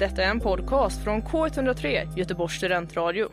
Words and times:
Detta 0.00 0.22
är 0.22 0.30
en 0.30 0.40
podcast 0.40 1.04
från 1.04 1.22
K103, 1.22 2.18
Göteborgs 2.18 2.52
studentradio. 2.52 3.28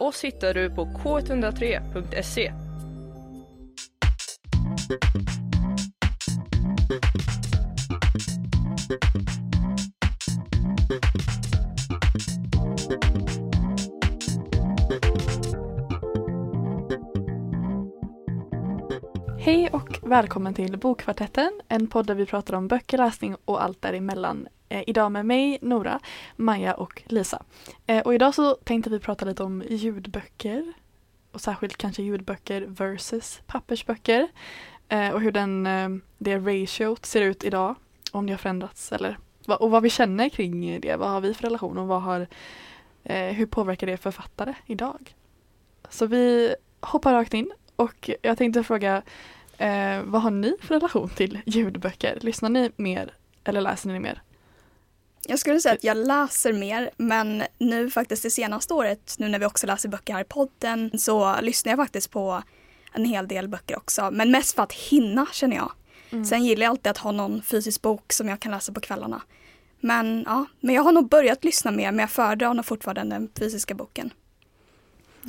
Oss 0.00 0.24
hittar 0.24 0.54
du 0.54 0.70
på 0.70 0.84
k103.se. 0.84 2.52
Välkommen 20.08 20.54
till 20.54 20.78
Bokkvartetten, 20.78 21.60
en 21.68 21.86
podd 21.86 22.06
där 22.06 22.14
vi 22.14 22.26
pratar 22.26 22.54
om 22.54 22.68
böcker, 22.68 22.98
läsning 22.98 23.36
och 23.44 23.62
allt 23.62 23.82
däremellan. 23.82 24.48
Eh, 24.68 24.82
idag 24.86 25.12
med 25.12 25.26
mig, 25.26 25.58
Nora, 25.62 26.00
Maja 26.36 26.74
och 26.74 27.02
Lisa. 27.06 27.42
Eh, 27.86 28.02
och 28.06 28.14
idag 28.14 28.34
så 28.34 28.54
tänkte 28.54 28.90
vi 28.90 28.98
prata 28.98 29.24
lite 29.24 29.42
om 29.42 29.62
ljudböcker 29.68 30.72
och 31.32 31.40
särskilt 31.40 31.76
kanske 31.76 32.02
ljudböcker 32.02 32.66
versus 32.68 33.40
pappersböcker 33.46 34.28
eh, 34.88 35.10
och 35.10 35.20
hur 35.20 35.32
den, 35.32 35.66
eh, 35.66 35.88
det 36.18 36.38
ratiot 36.38 37.06
ser 37.06 37.22
ut 37.22 37.44
idag, 37.44 37.74
om 38.12 38.26
det 38.26 38.32
har 38.32 38.38
förändrats 38.38 38.92
eller 38.92 39.18
och 39.46 39.70
vad 39.70 39.82
vi 39.82 39.90
känner 39.90 40.28
kring 40.28 40.80
det. 40.80 40.96
Vad 40.96 41.10
har 41.10 41.20
vi 41.20 41.34
för 41.34 41.42
relation 41.42 41.78
och 41.78 41.86
vad 41.86 42.02
har, 42.02 42.26
eh, 43.04 43.32
hur 43.32 43.46
påverkar 43.46 43.86
det 43.86 43.96
författare 43.96 44.54
idag? 44.66 45.14
Så 45.88 46.06
vi 46.06 46.54
hoppar 46.80 47.12
rakt 47.12 47.34
in 47.34 47.50
och 47.76 48.10
jag 48.22 48.38
tänkte 48.38 48.62
fråga 48.62 49.02
eh, 49.58 50.02
vad 50.02 50.22
har 50.22 50.30
ni 50.30 50.56
för 50.60 50.74
relation 50.74 51.08
till 51.08 51.40
ljudböcker? 51.46 52.18
Lyssnar 52.20 52.48
ni 52.48 52.70
mer 52.76 53.14
eller 53.44 53.60
läser 53.60 53.88
ni 53.88 54.00
mer? 54.00 54.22
Jag 55.26 55.38
skulle 55.38 55.60
säga 55.60 55.74
att 55.74 55.84
jag 55.84 55.96
läser 55.96 56.52
mer, 56.52 56.90
men 56.96 57.42
nu 57.58 57.90
faktiskt 57.90 58.22
det 58.22 58.30
senaste 58.30 58.74
året, 58.74 59.14
nu 59.18 59.28
när 59.28 59.38
vi 59.38 59.46
också 59.46 59.66
läser 59.66 59.88
böcker 59.88 60.12
här 60.12 60.20
i 60.20 60.24
podden, 60.24 60.98
så 60.98 61.40
lyssnar 61.40 61.72
jag 61.72 61.78
faktiskt 61.78 62.10
på 62.10 62.42
en 62.92 63.04
hel 63.04 63.28
del 63.28 63.48
böcker 63.48 63.76
också. 63.76 64.10
Men 64.12 64.30
mest 64.30 64.54
för 64.54 64.62
att 64.62 64.72
hinna 64.72 65.26
känner 65.32 65.56
jag. 65.56 65.72
Mm. 66.10 66.24
Sen 66.24 66.44
gillar 66.44 66.62
jag 66.62 66.70
alltid 66.70 66.90
att 66.90 66.98
ha 66.98 67.12
någon 67.12 67.42
fysisk 67.42 67.82
bok 67.82 68.12
som 68.12 68.28
jag 68.28 68.40
kan 68.40 68.52
läsa 68.52 68.72
på 68.72 68.80
kvällarna. 68.80 69.22
Men 69.80 70.22
ja, 70.26 70.46
men 70.60 70.74
jag 70.74 70.82
har 70.82 70.92
nog 70.92 71.08
börjat 71.08 71.44
lyssna 71.44 71.70
mer, 71.70 71.92
men 71.92 71.98
jag 71.98 72.10
föredrar 72.10 72.54
nog 72.54 72.66
fortfarande 72.66 73.14
den 73.14 73.30
fysiska 73.38 73.74
boken. 73.74 74.10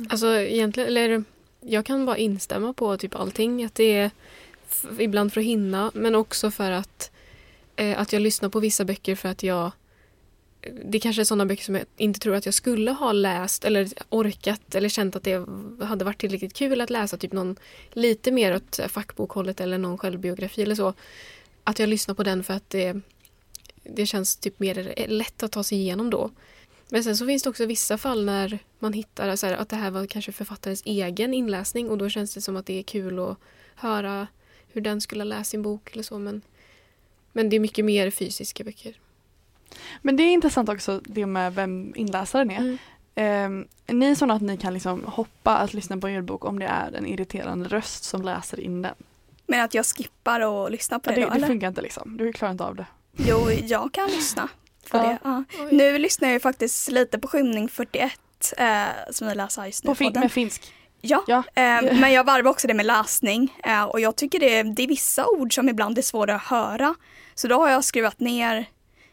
Alltså 0.08 0.40
egentligen, 0.40 0.88
eller 0.88 1.24
jag 1.60 1.86
kan 1.86 2.06
bara 2.06 2.16
instämma 2.16 2.72
på 2.72 2.96
typ 2.96 3.14
allting. 3.14 3.64
Att 3.64 3.74
det 3.74 3.96
är 3.96 4.10
ibland 4.98 5.32
för 5.32 5.40
att 5.40 5.46
hinna 5.46 5.90
men 5.94 6.14
också 6.14 6.50
för 6.50 6.70
att, 6.70 7.10
eh, 7.76 8.00
att 8.00 8.12
jag 8.12 8.22
lyssnar 8.22 8.48
på 8.48 8.60
vissa 8.60 8.84
böcker 8.84 9.14
för 9.14 9.28
att 9.28 9.42
jag 9.42 9.72
det 10.84 11.00
kanske 11.00 11.22
är 11.22 11.24
sådana 11.24 11.46
böcker 11.46 11.64
som 11.64 11.74
jag 11.74 11.84
inte 11.96 12.20
tror 12.20 12.34
att 12.34 12.44
jag 12.44 12.54
skulle 12.54 12.90
ha 12.90 13.12
läst 13.12 13.64
eller 13.64 13.88
orkat 14.08 14.74
eller 14.74 14.88
känt 14.88 15.16
att 15.16 15.22
det 15.22 15.46
hade 15.84 16.04
varit 16.04 16.18
tillräckligt 16.18 16.54
kul 16.54 16.80
att 16.80 16.90
läsa. 16.90 17.16
Typ 17.16 17.32
någon 17.32 17.56
lite 17.92 18.30
mer 18.30 18.56
åt 18.56 18.80
fackbokhållet 18.88 19.60
eller 19.60 19.78
någon 19.78 19.98
självbiografi 19.98 20.62
eller 20.62 20.74
så. 20.74 20.94
Att 21.64 21.78
jag 21.78 21.88
lyssnar 21.88 22.14
på 22.14 22.22
den 22.22 22.44
för 22.44 22.54
att 22.54 22.70
det, 22.70 23.00
det 23.82 24.06
känns 24.06 24.36
typ 24.36 24.60
mer 24.60 25.06
lätt 25.08 25.42
att 25.42 25.52
ta 25.52 25.62
sig 25.62 25.78
igenom 25.78 26.10
då. 26.10 26.30
Men 26.90 27.04
sen 27.04 27.16
så 27.16 27.26
finns 27.26 27.42
det 27.42 27.50
också 27.50 27.66
vissa 27.66 27.98
fall 27.98 28.24
när 28.24 28.58
man 28.78 28.92
hittar 28.92 29.36
så 29.36 29.46
här, 29.46 29.54
att 29.54 29.68
det 29.68 29.76
här 29.76 29.90
var 29.90 30.06
kanske 30.06 30.32
författarens 30.32 30.82
egen 30.84 31.34
inläsning 31.34 31.90
och 31.90 31.98
då 31.98 32.08
känns 32.08 32.34
det 32.34 32.40
som 32.40 32.56
att 32.56 32.66
det 32.66 32.78
är 32.78 32.82
kul 32.82 33.18
att 33.18 33.38
höra 33.74 34.26
hur 34.72 34.80
den 34.80 35.00
skulle 35.00 35.20
ha 35.20 35.26
läst 35.26 35.50
sin 35.50 35.62
bok 35.62 35.92
eller 35.92 36.02
så. 36.02 36.18
Men, 36.18 36.42
men 37.32 37.48
det 37.48 37.56
är 37.56 37.60
mycket 37.60 37.84
mer 37.84 38.10
fysiska 38.10 38.64
böcker. 38.64 38.94
Men 40.02 40.16
det 40.16 40.22
är 40.22 40.32
intressant 40.32 40.68
också 40.68 41.00
det 41.04 41.26
med 41.26 41.54
vem 41.54 41.92
inläsaren 41.96 42.50
är. 42.50 42.58
Mm. 42.58 42.78
Eh, 43.14 43.66
är 43.86 43.94
ni 43.94 44.16
sådana 44.16 44.34
att 44.34 44.42
ni 44.42 44.56
kan 44.56 44.74
liksom 44.74 45.04
hoppa 45.04 45.56
att 45.56 45.74
lyssna 45.74 45.96
på 45.96 46.06
en 46.06 46.12
ljudbok 46.12 46.44
om 46.44 46.58
det 46.58 46.66
är 46.66 46.92
en 46.92 47.06
irriterande 47.06 47.68
röst 47.68 48.04
som 48.04 48.22
läser 48.22 48.60
in 48.60 48.82
den? 48.82 48.94
Men 49.46 49.64
att 49.64 49.74
jag 49.74 49.86
skippar 49.86 50.40
och 50.40 50.70
lyssnar 50.70 50.98
på 50.98 51.10
Ja, 51.10 51.14
det, 51.14 51.20
det, 51.20 51.24
då, 51.24 51.30
det 51.30 51.36
eller? 51.36 51.46
funkar 51.46 51.68
inte 51.68 51.82
liksom, 51.82 52.16
du 52.16 52.32
klarar 52.32 52.52
inte 52.52 52.64
av 52.64 52.74
det. 52.76 52.86
Jo, 53.16 53.50
jag 53.50 53.92
kan 53.92 54.08
lyssna 54.08 54.48
på 54.90 54.96
Ja. 54.98 55.02
det. 55.02 55.18
Ja. 55.24 55.44
Nu 55.70 55.98
lyssnar 55.98 56.28
jag 56.28 56.32
ju 56.34 56.40
faktiskt 56.40 56.90
lite 56.90 57.18
på 57.18 57.28
Skymning 57.28 57.68
41 57.68 58.12
eh, 58.56 58.84
som 59.10 59.28
vi 59.28 59.34
läser 59.34 59.66
just 59.66 59.84
nu. 59.84 59.88
På 59.88 59.92
i 59.92 59.96
fin- 59.96 60.12
med 60.20 60.32
finsk. 60.32 60.72
Ja, 61.00 61.24
Ja. 61.26 61.38
eh, 61.54 61.98
men 62.00 62.12
jag 62.12 62.24
varvar 62.24 62.50
också 62.50 62.66
det 62.68 62.74
med 62.74 62.86
läsning 62.86 63.58
eh, 63.64 63.84
och 63.84 64.00
jag 64.00 64.16
tycker 64.16 64.40
det, 64.40 64.62
det 64.62 64.82
är 64.82 64.86
vissa 64.88 65.26
ord 65.26 65.54
som 65.54 65.68
ibland 65.68 65.98
är 65.98 66.02
svåra 66.02 66.34
att 66.34 66.42
höra. 66.42 66.94
Så 67.34 67.48
då 67.48 67.58
har 67.60 67.70
jag 67.70 67.84
skruvat 67.84 68.20
ner 68.20 68.64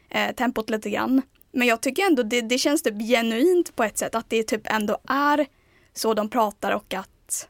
eh, 0.09 0.35
tempot 0.35 0.69
lite 0.69 0.89
grann. 0.89 1.21
Men 1.51 1.67
jag 1.67 1.81
tycker 1.81 2.03
ändå 2.03 2.23
det, 2.23 2.41
det 2.41 2.57
känns 2.57 2.83
typ 2.83 2.99
genuint 3.09 3.75
på 3.75 3.83
ett 3.83 3.97
sätt 3.97 4.15
att 4.15 4.29
det 4.29 4.43
typ 4.43 4.61
ändå 4.71 4.97
är 5.07 5.45
så 5.93 6.13
de 6.13 6.29
pratar 6.29 6.71
och 6.71 6.93
att 6.93 7.47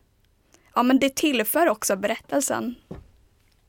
ja 0.75 0.83
men 0.83 0.99
det 0.99 1.15
tillför 1.15 1.69
också 1.69 1.95
berättelsen. 1.95 2.75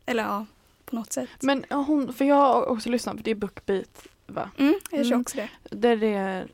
Eller 0.07 0.23
ja, 0.23 0.47
på 0.85 0.97
något 0.97 1.13
sätt. 1.13 1.29
Men 1.41 1.65
hon, 1.71 2.13
för 2.15 2.25
jag 2.25 2.35
har 2.37 2.67
också 2.67 2.89
lyssnat 2.89 3.17
på 3.17 3.23
det 3.23 3.31
är 3.31 3.35
Bookbeat 3.35 4.03
va? 4.29 4.51
Mm, 4.59 4.75
jag 4.91 5.01
tror 5.01 5.07
Mm. 5.07 5.21
också 5.21 5.37
det. 5.37 5.49
Det 5.71 6.15
är 6.15 6.49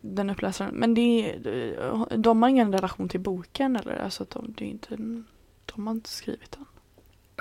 den 0.00 0.30
uppläsaren. 0.30 0.74
Men 0.74 0.94
det 0.94 1.30
är, 1.30 2.16
de 2.16 2.42
har 2.42 2.48
ingen 2.50 2.72
relation 2.72 3.08
till 3.08 3.20
boken 3.20 3.76
eller? 3.76 3.96
Alltså 4.04 4.26
de, 4.28 4.54
det 4.58 4.64
är 4.64 4.68
inte, 4.68 4.96
de 5.66 5.86
har 5.86 5.94
inte 5.94 6.10
skrivit 6.10 6.50
den. 6.52 6.64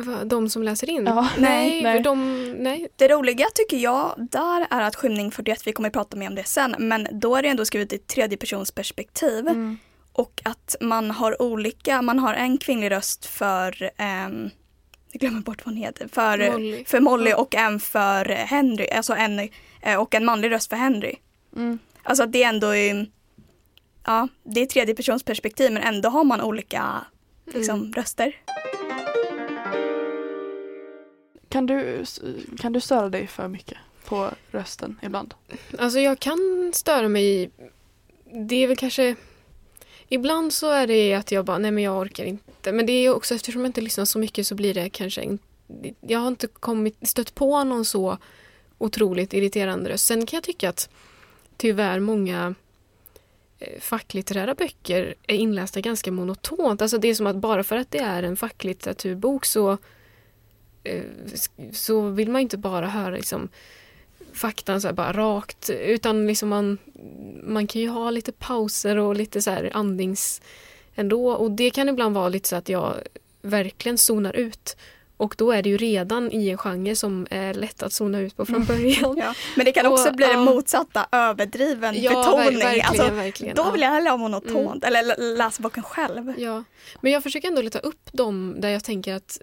Va, 0.06 0.24
De 0.24 0.50
som 0.50 0.63
läser 0.63 0.90
in? 0.90 1.06
Ja. 1.06 1.29
Nej, 1.38 1.84
Nej. 1.84 1.97
För 1.97 2.03
de, 2.03 2.51
nej. 2.51 2.88
Det 2.95 3.07
roliga 3.07 3.45
tycker 3.56 3.78
jag 3.78 4.28
där 4.31 4.68
är 4.69 4.81
att 4.81 4.95
Skymning 4.95 5.31
41, 5.31 5.68
vi 5.68 5.72
kommer 5.72 5.90
att 5.90 5.94
prata 5.94 6.18
mer 6.18 6.28
om 6.29 6.35
det 6.35 6.44
sen, 6.44 6.75
men 6.79 7.07
då 7.12 7.35
är 7.35 7.41
det 7.41 7.47
ändå 7.50 7.66
skrivet 7.66 7.94
i 7.94 7.97
tredje 7.97 8.38
persons 8.38 8.72
perspektiv. 8.72 9.47
Mm. 9.47 9.78
Och 10.13 10.41
att 10.45 10.75
man 10.81 11.12
har 11.12 11.41
olika, 11.41 12.01
man 12.01 12.19
har 12.19 12.34
en 12.34 12.57
kvinnlig 12.57 12.91
röst 12.91 13.25
för, 13.25 13.91
ehm, 13.97 14.50
jag 15.15 15.19
glömmer 15.19 15.41
bort 15.41 15.65
vad 15.65 15.73
hon 15.75 15.83
heter, 15.83 16.07
för 16.07 16.51
Molly. 16.51 16.85
för 16.85 16.99
Molly 16.99 17.33
och 17.33 17.55
en 17.55 17.79
för 17.79 18.25
Henry, 18.25 18.87
alltså 18.87 19.13
en, 19.13 19.49
eh, 19.81 19.95
och 20.01 20.15
en 20.15 20.25
manlig 20.25 20.51
röst 20.51 20.69
för 20.69 20.77
Henry. 20.77 21.15
Mm. 21.55 21.79
Alltså 22.03 22.23
att 22.23 22.31
det 22.31 22.43
är 22.43 22.49
ändå, 22.49 22.67
ja, 24.05 24.27
det 24.43 24.61
är 24.61 24.65
tredje 24.65 24.95
persons 24.95 25.23
perspektiv 25.23 25.71
men 25.71 25.83
ändå 25.83 26.09
har 26.09 26.23
man 26.23 26.41
olika 26.41 27.05
liksom, 27.53 27.79
Mm. 27.79 27.93
röster. 27.93 28.35
Kan, 31.49 31.65
du, 31.65 32.05
kan 32.59 32.73
du 32.73 32.81
störa 32.81 33.09
dig 33.09 33.27
för 33.27 33.47
mycket 33.47 33.77
på 34.05 34.29
rösten 34.51 34.99
ibland? 35.01 35.33
Alltså 35.79 35.99
jag 35.99 36.19
kan 36.19 36.71
störa 36.73 37.07
mig 37.07 37.25
i... 37.25 37.49
Det 38.47 38.55
är 38.63 38.67
väl 38.67 38.77
kanske... 38.77 39.15
Ibland 40.09 40.53
så 40.53 40.69
är 40.69 40.88
det 40.88 41.13
att 41.13 41.31
jag 41.31 41.45
bara, 41.45 41.57
nej 41.57 41.71
men 41.71 41.83
jag 41.83 41.97
orkar 41.97 42.25
inte. 42.25 42.71
Men 42.71 42.85
det 42.85 42.93
är 42.93 43.13
också 43.13 43.35
eftersom 43.35 43.61
jag 43.61 43.69
inte 43.69 43.81
lyssnar 43.81 44.05
så 44.05 44.19
mycket 44.19 44.47
så 44.47 44.55
blir 44.55 44.73
det 44.73 44.89
kanske 44.89 45.38
Jag 46.01 46.19
har 46.19 46.27
inte 46.27 46.47
kommit, 46.47 47.07
stött 47.07 47.35
på 47.35 47.63
någon 47.63 47.85
så 47.85 48.17
otroligt 48.77 49.33
irriterande 49.33 49.89
röst. 49.89 50.05
Sen 50.05 50.25
kan 50.25 50.38
jag 50.38 50.44
tycka 50.44 50.69
att 50.69 50.89
tyvärr 51.57 51.99
många 51.99 52.55
eh, 53.59 53.79
facklitterära 53.79 54.55
böcker 54.55 55.15
är 55.27 55.35
inlästa 55.35 55.81
ganska 55.81 56.11
monotont. 56.11 56.81
Alltså 56.81 56.97
det 56.97 57.07
är 57.07 57.15
som 57.15 57.27
att 57.27 57.35
bara 57.35 57.63
för 57.63 57.75
att 57.75 57.91
det 57.91 57.99
är 57.99 58.23
en 58.23 58.38
facklitteraturbok 58.38 59.45
så 59.45 59.77
eh, 60.83 61.03
så 61.71 62.01
vill 62.01 62.29
man 62.29 62.41
inte 62.41 62.57
bara 62.57 62.88
höra 62.88 63.15
liksom 63.15 63.49
faktan 64.35 64.81
så 64.81 64.94
bara 64.94 65.12
rakt 65.13 65.69
utan 65.69 66.28
liksom 66.28 66.50
man, 66.50 66.78
man 67.44 67.68
kan 67.68 67.81
ju 67.81 67.90
ha 67.90 68.09
lite 68.12 68.31
pauser 68.31 68.97
och 68.97 69.16
lite 69.16 69.41
så 69.41 69.51
här 69.51 69.69
andnings 69.73 70.41
ändå 70.96 71.31
och 71.31 71.51
det 71.51 71.69
kan 71.69 71.90
ibland 71.90 72.16
vara 72.16 72.29
lite 72.29 72.50
så 72.50 72.56
att 72.56 72.69
jag 72.69 72.95
verkligen 73.41 73.97
zonar 73.97 74.34
ut 74.35 74.78
och 75.18 75.35
då 75.38 75.51
är 75.51 75.62
det 75.63 75.69
ju 75.69 75.78
redan 75.78 76.31
i 76.31 76.50
en 76.50 76.57
genre 76.57 76.95
som 76.95 77.28
är 77.29 77.53
lätt 77.53 77.84
att 77.84 77.94
zona 77.94 78.19
ut 78.19 78.38
på 78.38 78.45
från 78.45 78.66
början. 78.66 79.18
Ja. 79.22 79.34
Men 79.56 79.66
det 79.66 79.72
kan 79.72 79.85
också 79.85 80.09
Och, 80.09 80.16
bli 80.16 80.25
det 80.25 80.38
motsatta, 80.38 81.07
överdriven 81.12 81.95
Ja, 82.01 82.09
betoning. 82.09 82.59
verkligen, 82.59 82.86
alltså, 82.88 83.09
verkligen. 83.13 83.56
då 83.56 83.71
vill 83.71 83.81
jag 83.81 83.92
hellre 83.92 84.09
ha 84.09 84.18
monotont 84.18 84.83
eller 84.83 85.04
lä- 85.04 85.18
läsa 85.38 85.62
boken 85.62 85.83
själv. 85.83 86.33
Ja, 86.38 86.63
men 87.01 87.12
jag 87.12 87.24
försöker 87.24 87.48
ändå 87.48 87.62
leta 87.62 87.80
upp 87.80 88.09
dem 88.12 88.56
där 88.59 88.69
jag 88.69 88.83
tänker 88.83 89.13
att 89.15 89.42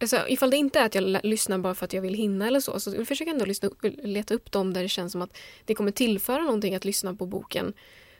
alltså, 0.00 0.28
ifall 0.28 0.50
det 0.50 0.56
inte 0.56 0.78
är 0.80 0.84
att 0.84 0.94
jag 0.94 1.20
lyssnar 1.22 1.58
bara 1.58 1.74
för 1.74 1.84
att 1.84 1.92
jag 1.92 2.02
vill 2.02 2.14
hinna 2.14 2.46
eller 2.46 2.60
så, 2.60 2.80
så 2.80 3.04
försöker 3.04 3.26
jag 3.26 3.34
ändå 3.34 3.44
lyssna, 3.44 3.70
leta 4.02 4.34
upp 4.34 4.52
dem 4.52 4.72
där 4.72 4.82
det 4.82 4.88
känns 4.88 5.12
som 5.12 5.22
att 5.22 5.36
det 5.64 5.74
kommer 5.74 5.90
tillföra 5.90 6.42
någonting 6.42 6.74
att 6.74 6.84
lyssna 6.84 7.14
på 7.14 7.26
boken. 7.26 7.72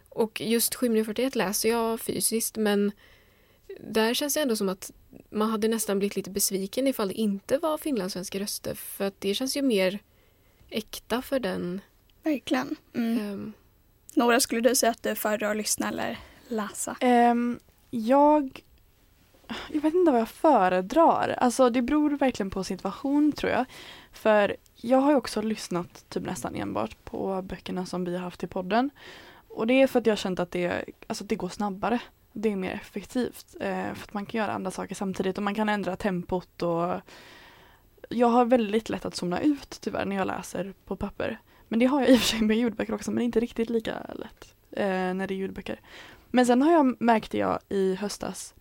Och 0.09 0.41
just 0.41 0.75
Skymning 0.75 1.05
41 1.05 1.35
läser 1.35 1.69
jag 1.69 2.01
fysiskt 2.01 2.57
men 2.57 2.93
där 3.81 4.15
känns 4.15 4.35
det 4.35 4.41
ändå 4.41 4.57
som 4.57 4.69
att 4.69 4.93
man 5.31 5.51
hade 5.51 5.69
nästan 5.69 5.99
blivit 5.99 6.17
lite 6.17 6.31
besviken 6.31 6.87
ifall 6.87 7.09
det 7.09 7.15
inte 7.15 7.59
var 7.59 7.79
finlandssvenska 7.79 8.41
röster 8.41 8.75
för 8.75 9.05
att 9.05 9.21
det 9.21 9.35
känns 9.35 9.57
ju 9.57 9.63
mer 9.63 9.99
äkta 10.71 11.23
för 11.23 11.41
den. 11.41 11.81
Verkligen. 12.23 12.77
Mm. 12.95 13.19
ehm, 13.19 13.53
Nora, 14.15 14.41
skulle 14.41 14.61
du 14.61 14.75
säga 14.75 14.91
att 14.91 15.03
du 15.03 15.15
föredrar 15.15 15.51
att 15.51 15.57
lyssna 15.57 15.89
eller 15.89 16.19
läsa? 16.49 16.97
Ehm, 17.01 17.61
jag, 17.91 18.61
jag 19.69 19.81
vet 19.81 19.95
inte 19.95 20.11
vad 20.11 20.21
jag 20.21 20.29
föredrar. 20.29 21.35
Alltså 21.39 21.71
det 21.71 21.83
beror 21.83 22.11
verkligen 22.11 22.51
på 22.51 22.65
situation 22.65 23.33
tror 23.33 23.53
jag. 23.53 23.65
För 24.13 24.57
jag 24.77 24.99
har 24.99 25.11
ju 25.11 25.17
också 25.17 25.43
lyssnat 25.43 26.05
typ 26.09 26.27
nästan 26.27 26.55
enbart 26.55 27.05
på 27.05 27.43
böckerna 27.43 27.87
som 27.87 28.05
vi 28.05 28.17
har 28.17 28.23
haft 28.23 28.43
i 28.43 28.47
podden. 28.47 28.91
Och 29.49 29.67
det 29.67 29.83
är 29.83 29.87
för 29.87 29.99
att 29.99 30.07
jag 30.07 30.13
har 30.13 30.17
känt 30.17 30.41
att 30.41 30.51
det, 30.51 30.85
alltså 31.07 31.25
det 31.25 31.37
går 31.37 31.49
snabbare. 31.49 32.01
Det 32.33 32.53
är 32.53 32.57
mer 32.57 32.73
effektivt. 32.73 33.57
Eh, 33.61 33.95
för 33.95 34.05
att 34.05 34.15
man 34.15 34.27
kan 34.27 34.39
göra 34.39 34.53
andra 34.53 34.71
saker 34.71 34.95
samtidigt 34.95 35.39
och 35.39 35.45
man 35.45 35.55
kan 35.55 35.69
ändra 35.69 35.97
tempot 35.97 36.63
och 36.63 37.01
jag 38.09 38.29
har 38.29 38.45
väldigt 38.45 38.89
lätt 38.89 39.05
att 39.05 39.17
somna 39.17 39.41
ut 39.41 39.79
tyvärr 39.81 40.05
när 40.05 40.17
jag 40.17 40.27
läser 40.27 40.75
på 40.85 40.97
papper. 40.97 41.41
Men 41.69 41.79
det 41.79 41.87
har 41.87 42.01
jag 42.01 42.11
i 42.11 42.17
och 42.17 42.21
för 42.21 42.27
sig 42.27 42.43
med 42.43 42.57
ljudböcker 42.57 42.95
också 42.95 43.11
men 43.11 43.25
inte 43.25 43.41
riktigt 43.41 43.71
lika 43.71 43.97
lätt 44.15 44.55
eh, 44.71 45.15
när 45.15 45.27
det 45.27 45.35
är 45.35 45.37
ljudböcker. 45.37 45.81
Men 46.31 46.47
sen 46.47 46.63
har 46.63 46.73
jag 46.73 47.03
märkte 47.03 47.39
jag 47.39 47.59
i 47.69 47.95
höstas 47.95 48.55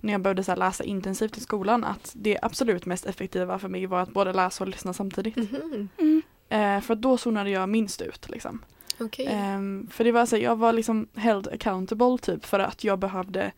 när 0.00 0.12
jag 0.12 0.20
började 0.20 0.44
så 0.44 0.50
här 0.50 0.58
läsa 0.58 0.84
intensivt 0.84 1.38
i 1.38 1.40
skolan 1.40 1.84
att 1.84 2.12
det 2.14 2.38
absolut 2.42 2.86
mest 2.86 3.06
effektiva 3.06 3.58
för 3.58 3.68
mig 3.68 3.86
var 3.86 4.00
att 4.00 4.12
både 4.12 4.32
läsa 4.32 4.64
och 4.64 4.68
lyssna 4.68 4.92
samtidigt. 4.92 5.36
Mhm. 5.36 5.88
Mm. 5.98 6.22
Eh, 6.48 6.80
för 6.80 6.94
då 6.94 7.18
zonade 7.18 7.50
jag 7.50 7.68
minst 7.68 8.02
ut 8.02 8.28
liksom. 8.30 8.62
Okej. 9.00 9.26
Ehm, 9.30 9.88
för 9.90 10.04
det 10.04 10.12
var 10.12 10.26
så, 10.26 10.36
jag 10.36 10.56
var 10.56 10.72
liksom 10.72 11.08
held 11.14 11.48
accountable 11.48 12.18
typ 12.18 12.44
för 12.44 12.58
att 12.58 12.84
jag 12.84 12.98
behövde 12.98 13.52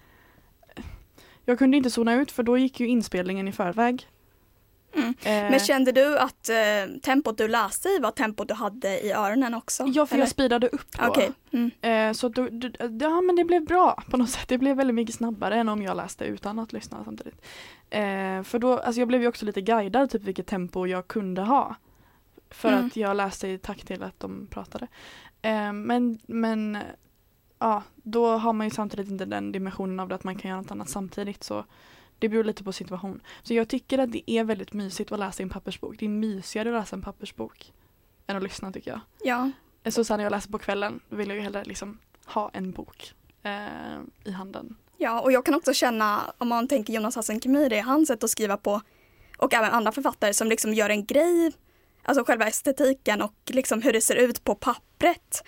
Jag 1.44 1.58
kunde 1.58 1.76
inte 1.76 1.90
zona 1.90 2.14
ut 2.14 2.30
för 2.30 2.42
då 2.42 2.58
gick 2.58 2.80
ju 2.80 2.88
inspelningen 2.88 3.48
i 3.48 3.52
förväg. 3.52 4.06
Mm. 4.94 5.08
Eh, 5.08 5.50
Men 5.50 5.60
kände 5.60 5.92
du 5.92 6.18
att 6.18 6.48
eh, 6.48 7.00
tempot 7.02 7.38
du 7.38 7.48
läste 7.48 7.88
i 7.88 7.98
var 7.98 8.10
tempot 8.10 8.48
du 8.48 8.54
hade 8.54 9.00
i 9.06 9.12
öronen 9.12 9.54
också? 9.54 9.84
ja, 9.86 10.06
för 10.06 10.14
eller? 10.14 10.22
jag 10.22 10.28
speedade 10.30 10.68
upp 10.68 10.92
då. 10.98 11.06
Okej. 11.08 11.30
Mm. 11.52 11.70
Eh, 11.80 12.12
så 12.12 12.28
då, 12.28 12.48
d- 12.48 12.70
ja 13.00 13.20
men 13.20 13.36
det 13.36 13.44
blev 13.44 13.64
bra 13.64 14.02
på 14.10 14.16
något 14.16 14.30
sätt. 14.30 14.48
Det 14.48 14.58
blev 14.58 14.76
väldigt 14.76 14.94
mycket 14.94 15.14
snabbare 15.14 15.56
än 15.56 15.68
om 15.68 15.82
jag 15.82 15.96
läste 15.96 16.24
utan 16.24 16.58
att 16.58 16.72
lyssna 16.72 17.04
samtidigt. 17.04 17.42
Eh, 17.90 18.42
för 18.42 18.58
då, 18.58 18.78
alltså 18.78 19.00
jag 19.00 19.08
blev 19.08 19.22
ju 19.22 19.28
också 19.28 19.44
lite 19.46 19.60
guidad 19.60 20.10
typ 20.10 20.22
vilket 20.22 20.46
tempo 20.46 20.86
jag 20.86 21.08
kunde 21.08 21.42
ha. 21.42 21.74
För 22.50 22.68
Mm. 22.72 22.86
att 22.86 22.96
jag 22.96 23.16
läste 23.16 23.48
i 23.48 23.58
takt 23.58 23.86
till 23.86 24.02
att 24.02 24.20
de 24.20 24.46
pratade. 24.50 24.86
Eh, 25.42 25.72
men, 25.72 26.18
men 26.26 26.78
ja, 27.58 27.82
då 27.94 28.26
har 28.36 28.52
man 28.52 28.66
ju 28.66 28.70
samtidigt 28.70 29.10
inte 29.10 29.24
den 29.24 29.52
dimensionen 29.52 30.00
av 30.00 30.08
det 30.08 30.14
att 30.14 30.24
man 30.24 30.36
kan 30.36 30.48
göra 30.48 30.60
något 30.60 30.70
annat 30.70 30.88
samtidigt. 30.88 31.44
Så 31.44 31.64
det 32.18 32.28
beror 32.28 32.44
lite 32.44 32.64
på 32.64 32.72
situation. 32.72 33.20
Så 33.42 33.54
jag 33.54 33.68
tycker 33.68 33.98
att 33.98 34.12
det 34.12 34.30
är 34.30 34.44
väldigt 34.44 34.72
mysigt 34.72 35.12
att 35.12 35.18
läsa 35.18 35.42
i 35.42 35.44
en 35.44 35.48
pappersbok. 35.50 35.96
Det 35.98 36.04
är 36.04 36.08
mysigare 36.08 36.68
att 36.68 36.82
läsa 36.82 36.96
en 36.96 37.02
pappersbok 37.02 37.72
än 38.26 38.36
att 38.36 38.42
lyssna 38.42 38.72
tycker 38.72 38.90
jag. 38.90 39.00
Ja. 39.24 39.50
Så 39.90 40.04
sen 40.04 40.16
när 40.16 40.24
jag 40.24 40.30
läser 40.30 40.50
på 40.50 40.58
kvällen 40.58 41.00
vill 41.08 41.28
jag 41.28 41.36
ju 41.36 41.42
hellre 41.42 41.64
liksom 41.64 41.98
ha 42.26 42.50
en 42.52 42.70
bok 42.72 43.14
eh, 43.42 43.98
i 44.24 44.30
handen. 44.30 44.76
ja, 44.96 45.20
och 45.20 45.32
jag 45.32 45.44
kan 45.44 45.54
också 45.54 45.72
känna, 45.72 46.20
om 46.38 46.48
man 46.48 46.68
tänker 46.68 46.92
Jonas 46.92 47.16
Hassan 47.16 47.40
Khemiri, 47.40 47.78
hans 47.80 48.08
sätt 48.08 48.24
att 48.24 48.30
skriva 48.30 48.56
på, 48.56 48.80
och 49.38 49.54
även 49.54 49.70
andra 49.70 49.92
författare 49.92 50.34
som 50.34 50.48
liksom 50.48 50.74
gör 50.74 50.90
en 50.90 51.04
grej, 51.06 51.52
alltså 52.02 52.24
själva 52.24 52.46
estetiken 52.46 53.22
och 53.22 53.34
liksom 53.46 53.82
hur 53.82 53.92
det 53.92 54.00
ser 54.00 54.16
ut 54.16 54.44
på 54.44 54.54
pappret. 54.54 55.44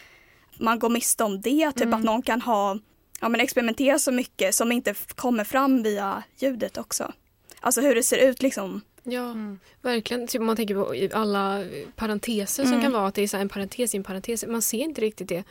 Man 0.58 0.78
går 0.78 0.90
miste 0.90 1.24
om 1.24 1.40
det, 1.40 1.72
typ 1.72 1.82
Mm. 1.82 1.94
att 1.94 2.04
någon 2.04 2.22
kan 2.22 2.40
ha, 2.42 2.78
ja 3.20 3.28
men 3.28 3.40
experimentera 3.40 3.98
så 3.98 4.12
mycket 4.12 4.54
som 4.54 4.72
inte 4.72 4.94
kommer 5.14 5.44
fram 5.44 5.82
via 5.82 6.22
ljudet 6.36 6.78
också. 6.78 7.12
Alltså 7.60 7.80
hur 7.80 7.94
det 7.94 8.02
ser 8.02 8.28
ut 8.30 8.42
liksom. 8.42 8.80
Ja, 9.02 9.34
verkligen. 9.82 10.26
Typ 10.26 10.42
man 10.42 10.56
tänker 10.56 10.74
på 10.74 11.16
alla 11.18 11.64
parenteser 11.96 12.62
som 12.62 12.72
Mm. 12.72 12.82
kan 12.82 12.92
vara 12.92 13.06
att 13.06 13.14
det 13.14 13.22
är 13.22 13.28
så 13.28 13.36
här 13.36 13.42
en 13.42 13.48
parentes 13.48 13.94
i 13.94 13.96
en 13.96 14.04
parentes. 14.04 14.44
Man 14.48 14.62
ser 14.62 14.78
inte 14.78 15.00
riktigt 15.00 15.28
det. 15.28 15.44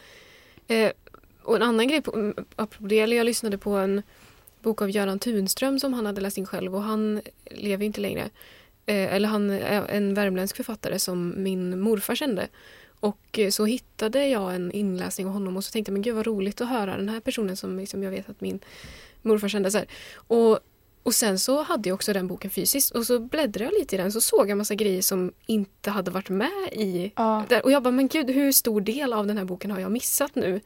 Eh, 0.67 0.91
och 1.43 1.55
en 1.55 1.61
annan 1.61 1.87
grej, 1.87 2.01
på, 2.01 2.13
mm, 2.15 2.33
apropå 2.55 2.87
det, 2.87 2.99
eller 2.99 3.17
jag 3.17 3.25
lyssnade 3.25 3.57
på 3.57 3.69
en 3.71 4.01
bok 4.61 4.81
av 4.81 4.89
Göran 4.89 5.19
Tunström 5.19 5.79
som 5.79 5.93
han 5.93 6.05
hade 6.05 6.21
läst 6.21 6.37
in 6.37 6.45
själv 6.45 6.75
och 6.75 6.83
han 6.83 7.21
lever 7.51 7.85
inte 7.85 8.01
längre. 8.01 8.29
Eh, 8.85 9.13
eller 9.13 9.27
han 9.29 9.49
är 9.49 9.85
en 9.87 10.13
värmländsk 10.13 10.55
författare 10.55 10.99
som 10.99 11.33
min 11.43 11.79
morfar 11.79 12.15
kände. 12.15 12.47
Och 12.99 13.39
så 13.51 13.65
hittade 13.65 14.27
jag 14.27 14.55
en 14.55 14.71
inläsning 14.71 15.27
av 15.27 15.33
honom 15.33 15.57
och 15.57 15.63
så 15.63 15.71
tänkte 15.71 15.89
jag 15.89 15.93
men 15.93 16.01
gud 16.01 16.15
vad 16.15 16.25
roligt 16.27 16.61
att 16.61 16.69
höra 16.69 16.97
den 16.97 17.09
här 17.09 17.19
personen 17.19 17.57
som 17.57 17.79
liksom 17.79 18.03
jag 18.03 18.11
vet 18.11 18.29
att 18.29 18.41
min 18.41 18.59
morfar 19.21 19.47
kände. 19.47 19.71
Så 19.71 19.77
här. 19.77 19.87
Och 20.15 20.59
och 21.03 21.13
sen 21.15 21.39
så 21.39 21.61
hade 21.63 21.89
jag 21.89 21.95
också 21.95 22.13
den 22.13 22.27
boken 22.27 22.51
fysiskt 22.51 22.91
och 22.91 23.05
så 23.05 23.19
bläddrade 23.19 23.65
jag 23.65 23.79
lite 23.79 23.95
i 23.95 23.97
den 23.97 24.11
så 24.11 24.21
såg 24.21 24.49
jag 24.49 24.57
massa 24.57 24.75
grejer 24.75 25.01
som 25.01 25.31
inte 25.45 25.89
hade 25.91 26.11
varit 26.11 26.29
med 26.29 26.69
i 26.71 27.11
Ja. 27.15 27.43
där. 27.49 27.65
Och 27.65 27.71
jag 27.71 27.83
bara, 27.83 27.91
men 27.91 28.07
gud 28.07 28.29
hur 28.29 28.51
stor 28.51 28.81
del 28.81 29.13
av 29.13 29.27
den 29.27 29.37
här 29.37 29.45
boken 29.45 29.71
har 29.71 29.79
jag 29.79 29.91
missat 29.91 30.35
nu? 30.35 30.61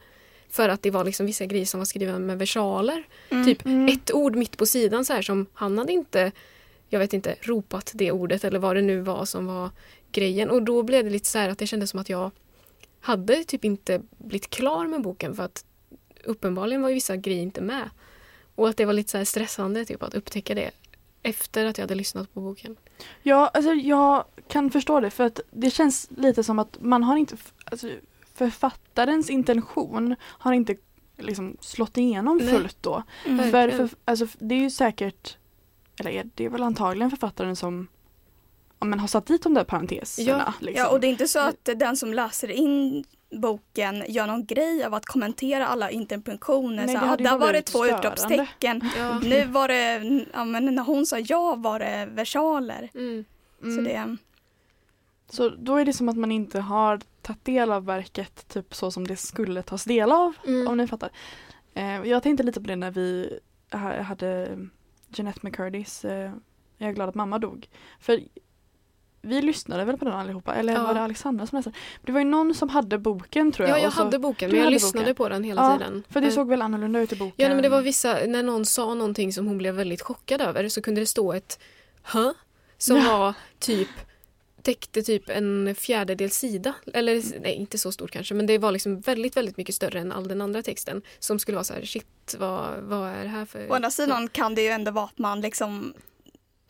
För 0.50 0.68
att 0.68 0.82
det 0.82 0.90
var 0.90 1.04
liksom 1.04 1.26
vissa 1.26 1.46
grejer 1.46 1.66
som 1.66 1.80
var 1.80 1.84
skrivna 1.84 2.18
med 2.18 2.38
versaler. 2.38 3.04
Mm. 3.30 3.44
Typ 3.46 3.64
Mm. 3.66 3.88
ett 3.88 4.12
ord 4.14 4.36
mitt 4.36 4.56
på 4.56 4.66
sidan 4.66 5.04
så 5.04 5.12
här 5.12 5.22
som 5.22 5.46
han 5.54 5.78
hade 5.78 5.92
inte, 5.92 6.32
jag 6.88 6.98
vet 6.98 7.12
inte, 7.12 7.34
ropat 7.42 7.90
det 7.94 8.12
ordet 8.12 8.44
eller 8.44 8.58
vad 8.58 8.76
det 8.76 8.82
nu 8.82 9.00
var 9.00 9.24
som 9.24 9.46
var 9.46 9.70
grejen. 10.14 10.50
Och 10.50 10.62
då 10.62 10.82
blev 10.82 11.04
det 11.04 11.10
lite 11.10 11.28
så 11.28 11.38
här 11.38 11.48
att 11.48 11.58
det 11.58 11.66
kändes 11.66 11.90
som 11.90 12.00
att 12.00 12.08
jag 12.08 12.30
hade 13.00 13.44
typ 13.44 13.64
inte 13.64 14.02
blivit 14.18 14.50
klar 14.50 14.86
med 14.86 15.02
boken 15.02 15.36
för 15.36 15.42
att 15.42 15.64
uppenbarligen 16.24 16.82
var 16.82 16.88
ju 16.88 16.94
vissa 16.94 17.16
grejer 17.16 17.42
inte 17.42 17.60
med. 17.60 17.90
Och 18.54 18.68
att 18.68 18.76
det 18.76 18.84
var 18.84 18.92
lite 18.92 19.10
så 19.10 19.18
här 19.18 19.24
stressande 19.24 19.84
typ 19.84 20.02
att 20.02 20.14
upptäcka 20.14 20.54
det 20.54 20.70
efter 21.22 21.66
att 21.66 21.78
jag 21.78 21.82
hade 21.82 21.94
lyssnat 21.94 22.34
på 22.34 22.40
boken. 22.40 22.76
Ja, 23.22 23.50
alltså 23.54 23.72
jag 23.72 24.24
kan 24.48 24.70
förstå 24.70 25.00
det 25.00 25.10
för 25.10 25.24
att 25.24 25.40
det 25.50 25.70
känns 25.70 26.08
lite 26.16 26.44
som 26.44 26.58
att 26.58 26.76
man 26.80 27.02
har 27.02 27.16
inte, 27.16 27.36
alltså, 27.64 27.90
författarens 28.34 29.30
intention 29.30 30.16
har 30.22 30.52
inte 30.52 30.76
liksom 31.16 31.56
slått 31.60 31.96
igenom 31.96 32.36
Nej. 32.36 32.48
fullt 32.48 32.76
då. 32.80 33.02
Mm. 33.26 33.50
För, 33.50 33.70
för 33.70 33.88
alltså, 34.04 34.26
det 34.38 34.54
är 34.54 34.60
ju 34.60 34.70
säkert, 34.70 35.36
eller 36.00 36.30
det 36.34 36.44
är 36.44 36.48
väl 36.48 36.62
antagligen 36.62 37.10
författaren 37.10 37.56
som 37.56 37.88
men 38.84 39.00
har 39.00 39.08
satt 39.08 39.26
dit 39.26 39.42
de 39.42 39.54
där 39.54 39.64
parenteserna. 39.64 40.28
Ja. 40.46 40.54
liksom. 40.60 40.84
Ja, 40.84 40.90
och 40.90 41.00
det 41.00 41.06
är 41.06 41.08
inte 41.10 41.28
så 41.28 41.38
att 41.38 41.68
den 41.76 41.96
som 41.96 42.14
läser 42.14 42.50
in 42.50 43.04
boken 43.30 44.04
gör 44.08 44.26
någon 44.26 44.46
grej 44.46 44.84
av 44.84 44.94
att 44.94 45.06
kommentera 45.06 45.66
alla 45.66 45.90
interpunktioner. 45.90 46.86
Nej, 46.86 46.94
Så, 46.96 47.00
det 47.00 47.10
ah, 47.10 47.16
där 47.16 47.38
var 47.38 47.52
det 47.52 47.62
två 47.62 47.86
utropstecken. 47.86 48.90
Ja. 48.98 49.18
Nu 49.22 49.44
var 49.44 49.68
det, 49.68 50.24
ja, 50.32 50.44
men 50.44 50.74
när 50.74 50.82
hon 50.82 51.06
sa 51.06 51.18
ja 51.18 51.54
var 51.54 51.78
det 51.78 52.08
versaler. 52.12 52.90
Mm. 52.94 53.24
Mm. 53.62 53.76
Så 53.76 53.82
det, 53.90 54.16
Så 55.30 55.48
då 55.48 55.76
är 55.76 55.84
det 55.84 55.92
som 55.92 56.08
att 56.08 56.16
man 56.16 56.32
inte 56.32 56.60
har 56.60 57.00
tagit 57.22 57.44
del 57.44 57.72
av 57.72 57.84
verket 57.84 58.48
typ 58.48 58.74
så 58.74 58.90
som 58.90 59.06
det 59.06 59.16
skulle 59.16 59.62
tas 59.62 59.84
del 59.84 60.12
av. 60.12 60.32
Mm. 60.46 60.68
Om 60.68 60.76
ni 60.76 60.86
fattar. 60.86 61.10
Eh, 61.74 62.02
jag 62.04 62.22
tänkte 62.22 62.42
lite 62.42 62.60
på 62.60 62.66
det 62.66 62.76
när 62.76 62.90
vi 62.90 63.38
ha- 63.72 64.02
hade 64.02 64.58
Jeanette 65.08 65.40
McCurdys 65.42 66.04
eh, 66.04 66.32
Jag 66.78 66.88
är 66.88 66.92
glad 66.92 67.08
att 67.08 67.14
mamma 67.14 67.38
dog. 67.38 67.68
För 68.00 68.20
vi 69.24 69.42
lyssnade 69.42 69.84
väl 69.84 69.96
på 69.96 70.04
den 70.04 70.14
allihopa 70.14 70.54
eller 70.54 70.72
Ja. 70.72 70.82
var 70.86 70.94
det 70.94 71.00
Alexandra 71.00 71.46
som 71.46 71.56
läste? 71.56 71.72
Det 72.02 72.12
var 72.12 72.20
ju 72.20 72.24
någon 72.26 72.54
som 72.54 72.68
hade 72.68 72.98
boken 72.98 73.52
tror 73.52 73.68
jag. 73.68 73.78
Ja, 73.78 73.82
jag 73.82 73.88
och 73.88 73.94
så, 73.94 74.04
hade 74.04 74.18
boken 74.18 74.50
men 74.50 74.60
jag 74.60 74.70
lyssnade 74.72 75.04
boken. 75.04 75.14
på 75.14 75.28
den 75.28 75.44
hela 75.44 75.62
Ja, 75.62 75.78
tiden. 75.78 76.02
För 76.10 76.20
det 76.20 76.30
såg 76.30 76.48
väl 76.48 76.62
annorlunda 76.62 77.00
ut 77.00 77.12
i 77.12 77.16
boken. 77.16 77.34
Ja, 77.36 77.46
nej, 77.48 77.54
men 77.56 77.62
det 77.62 77.68
var 77.68 77.82
vissa, 77.82 78.18
när 78.26 78.42
någon 78.42 78.66
sa 78.66 78.94
någonting 78.94 79.32
som 79.32 79.46
hon 79.46 79.58
blev 79.58 79.74
väldigt 79.74 80.02
chockad 80.02 80.40
över 80.40 80.68
så 80.68 80.82
kunde 80.82 81.00
det 81.00 81.06
stå 81.06 81.32
ett 81.32 81.58
hö 82.02 82.32
som 82.78 82.96
Ja. 82.96 83.18
var 83.18 83.34
typ 83.58 83.88
täckte 84.62 85.02
typ 85.02 85.28
en 85.28 85.74
fjärdedel 85.74 86.30
sida. 86.30 86.74
Eller 86.92 87.22
nej, 87.40 87.54
inte 87.54 87.78
så 87.78 87.92
stort 87.92 88.10
kanske, 88.10 88.34
men 88.34 88.46
det 88.46 88.58
var 88.58 88.72
liksom 88.72 89.00
väldigt, 89.00 89.36
väldigt 89.36 89.56
mycket 89.56 89.74
större 89.74 90.00
än 90.00 90.12
all 90.12 90.28
den 90.28 90.40
andra 90.40 90.62
texten 90.62 91.02
som 91.18 91.38
skulle 91.38 91.54
vara 91.56 91.64
så 91.64 91.74
här, 91.74 91.82
shit, 91.84 92.34
vad, 92.38 92.68
vad 92.82 93.08
är 93.08 93.22
det 93.22 93.28
här 93.28 93.44
för... 93.44 93.70
å 93.70 93.74
andra 93.74 93.90
sidan 93.90 94.28
kan 94.28 94.54
det 94.54 94.62
ju 94.62 94.68
ändå 94.68 94.90
vara 94.90 95.04
att 95.04 95.18
man 95.18 95.40
liksom 95.40 95.94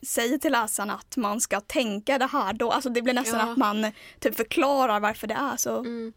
säger 0.07 0.37
till 0.37 0.51
läsaren 0.51 0.89
att 0.89 1.17
man 1.17 1.41
ska 1.41 1.59
tänka 1.61 2.17
det 2.17 2.25
här 2.25 2.53
då. 2.53 2.71
Alltså 2.71 2.89
det 2.89 3.01
blir 3.01 3.13
nästan 3.13 3.39
Ja. 3.39 3.51
att 3.51 3.57
man 3.57 3.91
typ 4.19 4.35
förklarar 4.35 4.99
varför 4.99 5.27
det 5.27 5.33
är 5.33 5.57
så. 5.57 5.77
Mm. 5.79 6.13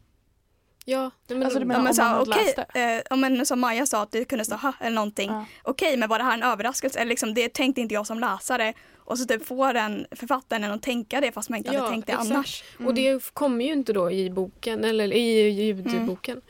Ja, 0.85 1.11
men, 1.29 1.43
Alltså, 1.43 1.59
du 1.59 1.63
Ja, 1.65 1.69
menar- 1.69 1.81
men 1.83 1.89
om 1.89 1.95
så 1.95 2.03
man 2.03 2.11
här, 2.11 2.19
hade 2.19 2.31
okej, 2.31 2.45
läst 2.57 2.59
eh, 2.75 3.07
ja, 3.11 3.17
men 3.17 3.47
som 3.47 3.61
Maja 3.61 3.87
sa 3.87 4.03
att 4.03 4.11
det 4.13 4.25
kunde 4.25 4.45
stå 4.45 4.57
ha 4.57 4.73
eller 4.81 4.95
någonting. 4.95 5.31
Ja. 5.31 5.45
Okej, 5.63 5.97
men 5.97 6.09
var 6.09 6.19
det 6.19 6.25
här 6.25 6.35
en 6.35 6.43
överraskelse? 6.43 6.99
Eller 6.99 7.09
liksom, 7.09 7.35
det 7.35 7.49
tänkte 7.55 7.81
inte 7.81 7.95
jag 7.95 8.07
som 8.07 8.21
läsare. 8.21 8.75
Och 8.97 9.19
så 9.19 9.25
typ 9.25 9.47
får 9.47 9.73
den 9.75 10.07
författaren 10.11 10.65
en 10.65 10.71
att 10.73 10.83
tänka 10.83 11.21
det 11.21 11.33
fast 11.33 11.49
man 11.49 11.57
inte 11.59 11.77
hade 11.77 11.91
tänkt 11.91 12.07
det 12.07 12.13
exakt. 12.13 12.31
annars. 12.31 12.65
Och 12.87 12.95
det 12.95 13.25
kommer 13.35 13.65
ju 13.65 13.73
inte 13.73 13.93
då 13.93 14.11
i 14.11 14.31
boken, 14.31 14.85
eller 14.85 15.13
i 15.13 15.49
ljudboken. 15.49 16.41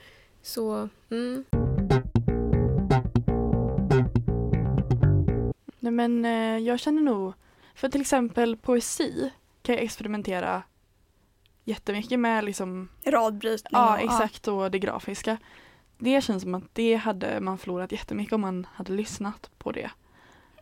Så, 0.43 0.89
mm. 1.11 1.45
Nej 5.91 6.09
men 6.09 6.25
eh, 6.25 6.67
jag 6.67 6.81
känner 6.81 7.03
nog, 7.03 7.33
för 7.75 7.89
till 7.89 8.01
exempel 8.01 8.57
poesi 8.57 9.31
kan 9.63 9.75
jag 9.75 9.85
experimentera 9.85 10.63
jättemycket 11.65 12.19
med 12.19 12.45
liksom, 12.45 12.89
Radbrytning 13.07 13.71
ja 13.71 13.99
exakt 13.99 14.49
och 14.49 14.71
det 14.71 14.79
grafiska. 14.79 15.39
Det 15.99 16.25
känns 16.25 16.43
som 16.43 16.55
att 16.55 16.75
det 16.75 16.95
hade 16.95 17.41
man 17.41 17.59
förlorat 17.59 17.93
jättemycket 17.93 18.33
om 18.33 18.41
man 18.41 18.67
hade 18.73 18.93
lyssnat 18.93 19.51
på 19.59 19.73
det. 19.73 19.91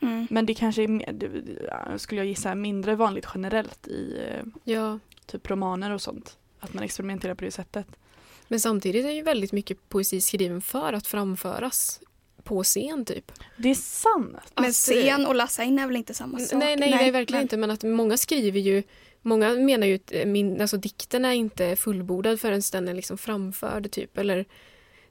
Mm. 0.00 0.26
Men 0.30 0.47
det 0.47 0.54
kanske 0.54 0.83
är, 0.83 0.88
mer- 0.88 1.99
skulle 1.99 2.21
jag 2.21 2.28
gissa, 2.28 2.54
mindre 2.54 2.95
vanligt 2.95 3.26
generellt 3.35 3.87
i 3.87 4.21
eh, 4.28 4.45
ja. 4.64 4.99
typ 5.26 5.50
romaner 5.50 5.90
och 5.90 6.02
sånt. 6.02 6.38
Att 6.61 6.75
man 6.75 6.85
experimenterar 6.85 7.35
på 7.35 7.45
det 7.45 7.50
sättet. 7.50 7.87
Men 8.49 8.61
samtidigt 8.61 9.06
är 9.06 9.11
ju 9.11 9.23
väldigt 9.23 9.52
mycket 9.52 9.88
poesi 9.88 10.21
skriven 10.21 10.61
för 10.61 10.92
att 10.92 11.06
framföras 11.06 12.00
på 12.46 12.62
scen 12.64 13.04
typ. 13.04 13.32
Det 13.56 13.68
är 13.70 13.74
sant. 13.74 14.36
Men 14.54 14.64
Att, 14.64 14.72
scen 14.74 15.26
och 15.26 15.34
läsa 15.34 15.64
in 15.64 15.78
är 15.78 15.86
väl 15.86 15.96
inte 15.96 16.14
samma 16.14 16.38
sak? 16.38 16.58
Nej, 16.58 16.76
nej, 16.76 16.90
nej, 16.90 17.10
verkligen 17.10 17.38
men- 17.38 17.42
inte. 17.44 17.56
Men 17.56 17.70
att 17.70 17.82
många 17.82 18.16
skriver 18.16 18.60
ju 18.60 18.82
Många 19.22 19.50
menar 19.54 19.86
ju 19.86 19.94
att 19.94 20.12
eh, 20.12 20.26
min, 20.26 20.60
alltså, 20.60 20.76
dikten 20.76 21.24
är 21.24 21.32
inte 21.32 21.76
fullbordad 21.76 22.40
förrän 22.40 22.62
den 22.72 22.88
är 22.88 22.94
liksom 22.94 23.18
framförd. 23.18 23.90
Typ, 23.90 24.18
eller, 24.18 24.44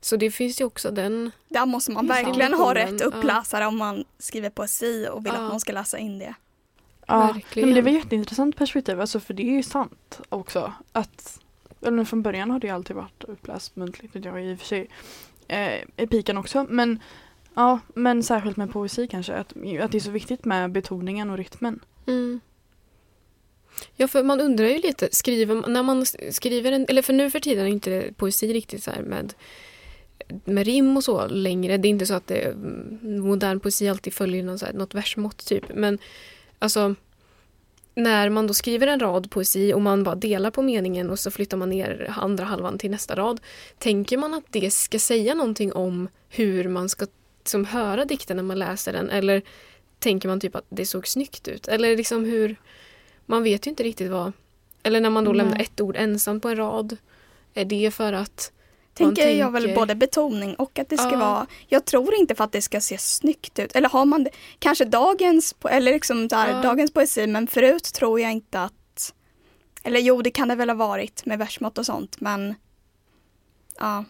så 0.01 0.15
det 0.15 0.31
finns 0.31 0.61
ju 0.61 0.65
också 0.65 0.91
den... 0.91 1.31
Där 1.49 1.65
måste 1.65 1.91
man 1.91 2.07
verkligen 2.07 2.53
ha 2.53 2.75
rätt 2.75 2.99
Ja. 3.01 3.05
uppläsare 3.05 3.65
om 3.65 3.77
man 3.77 4.05
skriver 4.19 4.49
poesi 4.49 5.07
och 5.11 5.25
vill 5.25 5.33
Ja. 5.35 5.41
att 5.45 5.51
någon 5.51 5.59
ska 5.59 5.71
läsa 5.71 5.97
in 5.97 6.19
det. 6.19 6.33
Ja, 7.07 7.23
nej, 7.23 7.33
Verkligen. 7.33 7.69
men 7.69 7.75
det 7.75 7.81
var 7.81 7.89
ett 7.97 8.03
jätteintressant 8.03 8.55
perspektiv, 8.57 9.01
alltså, 9.01 9.19
för 9.19 9.33
det 9.33 9.43
är 9.43 9.51
ju 9.51 9.63
sant 9.63 10.19
också. 10.29 10.73
Att, 10.91 11.39
eller 11.81 12.03
från 12.05 12.21
början 12.21 12.51
har 12.51 12.59
det 12.59 12.67
ju 12.67 12.73
alltid 12.73 12.95
varit 12.95 13.23
uppläst 13.23 13.75
muntligt, 13.75 14.13
det 14.13 14.29
har 14.29 14.39
i 14.39 14.55
och 14.55 14.59
för 14.59 14.65
sig 14.65 14.89
eh, 15.47 15.81
epiken 15.97 16.37
också. 16.37 16.65
Men, 16.69 16.99
ja, 17.55 17.79
men 17.93 18.23
särskilt 18.23 18.57
med 18.57 18.71
poesi 18.71 19.07
kanske, 19.07 19.33
att, 19.33 19.53
att 19.81 19.91
det 19.91 19.97
är 19.97 19.99
så 19.99 20.11
viktigt 20.11 20.45
med 20.45 20.71
betoningen 20.71 21.29
och 21.29 21.37
rytmen. 21.37 21.79
Mm. 22.07 22.39
Ja, 23.95 24.07
för 24.07 24.23
man 24.23 24.41
undrar 24.41 24.65
ju 24.65 24.77
lite, 24.81 25.09
skriver, 25.11 25.55
man- 25.55 25.73
när 25.73 25.83
man 25.83 26.05
skriver 26.31 26.71
en, 26.71 26.85
eller 26.89 27.01
för 27.01 27.13
nu 27.13 27.31
för 27.31 27.39
tiden 27.39 27.65
är 27.65 27.69
inte 27.69 28.13
poesi 28.17 28.53
riktigt 28.53 28.83
så 28.83 28.91
här 28.91 29.01
med, 29.01 29.33
med 30.45 30.65
rim 30.65 30.97
och 30.97 31.03
så 31.03 31.27
längre. 31.27 31.77
Det 31.77 31.87
är 31.87 31.89
inte 31.89 32.05
så 32.05 32.13
att 32.13 32.27
det, 32.27 32.41
mm, 32.41 33.19
modern 33.21 33.59
poesi 33.59 33.89
alltid 33.89 34.13
följer 34.13 34.43
någon 34.43 34.59
så 34.59 34.65
här, 34.65 34.73
något 34.73 34.93
versmått 34.93 35.45
typ. 35.45 35.63
Men 35.73 35.97
alltså, 36.59 36.95
när 37.95 38.29
man 38.29 38.47
då 38.47 38.53
skriver 38.53 38.87
en 38.87 38.99
rad 38.99 39.31
poesi 39.31 39.73
och 39.73 39.81
man 39.81 40.03
bara 40.03 40.15
delar 40.15 40.51
på 40.51 40.61
meningen 40.61 41.09
och 41.09 41.19
så 41.19 41.31
flyttar 41.31 41.57
man 41.57 41.69
ner 41.69 42.13
andra 42.17 42.43
halvan 42.43 42.77
till 42.77 42.91
nästa 42.91 43.15
rad. 43.15 43.39
Tänker 43.77 44.17
man 44.17 44.33
att 44.33 44.45
det 44.49 44.73
ska 44.73 44.99
säga 44.99 45.33
någonting 45.33 45.73
om 45.73 46.07
hur 46.29 46.69
man 46.69 46.89
ska 46.89 47.05
som, 47.47 47.65
höra 47.65 48.05
dikten 48.05 48.37
när 48.37 48.43
man 48.43 48.59
läser 48.59 48.93
den? 48.93 49.09
Eller 49.09 49.41
tänker 49.99 50.27
man 50.29 50.39
typ 50.39 50.55
att 50.55 50.65
det 50.69 50.85
såg 50.85 51.07
snyggt 51.07 51.47
ut? 51.47 51.67
Eller 51.67 51.97
liksom 51.97 52.25
hur... 52.25 52.55
Man 53.25 53.43
vet 53.43 53.67
ju 53.67 53.69
inte 53.69 53.83
riktigt 53.83 54.11
vad... 54.11 54.31
Eller 54.83 55.01
när 55.01 55.09
man 55.09 55.23
då 55.23 55.33
lämnar 55.33 55.59
ett 55.59 55.81
ord 55.81 55.95
ensamt 55.97 56.43
på 56.43 56.49
en 56.49 56.55
rad. 56.55 56.97
Är 57.53 57.65
det 57.65 57.91
för 57.93 58.13
att... 58.13 58.51
Man 58.99 59.15
Tänker 59.15 59.29
jag 59.29 59.51
väl 59.51 59.63
tänker- 59.63 59.79
både 59.79 59.95
betoning 59.95 60.55
och 60.55 60.79
att 60.79 60.89
det 60.89 60.97
ska 60.97 61.11
Ja. 61.11 61.17
vara, 61.19 61.47
jag 61.67 61.85
tror 61.85 62.15
inte 62.15 62.35
för 62.35 62.43
att 62.43 62.51
det 62.51 62.61
ska 62.61 62.81
se 62.81 62.97
snyggt 62.97 63.59
ut. 63.59 63.75
Eller 63.75 63.89
har 63.89 64.05
man 64.05 64.23
det, 64.23 64.29
kanske 64.59 64.85
dagens, 64.85 65.55
eller 65.69 65.91
liksom 65.93 66.27
där, 66.27 66.47
Ja. 66.49 66.61
dagens 66.61 66.93
poesi, 66.93 67.27
men 67.27 67.47
förut 67.47 67.83
tror 67.83 68.19
jag 68.19 68.31
inte 68.31 68.61
att, 68.61 69.13
eller 69.83 69.99
jo 69.99 70.21
det 70.21 70.31
kan 70.31 70.47
det 70.47 70.55
väl 70.55 70.69
ha 70.69 70.75
varit 70.75 71.25
med 71.25 71.39
versmått 71.39 71.77
och 71.77 71.85
sånt, 71.85 72.21
men 72.21 72.55
ja. 73.79 74.05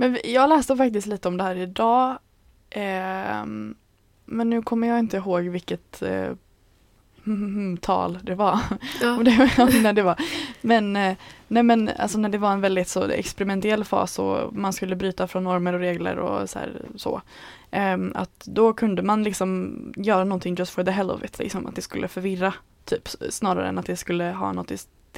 Men 0.00 0.18
jag 0.24 0.48
läste 0.48 0.76
faktiskt 0.76 1.06
lite 1.06 1.28
om 1.28 1.36
det 1.36 1.44
här 1.44 1.56
idag. 1.56 2.18
ehm, 2.70 3.74
men 4.24 4.50
nu 4.50 4.62
kommer 4.62 4.88
jag 4.88 4.98
inte 4.98 5.16
ihåg 5.16 5.42
vilket 5.42 6.02
eh, 6.02 6.32
tal 7.80 8.18
det 8.22 8.34
var. 8.34 8.60
Ja, 9.00 9.16
när 9.82 9.92
det 9.92 10.02
var. 10.02 10.20
Men, 10.60 10.96
eh, 10.96 11.16
nej 11.48 11.62
men 11.62 11.90
alltså 11.98 12.18
när 12.18 12.28
det 12.28 12.38
var 12.38 12.52
en 12.52 12.60
väldigt 12.60 12.88
så 12.88 13.08
experimentell 13.08 13.84
fas 13.84 14.18
och 14.18 14.54
man 14.54 14.72
skulle 14.72 14.96
bryta 14.96 15.26
från 15.26 15.44
normer 15.44 15.72
och 15.72 15.80
regler 15.80 16.18
och 16.18 16.50
så. 16.50 16.58
Här, 16.58 16.82
så 16.96 17.22
ehm, 17.70 18.12
att 18.14 18.44
då 18.44 18.72
kunde 18.72 19.02
man 19.02 19.22
liksom 19.22 19.74
göra 19.96 20.24
någonting 20.24 20.54
just 20.54 20.72
for 20.72 20.84
the 20.84 20.90
hell 20.90 21.10
of 21.10 21.24
it, 21.24 21.38
liksom 21.38 21.66
att 21.66 21.74
det 21.74 21.82
skulle 21.82 22.08
förvirra 22.08 22.54
typ 22.84 23.08
snarare 23.30 23.68
än 23.68 23.78
att 23.78 23.86
det 23.86 23.96
skulle 23.96 24.24
ha 24.24 24.52
något 24.52 24.70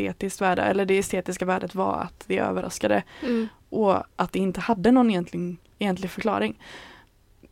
estetiskt 0.07 0.41
värde. 0.41 0.63
Eller 0.63 0.85
det 0.85 0.99
estetiska 0.99 1.45
värdet 1.45 1.75
var 1.75 1.95
att 1.95 2.25
det 2.27 2.39
överraskade 2.39 3.03
mm, 3.23 3.49
och 3.69 3.97
att 4.17 4.33
det 4.33 4.39
inte 4.39 4.61
hade 4.61 4.91
någon 4.91 5.11
egentlig, 5.11 5.57
egentlig 5.79 6.11
förklaring. 6.11 6.59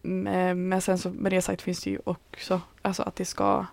Men, 0.02 0.69
men 0.69 0.81
sen 0.81 0.99
så 0.99 1.11
med 1.11 1.33
det 1.33 1.43
sagt 1.43 1.62
finns 1.62 1.83
det 1.83 1.90
ju 1.90 1.99
också 2.05 2.61
alltså 2.83 3.02
att 3.02 3.17
det 3.17 3.25
ska 3.25 3.67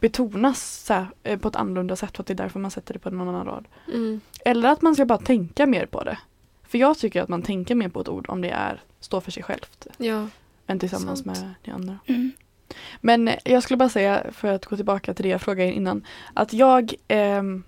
betonas 0.00 0.84
så 0.86 0.94
här, 0.94 1.06
eh, 1.22 1.38
på 1.38 1.48
ett 1.48 1.56
annorlunda 1.56 1.96
sätt 1.96 2.16
för 2.16 2.22
att 2.22 2.26
det 2.26 2.32
är 2.32 2.36
därför 2.36 2.60
man 2.60 2.70
sätter 2.70 2.92
det 2.92 2.98
på 2.98 3.10
någon 3.10 3.28
annan 3.28 3.46
rad. 3.46 3.64
mm, 3.94 4.20
Eller 4.44 4.68
att 4.68 4.82
man 4.82 4.94
ska 4.94 5.04
bara 5.04 5.18
tänka 5.18 5.66
mer 5.66 5.86
på 5.86 6.04
det. 6.04 6.18
För 6.62 6.78
jag 6.78 6.98
tycker 6.98 7.22
att 7.22 7.28
man 7.28 7.42
tänker 7.42 7.74
mer 7.74 7.88
på 7.88 8.00
ett 8.00 8.08
ord 8.08 8.26
om 8.28 8.40
det 8.40 8.50
är 8.50 8.82
står 9.00 9.20
för 9.20 9.30
sig 9.30 9.42
självt 9.42 9.86
ja. 9.96 10.28
än 10.66 10.78
tillsammans 10.78 11.24
Sant. 11.24 11.38
med 11.38 11.54
det 11.64 11.70
andra. 11.70 11.98
Mm. 12.06 12.32
Men 13.00 13.28
eh, 13.28 13.36
jag 13.44 13.62
skulle 13.62 13.76
bara 13.76 13.88
säga, 13.88 14.26
för 14.32 14.48
att 14.48 14.66
gå 14.66 14.76
tillbaka 14.76 15.14
till 15.14 15.22
det 15.22 15.28
jag 15.28 15.40
frågade 15.40 15.72
innan, 15.72 16.04
att 16.34 16.52
jag 16.52 16.94
ehm, 17.08 17.62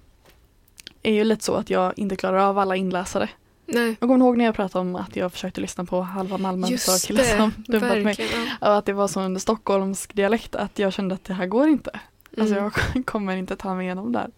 är 1.03 1.13
ju 1.13 1.25
lite 1.25 1.45
så 1.45 1.55
att 1.55 1.71
jag 1.71 1.93
inte 1.99 2.17
klarar 2.17 2.39
av 2.39 2.59
alla 2.59 2.77
inläsare. 2.77 3.29
Nej, 3.67 3.97
Jag 4.01 4.09
kommer 4.09 4.25
ihåg 4.25 4.37
när 4.37 4.45
jag 4.45 4.55
pratade 4.55 4.81
om 4.89 4.97
att 4.97 5.17
jag 5.17 5.33
försökte 5.33 5.61
lyssna 5.61 5.85
på 5.85 6.01
halva 6.01 6.39
Malmö 6.39 6.67
just 6.69 7.09
det. 7.09 7.37
som 7.37 7.53
dumpat 7.69 8.03
mig. 8.03 8.17
Och 8.61 8.77
att 8.77 8.87
det 8.87 8.93
var 8.93 9.09
så 9.09 9.21
en 9.21 9.41
stockholmsk 9.41 10.15
dialekt 10.15 10.55
att 10.55 10.79
jag 10.79 10.93
kände 10.93 11.15
att 11.15 11.25
det 11.25 11.35
här 11.35 11.47
går 11.47 11.69
inte. 11.69 11.91
Alltså 12.39 12.55
Mm. 12.57 12.71
jag 12.95 13.07
kommer 13.07 13.37
inte 13.37 13.57
ta 13.57 13.75
mig 13.75 13.87
igenom 13.87 14.13
där. 14.13 14.31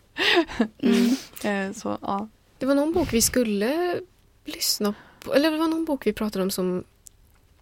Mm. 0.78 1.16
Eh, 1.68 1.72
så 1.72 1.98
ja. 2.02 2.28
Det 2.58 2.66
var 2.66 2.74
någon 2.74 2.92
bok 2.92 3.12
vi 3.12 3.22
skulle 3.22 3.96
lyssna 4.44 4.94
på. 5.24 5.34
Eller 5.34 5.50
det 5.50 5.58
var 5.58 5.68
någon 5.68 5.84
bok 5.84 6.06
vi 6.06 6.12
pratade 6.12 6.42
om 6.42 6.50
som 6.50 6.84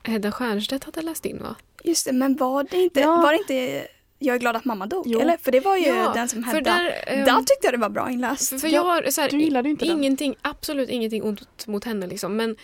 Hedda 0.02 0.32
Stiernstedt 0.32 0.84
hade 0.84 1.02
läst 1.02 1.26
in 1.26 1.38
va? 1.42 1.54
Just 1.84 2.06
det, 2.06 2.12
men 2.12 2.36
var 2.36 2.66
det 2.70 2.76
inte, 2.76 3.00
Ja. 3.00 3.16
var 3.16 3.32
det 3.32 3.38
inte 3.38 3.86
Jag 4.22 4.34
är 4.34 4.38
glad 4.40 4.56
att 4.56 4.64
mamma 4.64 4.86
dog? 4.86 5.04
Jo. 5.06 5.20
Eller? 5.20 5.36
För 5.36 5.52
det 5.52 5.60
var 5.60 5.76
ju 5.76 5.86
Ja, 5.86 6.12
den 6.14 6.28
som 6.28 6.44
hände. 6.44 6.60
där, 6.60 6.94
ehm, 7.06 7.24
Där 7.24 7.38
tyckte 7.38 7.66
jag 7.66 7.74
det 7.74 7.78
var 7.78 7.88
bra 7.88 8.10
inläst. 8.10 8.48
för, 8.50 8.58
för 8.58 8.68
jag 8.68 8.84
har 8.84 9.10
så 9.10 9.20
här, 9.20 9.30
Du 9.30 9.40
gillade 9.40 9.68
inte 9.68 9.84
den. 9.84 9.98
ingenting, 9.98 10.34
absolut 10.42 10.88
ingenting 10.90 11.22
ont 11.22 11.66
mot 11.66 11.84
henne 11.84 12.06
liksom. 12.06 12.36
Men 12.36 12.56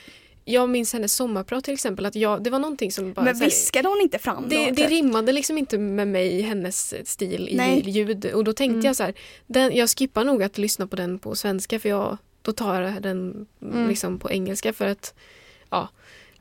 jag 0.44 0.68
minns 0.68 0.92
hennes 0.92 1.14
sommarprat 1.14 1.64
till 1.64 1.74
exempel. 1.74 2.06
Att 2.06 2.14
jag, 2.16 2.42
det 2.44 2.50
var 2.50 2.58
någonting 2.58 2.92
som 2.92 3.12
bara... 3.12 3.24
Men 3.24 3.38
viskade 3.38 3.88
hon 3.88 4.00
inte 4.00 4.18
fram 4.18 4.44
det, 4.48 4.56
då? 4.56 4.70
det 4.70 4.76
typ? 4.76 4.90
rimmade 4.90 5.32
liksom 5.32 5.58
inte 5.58 5.78
med 5.78 6.08
mig, 6.08 6.40
hennes 6.40 7.08
stil 7.08 7.48
i 7.48 7.56
Nej. 7.56 7.90
ljud. 7.90 8.26
Och 8.26 8.44
då 8.44 8.52
tänkte 8.52 8.74
Mm. 8.74 8.86
jag 8.86 8.96
så 8.96 9.02
här, 9.02 9.14
den, 9.46 9.76
jag 9.76 9.90
skippar 9.90 10.24
nog 10.24 10.42
att 10.42 10.58
lyssna 10.58 10.86
på 10.86 10.96
den 10.96 11.18
på 11.18 11.34
svenska 11.36 11.78
för 11.80 11.88
jag, 11.88 12.18
då 12.42 12.52
tar 12.52 12.80
jag 12.82 13.02
den 13.02 13.46
Mm. 13.62 13.88
liksom 13.88 14.18
på 14.18 14.30
engelska 14.30 14.72
för 14.72 14.86
att, 14.86 15.14
ja, 15.70 15.88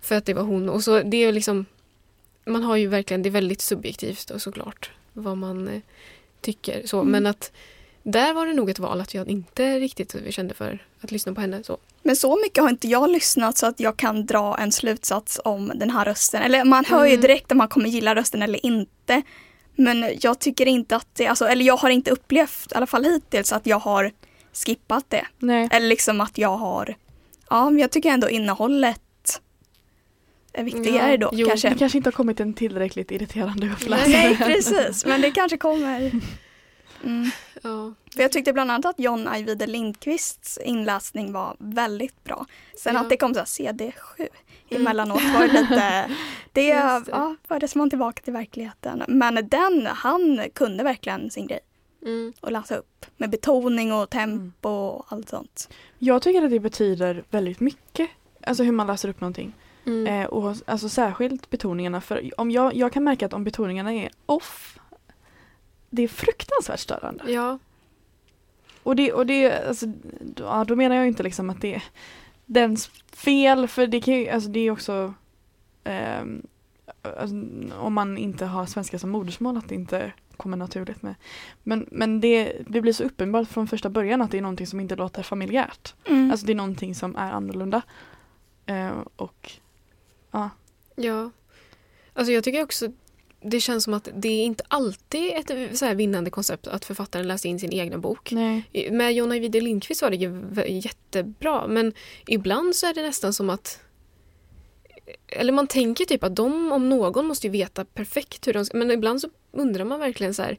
för 0.02 0.16
att 0.16 0.26
det 0.26 0.34
var 0.34 0.44
hon. 0.44 0.70
Och 0.70 0.84
så 0.84 1.02
det 1.02 1.18
är 1.18 1.32
liksom, 1.34 1.66
man 2.46 2.64
har 2.64 2.76
ju 2.76 2.88
verkligen, 2.88 3.24
det 3.24 3.30
är 3.30 3.32
väldigt 3.32 3.62
subjektivt 3.62 4.30
och 4.32 4.42
såklart 4.42 4.92
vad 5.16 5.38
man 5.38 5.68
eh, 5.68 5.82
tycker. 6.42 6.88
Så. 6.88 7.00
Mm. 7.00 7.12
Men 7.12 7.26
att 7.26 7.52
där 8.04 8.34
var 8.34 8.46
det 8.46 8.54
nog 8.54 8.70
ett 8.70 8.80
val 8.80 9.02
att 9.02 9.14
jag 9.14 9.28
inte 9.28 9.80
riktigt 9.80 10.16
kände 10.30 10.54
för 10.54 10.86
att 11.02 11.12
lyssna 11.12 11.34
på 11.34 11.42
henne. 11.42 11.64
Så. 11.64 11.78
Men 12.04 12.16
så 12.16 12.40
mycket 12.44 12.64
har 12.64 12.70
inte 12.70 12.88
jag 12.88 13.10
lyssnat 13.10 13.58
så 13.58 13.66
att 13.66 13.80
jag 13.80 13.98
kan 13.98 14.26
dra 14.26 14.58
en 14.58 14.72
slutsats 14.72 15.40
om 15.46 15.72
den 15.76 15.90
här 15.90 16.06
rösten. 16.06 16.42
Eller 16.42 16.64
man 16.64 16.86
hör 16.86 17.06
ju 17.06 17.12
Mm. 17.12 17.22
direkt 17.22 17.52
om 17.52 17.58
man 17.58 17.68
kommer 17.68 17.90
gilla 17.90 18.16
rösten 18.16 18.42
eller 18.42 18.66
inte. 18.66 19.22
Men 19.76 20.06
jag 20.22 20.40
tycker 20.40 20.66
inte 20.66 20.96
att 20.96 21.08
det, 21.14 21.28
alltså, 21.28 21.46
eller 21.48 21.66
jag 21.66 21.78
har 21.78 21.90
inte 21.90 22.12
upplevt, 22.12 22.72
i 22.72 22.76
alla 22.76 22.88
fall 22.88 23.04
hittills, 23.04 23.54
att 23.54 23.66
jag 23.66 23.80
har 23.80 24.12
skippat 24.66 25.06
det. 25.10 25.26
Nej. 25.40 25.70
Eller 25.72 25.88
liksom 25.88 26.22
att 26.22 26.38
jag 26.38 26.58
har, 26.58 26.96
ja 27.50 27.70
men 27.70 27.80
jag 27.80 27.92
tycker 27.92 28.10
ändå 28.10 28.30
innehållet 28.30 29.02
viktigare 30.64 31.12
Ja, 31.12 31.18
då 31.18 31.30
jo. 31.34 31.48
kanske. 31.48 31.70
Det 31.70 31.76
kanske 31.76 31.98
inte 31.98 32.08
har 32.08 32.12
kommit 32.12 32.40
en 32.40 32.54
tillräckligt 32.54 33.12
irriterande 33.12 33.68
uppläsare. 33.68 34.08
Nej 34.10 34.38
precis, 34.46 35.06
men 35.06 35.22
det 35.22 35.32
kanske 35.32 35.58
kommer. 35.58 36.12
Mm. 37.04 37.30
Ja. 37.64 37.94
För 38.16 38.22
jag 38.22 38.32
tyckte 38.32 38.54
bland 38.54 38.72
annat 38.72 38.86
att 38.86 39.00
John 39.00 39.28
Ajvide 39.28 39.68
Lindqvists 39.68 40.58
inläsning 40.66 41.34
var 41.34 41.56
väldigt 41.60 42.24
bra. 42.24 42.46
Sen 42.78 42.96
Ja. 42.96 43.02
att 43.02 43.10
det 43.10 43.18
kom 43.18 43.34
så 43.34 43.40
här 43.40 43.46
CD7 43.46 44.28
emellanåt 44.70 45.22
var 45.34 45.48
lite, 45.48 46.10
det. 46.54 46.62
Ja, 47.12 47.36
fördes 47.48 47.76
man 47.76 47.90
tillbaka 47.90 48.22
till 48.24 48.34
verkligheten. 48.34 49.04
Men 49.08 49.36
den, 49.50 49.86
han 49.92 50.42
kunde 50.54 50.84
verkligen 50.84 51.32
sin 51.32 51.48
grej 51.48 51.60
Mm. 52.06 52.34
och 52.42 52.52
läsa 52.52 52.76
upp 52.76 53.06
med 53.18 53.30
betoning 53.30 53.94
och 53.94 54.10
tempo 54.10 54.70
och 54.70 55.06
allt 55.10 55.30
sånt. 55.30 55.70
Jag 56.00 56.22
tycker 56.22 56.44
att 56.44 56.50
det 56.52 56.60
betyder 56.60 57.24
väldigt 57.30 57.60
mycket. 57.60 58.10
Alltså 58.48 58.64
hur 58.64 58.72
man 58.72 58.88
läser 58.88 59.10
upp 59.10 59.22
någonting. 59.22 59.54
Mm. 59.86 60.08
Eh, 60.08 60.26
och 60.26 60.56
alltså 60.66 60.90
särskilt 60.90 61.50
betoningarna. 61.50 62.02
För 62.02 62.32
om 62.38 62.52
jag, 62.52 62.76
jag 62.76 62.94
kan 62.94 63.04
märka 63.04 63.26
att 63.26 63.34
om 63.34 63.44
betoningarna 63.44 63.94
är 63.94 64.10
off. 64.26 64.80
Det 65.90 66.04
är 66.04 66.08
fruktansvärt 66.08 66.80
störande. 66.80 67.32
Ja. 67.32 67.60
Och 68.84 68.96
det, 68.96 69.14
och 69.14 69.26
det 69.26 69.68
alltså, 69.68 69.86
då- 70.22 70.44
ja, 70.44 70.64
då 70.64 70.76
menar 70.76 70.96
jag 70.96 71.08
inte 71.08 71.24
liksom 71.24 71.50
att 71.50 71.62
det 71.62 71.76
är 71.76 71.84
dens 72.46 72.88
fel. 73.14 73.68
För 73.68 73.88
det 73.88 74.02
kan 74.02 74.14
ju, 74.14 74.30
alltså 74.30 74.50
det 74.50 74.60
är 74.60 74.72
också 74.72 75.14
ehm, 75.84 76.42
alltså, 77.02 77.36
om 77.80 77.94
man 77.94 78.18
inte 78.18 78.46
har 78.46 78.66
svenska 78.66 79.00
som 79.00 79.10
modersmål 79.10 79.58
att 79.58 79.70
det 79.70 79.76
inte 79.76 80.12
kommer 80.38 80.58
naturligt 80.58 81.02
med. 81.02 81.16
Men, 81.64 81.88
men 81.92 82.22
det, 82.22 82.62
det 82.68 82.82
blir 82.82 82.94
så 82.94 83.04
uppenbart 83.04 83.48
från 83.48 83.68
första 83.68 83.90
början 83.90 84.22
att 84.22 84.32
det 84.32 84.38
är 84.38 84.42
någonting 84.42 84.68
som 84.68 84.80
inte 84.80 84.96
låter 84.96 85.24
familjärt. 85.24 85.94
Mm. 86.06 86.32
Alltså 86.32 86.46
det 86.46 86.54
är 86.54 86.56
någonting 86.56 86.96
som 86.96 87.16
är 87.16 87.32
annorlunda. 87.32 87.82
Eh, 88.66 88.92
och 89.16 89.52
Ja. 90.96 91.32
Alltså 92.14 92.32
jag 92.32 92.44
tycker 92.44 92.64
också 92.64 92.92
det 93.42 93.60
känns 93.60 93.84
som 93.84 93.94
att 93.94 94.10
det 94.16 94.28
är 94.28 94.44
inte 94.44 94.64
alltid 94.68 95.34
ett 95.34 95.78
så 95.78 95.86
här 95.86 95.96
vinnande 95.96 96.30
koncept 96.30 96.68
att 96.68 96.86
författaren 96.86 97.28
läser 97.28 97.50
in 97.50 97.60
sin 97.60 97.74
egna 97.74 97.98
bok. 97.98 98.32
nej. 98.32 98.90
Med 98.92 99.14
Jonna 99.14 99.34
Ajvide 99.34 99.62
Lindqvist 99.62 100.02
var 100.02 100.10
det 100.10 100.16
ju 100.16 100.44
jättebra 100.80 101.68
men 101.68 101.94
ibland 102.28 102.76
så 102.76 102.88
är 102.88 102.94
det 102.94 103.02
nästan 103.02 103.34
som 103.34 103.50
att 103.50 103.80
eller 105.28 105.54
man 105.54 105.68
tänker 105.68 106.06
typ 106.06 106.24
att 106.24 106.36
de 106.36 106.72
om 106.72 106.90
någon 106.90 107.26
måste 107.26 107.48
ju 107.48 107.52
veta 107.52 107.86
perfekt 107.86 108.48
hur 108.48 108.54
de 108.54 108.66
ska, 108.66 108.78
men 108.78 108.92
ibland 108.92 109.22
så 109.22 109.30
undrar 109.52 109.86
man 109.86 110.00
verkligen 110.00 110.34
så 110.34 110.42
här 110.42 110.58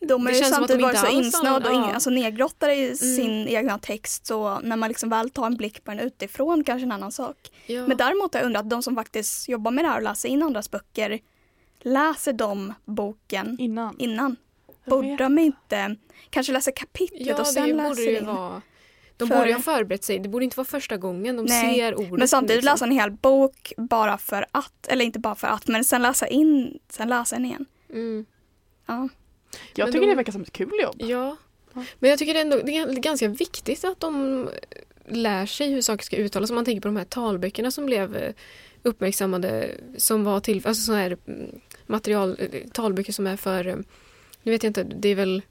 De 0.00 0.26
har 0.26 0.32
Det 0.32 0.36
ju 0.38 0.42
känns 0.42 0.54
som 0.54 0.62
att 0.64 0.68
de 0.68 0.72
samtidigt 0.72 0.82
varit 0.82 0.98
så 0.98 1.18
insnöade 1.18 1.68
och 1.68 1.74
ja. 1.74 1.92
alltså 1.94 2.10
nedgrottade 2.10 2.74
i 2.74 2.84
Mm. 2.84 2.96
sin 2.96 3.48
egna 3.48 3.78
text 3.78 4.26
så 4.26 4.58
när 4.60 4.76
man 4.76 4.88
liksom 4.88 5.10
väl 5.10 5.30
tar 5.30 5.46
en 5.46 5.56
blick 5.56 5.84
på 5.84 5.90
den 5.90 6.00
utifrån 6.00 6.64
kanske 6.64 6.86
en 6.86 6.92
annan 6.92 7.12
sak. 7.12 7.36
Ja. 7.66 7.86
Men 7.86 7.96
däremot 7.96 8.34
har 8.34 8.40
jag 8.40 8.46
undrat, 8.46 8.70
de 8.70 8.82
som 8.82 8.94
faktiskt 8.94 9.48
jobbar 9.48 9.70
med 9.70 9.84
det 9.84 9.88
här 9.88 9.96
och 9.96 10.02
läser 10.02 10.28
in 10.28 10.42
andras 10.42 10.70
böcker, 10.70 11.18
läser 11.80 12.32
de 12.32 12.74
boken 12.84 13.56
Innan. 13.60 13.96
innan? 13.98 14.36
Borde 14.86 15.16
de 15.16 15.38
inte 15.38 15.96
kanske 16.30 16.52
läsa 16.52 16.72
kapitlet 16.72 17.26
ja, 17.26 17.40
och 17.40 17.46
sen 17.46 17.66
ju 17.96 18.16
in? 18.18 18.26
vara... 18.26 18.62
De 19.16 19.28
För- 19.28 19.36
borde 19.38 19.52
ha 19.52 19.60
förberett 19.60 20.04
sig. 20.04 20.18
Det 20.18 20.28
borde 20.28 20.44
inte 20.44 20.56
vara 20.56 20.64
första 20.64 20.96
gången 20.96 21.36
de 21.36 21.44
Nej, 21.44 21.76
ser 21.76 21.94
ordet. 21.94 22.12
Men 22.12 22.28
samtidigt 22.28 22.56
liksom. 22.64 22.72
läsa 22.74 22.84
en 22.84 22.90
hel 22.90 23.10
bok 23.10 23.72
bara 23.76 24.18
för 24.18 24.46
att, 24.52 24.86
eller 24.88 25.04
inte 25.04 25.18
bara 25.18 25.34
för 25.34 25.48
att, 25.48 25.66
men 25.68 25.84
sen 25.84 26.02
läsa 26.02 26.26
in, 26.28 26.78
sen 26.88 27.08
läsa 27.08 27.36
den 27.36 27.44
igen. 27.44 27.66
Mm. 27.92 28.26
Ja. 28.86 29.08
Jag 29.74 29.86
Men 29.86 29.92
tycker 29.92 30.06
de- 30.06 30.10
det 30.10 30.16
verkar 30.16 30.32
som 30.32 30.42
ett 30.42 30.52
kul 30.52 30.70
jobb. 30.82 30.96
Ja. 30.98 31.36
Ja. 31.74 31.84
Men 31.98 32.10
jag 32.10 32.18
tycker 32.18 32.34
det 32.34 32.40
ändå 32.40 32.56
det 32.64 32.76
är 32.76 32.92
ganska 32.94 33.28
viktigt 33.28 33.84
att 33.84 34.00
de 34.00 34.48
lär 35.08 35.46
sig 35.46 35.70
hur 35.70 35.82
saker 35.82 36.04
ska 36.04 36.16
uttalas. 36.16 36.50
Om 36.50 36.54
man 36.56 36.64
tänker 36.64 36.80
på 36.80 36.88
de 36.88 36.96
här 36.96 37.04
talböckerna 37.04 37.70
som 37.70 37.86
blev 37.86 38.16
eh, 38.16 38.32
uppmärksammade 38.82 39.70
som 39.96 40.24
var 40.24 40.40
till, 40.40 40.66
alltså 40.66 40.82
sådana 40.82 41.02
här 41.02 41.16
mm, 41.26 41.60
material, 41.86 42.36
eh, 42.38 42.68
talböcker 42.72 43.12
som 43.12 43.26
är 43.26 43.36
för, 43.36 43.66
eh, 43.66 43.76
nu 44.42 44.52
vet 44.52 44.62
jag 44.62 44.70
inte, 44.70 44.82
det 44.82 45.08
är 45.08 45.14
väl 45.14 45.42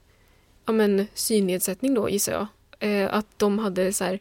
ja 0.66 0.72
men 0.72 1.06
synnedsättning 1.14 1.94
då 1.94 2.10
gissar 2.10 2.32
jag. 2.32 2.46
Eh, 2.80 3.14
att 3.14 3.26
de 3.38 3.58
hade 3.58 3.92
så 3.92 4.04
här 4.04 4.18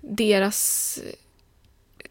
deras 0.00 0.98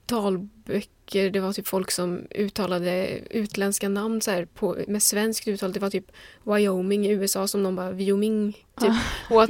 talböcker, 0.06 0.90
det 1.12 1.40
var 1.40 1.54
typ 1.54 1.68
folk 1.68 1.92
som 1.92 2.22
uttalade 2.32 3.20
utländska 3.30 3.90
namn 3.90 4.22
så 4.22 4.32
här 4.32 4.46
på, 4.46 4.78
med 4.88 5.04
svenskt 5.04 5.48
uttal. 5.48 5.74
Det 5.74 5.80
var 5.80 5.90
typ 5.90 6.12
Wyoming 6.44 7.06
i 7.06 7.10
USA 7.10 7.48
som 7.48 7.64
de 7.64 7.76
bara 7.76 7.92
Wyoming 7.92 8.58
typ. 8.80 8.92
Och 9.30 9.44
att 9.44 9.50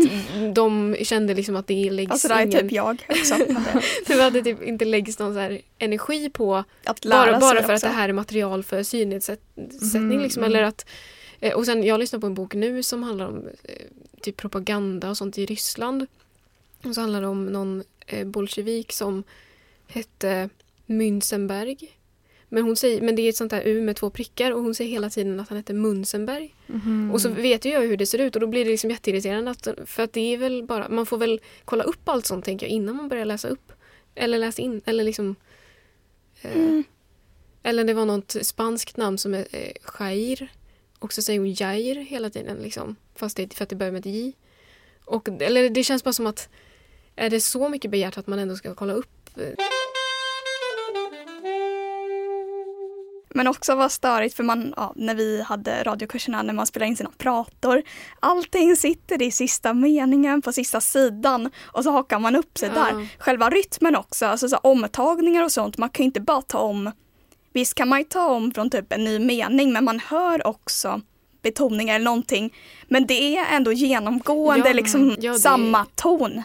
de 0.54 0.96
kände 1.04 1.34
liksom 1.34 1.56
att 1.56 1.68
det 1.68 1.92
läggs 1.92 2.12
Alltså 2.12 2.28
det 2.28 2.34
är 2.34 2.48
typ 2.48 2.72
jag 2.72 3.06
också. 3.10 3.36
det 4.08 4.28
att 4.28 4.34
det 4.34 4.44
typ 4.44 4.64
inte 4.64 4.86
läggs 4.86 5.20
någon 5.20 5.34
så 5.34 5.40
här 5.40 5.62
energi 5.78 6.30
på 6.30 6.64
Att 6.84 7.06
lära 7.06 7.32
bara, 7.32 7.40
bara 7.40 7.58
sig 7.58 7.66
för 7.66 7.74
att 7.74 7.78
också. 7.78 7.88
det 7.88 7.94
här 7.94 8.10
är 8.10 8.14
material 8.14 8.64
för 8.64 8.84
synnedsättning. 8.84 9.70
Mhm, 9.94 10.22
liksom, 10.22 10.44
mm. 10.44 10.56
eller 10.56 10.64
att, 10.64 10.86
eh, 11.40 11.54
och 11.54 11.66
sen 11.66 11.84
jag 11.84 12.00
lyssnar 12.00 12.20
på 12.20 12.28
en 12.28 12.34
bok 12.34 12.54
nu 12.54 12.84
som 12.84 13.04
handlar 13.04 13.28
om 13.28 13.48
eh, 13.64 13.74
typ 14.22 14.38
propaganda 14.38 15.10
och 15.10 15.18
sånt 15.18 15.38
i 15.38 15.46
Ryssland. 15.46 16.08
Och 16.84 16.96
så 16.96 17.02
handlar 17.02 17.22
det 17.22 17.28
om 17.28 17.46
någon 17.46 17.84
eh, 18.08 18.28
bolsjevik 18.28 18.92
som 18.92 19.24
hette 19.88 20.50
Münzenberg. 20.86 21.88
Men, 22.50 22.64
hon 22.64 22.76
säger, 22.76 23.02
men 23.02 23.16
det 23.16 23.22
är 23.22 23.30
ett 23.30 23.36
sånt 23.36 23.52
där 23.52 23.62
U 23.66 23.82
med 23.82 23.96
två 23.96 24.10
prickar 24.10 24.52
och 24.52 24.62
hon 24.62 24.76
säger 24.76 24.92
hela 24.92 25.10
tiden 25.10 25.40
att 25.40 25.50
han 25.50 25.58
heter 25.58 25.74
Munzenberg. 25.74 26.56
Mhm. 26.68 27.12
Och 27.14 27.22
så 27.22 27.30
vet 27.30 27.66
ju 27.66 27.70
jag 27.70 27.82
hur 27.82 27.98
det 27.98 28.06
ser 28.06 28.20
ut 28.20 28.36
och 28.36 28.42
då 28.42 28.48
blir 28.48 28.66
det 28.66 28.72
liksom 28.72 28.90
jätteirriterande. 28.90 29.52
Att, 29.52 29.68
för 29.86 30.04
att 30.04 30.14
det 30.14 30.34
är 30.34 30.38
väl 30.38 30.64
bara, 30.64 30.90
man 30.90 31.06
får 31.06 31.18
väl 31.18 31.40
kolla 31.66 31.84
upp 31.84 32.10
allt 32.10 32.26
sånt 32.26 32.46
tänker 32.46 32.66
jag 32.66 32.72
innan 32.74 32.96
man 32.96 33.10
börjar 33.10 33.26
läsa 33.26 33.48
upp. 33.48 33.72
Eller 34.16 34.40
läsa 34.40 34.62
in, 34.62 34.82
eller 34.86 35.04
liksom 35.04 35.36
eh, 36.42 36.56
Mm. 36.56 36.84
eller 37.64 37.84
det 37.84 37.94
var 37.94 38.06
något 38.06 38.36
spanskt 38.42 38.98
namn 38.98 39.18
som 39.18 39.34
är 39.34 39.48
eh, 39.52 39.72
Jair. 40.00 40.52
Och 41.00 41.14
så 41.14 41.22
säger 41.22 41.40
hon 41.40 41.54
Jair 41.54 41.96
hela 41.96 42.30
tiden. 42.30 42.58
Liksom, 42.58 42.96
fast 43.16 43.38
det 43.38 43.54
för 43.54 43.64
att 43.64 43.70
det 43.70 43.76
börjar 43.76 43.92
med 43.92 44.00
ett 44.00 44.06
J. 44.14 44.34
Och, 45.06 45.30
eller 45.42 45.70
det 45.70 45.84
känns 45.84 46.04
bara 46.04 46.14
som 46.14 46.28
att 46.28 46.50
är 47.16 47.30
det 47.30 47.42
så 47.42 47.70
mycket 47.70 47.92
begärt 47.92 48.18
att 48.18 48.28
man 48.28 48.40
ändå 48.40 48.56
ska 48.56 48.76
kolla 48.76 48.94
upp? 48.94 49.38
eh, 49.38 49.44
Men 53.36 53.48
också 53.48 53.76
var 53.76 53.90
störigt 53.90 54.36
för 54.36 54.44
man, 54.44 54.74
ja, 54.78 54.94
när 54.96 55.16
vi 55.16 55.42
hade 55.42 55.84
radiokurserna 55.84 56.44
när 56.44 56.54
man 56.54 56.68
spelar 56.68 56.88
in 56.88 56.98
sina 56.98 57.12
prator. 57.18 57.82
Allting 58.20 58.76
sitter 58.76 59.22
i 59.22 59.32
sista 59.32 59.74
meningen 59.74 60.42
på 60.42 60.52
sista 60.54 60.82
sidan 60.82 61.52
och 61.66 61.84
så 61.84 61.92
hakar 61.92 62.20
man 62.20 62.36
upp 62.36 62.58
sig 62.58 62.70
Ja. 62.76 62.82
där. 62.84 63.08
Själva 63.20 63.50
rytmen 63.50 63.96
också, 63.96 64.26
alltså 64.26 64.50
så 64.50 64.58
omtagningar 64.58 65.44
och 65.44 65.52
sånt. 65.52 65.78
Man 65.78 65.90
kan 65.90 66.06
inte 66.06 66.22
bara 66.22 66.42
ta 66.42 66.60
om, 66.60 66.92
visst 67.54 67.74
kan 67.76 67.90
man 67.90 68.00
ju 68.00 68.06
ta 68.06 68.28
om 68.30 68.52
från 68.52 68.70
typ 68.70 68.92
en 68.94 69.04
ny 69.04 69.20
mening 69.20 69.74
men 69.74 69.84
man 69.86 70.00
hör 70.00 70.48
också 70.48 71.02
betoningar 71.42 71.96
eller 71.96 72.06
någonting. 72.06 72.54
Men 72.88 73.06
det 73.08 73.38
är 73.38 73.56
ändå 73.56 73.72
genomgående 73.72 74.68
Ja, 74.70 74.74
liksom 74.74 75.16
ja, 75.20 75.34
det- 75.34 75.40
samma 75.40 75.86
ton. 75.96 76.44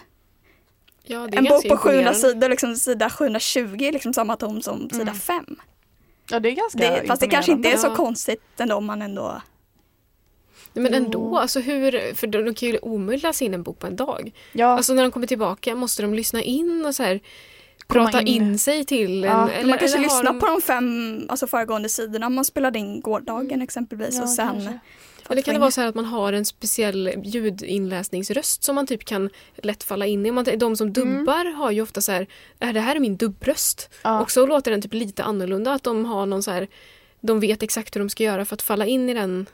Ja, 1.02 1.28
En 1.32 1.44
bok 1.44 1.68
på 1.68 1.76
700 1.76 2.00
imponerande. 2.00 2.14
sidor, 2.18 2.48
liksom 2.48 2.76
sida 2.76 3.10
720 3.10 3.76
är 3.84 3.92
liksom 3.92 4.12
samma 4.14 4.36
ton 4.36 4.62
som 4.62 4.90
sida 4.90 5.02
Mm. 5.02 5.14
5. 5.14 5.44
Ja, 6.30 6.40
det 6.40 6.48
är 6.48 6.52
ganska 6.54 6.78
Det, 6.78 7.06
fast 7.06 7.20
det 7.20 7.28
kanske 7.28 7.52
inte 7.52 7.68
är 7.68 7.76
så 7.76 7.90
konstigt 7.94 8.42
ändå 8.58 8.74
om 8.76 8.84
man 8.84 9.02
ändå 9.02 9.42
Nej, 10.72 10.82
Men 10.82 10.94
ändå, 10.94 11.38
alltså 11.38 11.60
hur, 11.60 12.14
för 12.14 12.26
de, 12.26 12.44
de 12.44 12.54
kan 12.54 12.68
ju 12.68 12.78
omöjligt 12.78 13.22
läsa 13.22 13.44
in 13.44 13.54
en 13.54 13.62
bok 13.62 13.78
på 13.78 13.86
en 13.86 13.96
dag. 13.96 14.32
Ja, 14.52 14.66
Alltså 14.66 14.94
när 14.94 15.02
de 15.02 15.10
kommer 15.10 15.26
tillbaka 15.26 15.74
måste 15.74 16.02
de 16.02 16.14
lyssna 16.14 16.42
in 16.42 16.84
och 16.86 16.94
så 16.94 17.02
här 17.02 17.20
Komma 17.86 18.04
prata 18.04 18.20
in. 18.20 18.42
in. 18.42 18.58
sig 18.58 18.84
till 18.84 19.24
en. 19.24 19.30
Ja, 19.30 19.46
Men 19.46 19.68
man 19.68 19.78
kanske 19.78 19.96
eller 19.96 20.04
lyssnar 20.04 20.32
de- 20.32 20.38
på 20.40 20.46
de 20.46 20.60
fem 20.62 21.26
alltså 21.28 21.46
föregående 21.46 21.88
sidorna 21.88 22.28
man 22.28 22.44
spelade 22.44 22.78
in 22.78 23.00
gårdagen 23.00 23.62
exempelvis 23.62 24.14
ja, 24.14 24.22
och 24.22 24.28
sen 24.28 24.48
kanske. 24.48 24.78
Eller 25.30 25.42
kan 25.42 25.54
det 25.54 25.60
vara 25.60 25.70
så 25.70 25.80
här 25.80 25.88
att 25.88 25.94
man 25.94 26.04
har 26.04 26.32
en 26.32 26.44
speciell 26.44 27.12
ljudinläsningsröst 27.24 28.62
som 28.64 28.74
man 28.74 28.86
typ 28.86 29.04
kan 29.04 29.30
lätt 29.56 29.82
falla 29.82 30.06
in 30.06 30.26
i? 30.26 30.30
Man, 30.30 30.46
de 30.58 30.76
som 30.76 30.92
dubbar 30.92 31.52
har 31.56 31.70
ju 31.70 31.82
ofta 31.82 32.00
så 32.00 32.12
här, 32.12 32.26
"Äh, 32.60 32.72
det 32.72 32.80
här 32.80 32.96
är 32.96 33.00
min 33.00 33.16
dubbröst. 33.16 33.90
Ja. 34.02 34.20
Och 34.20 34.30
så 34.30 34.46
låter 34.46 34.70
den 34.70 34.82
typ 34.82 34.94
lite 34.94 35.22
annorlunda, 35.24 35.72
att 35.72 35.82
de 35.82 36.04
har 36.04 36.26
någon 36.26 36.42
så 36.42 36.50
här, 36.50 36.68
de 37.20 37.40
vet 37.40 37.62
exakt 37.62 37.96
hur 37.96 38.00
de 38.00 38.08
ska 38.10 38.24
göra 38.24 38.44
för 38.44 38.54
att 38.54 38.62
falla 38.62 38.86
in 38.86 39.08
i 39.10 39.14
den. 39.14 39.46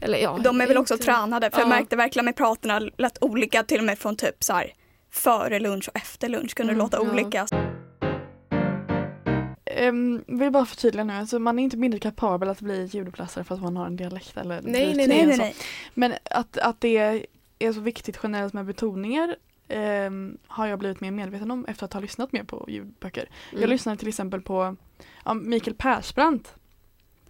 Eller 0.00 0.18
ja, 0.18 0.38
De 0.44 0.60
är 0.60 0.66
väl 0.66 0.76
också 0.78 0.94
inte- 0.94 1.04
tränade 1.06 1.50
för 1.50 1.58
jag 1.58 1.66
Ja. 1.66 1.68
märkte 1.68 1.96
verkligen 1.96 2.24
med 2.24 2.36
praterna 2.36 2.78
lät 2.98 3.18
olika 3.20 3.62
till 3.62 3.78
och 3.78 3.84
med 3.84 3.98
från 3.98 4.16
typ 4.16 4.44
så 4.44 4.52
här 4.52 4.72
före 5.12 5.60
lunch 5.60 5.88
och 5.88 5.96
efter 5.96 6.28
lunch 6.28 6.54
kunde 6.54 6.72
det 6.72 6.74
Mm, 6.74 6.84
låta 6.84 7.00
olika. 7.00 7.46
Um, 9.82 10.24
vill 10.26 10.50
bara 10.50 10.66
förtydliga 10.66 11.04
nu, 11.04 11.12
alltså 11.12 11.38
man 11.38 11.58
är 11.58 11.62
inte 11.62 11.76
mindre 11.76 12.00
kapabel 12.00 12.48
att 12.48 12.60
bli 12.60 12.84
ljudupplösare 12.84 13.44
för 13.44 13.54
att 13.54 13.62
man 13.62 13.76
har 13.76 13.86
en 13.86 13.96
dialekt 13.96 14.36
eller 14.36 14.62
Nej, 14.62 14.94
nej, 14.96 15.08
Nej, 15.08 15.26
nej, 15.26 15.36
nej. 15.36 15.54
Men 15.94 16.14
att, 16.30 16.58
att 16.58 16.80
det 16.80 17.26
är 17.58 17.72
så 17.72 17.80
viktigt 17.80 18.18
generellt 18.22 18.52
med 18.52 18.64
betoningar 18.66 19.36
ehm, 19.68 20.38
har 20.46 20.66
jag 20.66 20.78
blivit 20.78 21.00
mer 21.00 21.10
medveten 21.10 21.50
om 21.50 21.64
efter 21.64 21.84
att 21.84 21.92
ha 21.92 22.00
lyssnat 22.00 22.32
mer 22.32 22.42
på 22.44 22.64
ljudböcker. 22.68 23.28
Jag 23.50 23.58
Mm. 23.58 23.70
lyssnade 23.70 23.98
till 23.98 24.08
exempel 24.08 24.40
på 24.40 24.76
ja, 25.24 25.34
Mikael 25.34 25.74
Persbrandt. 25.76 26.54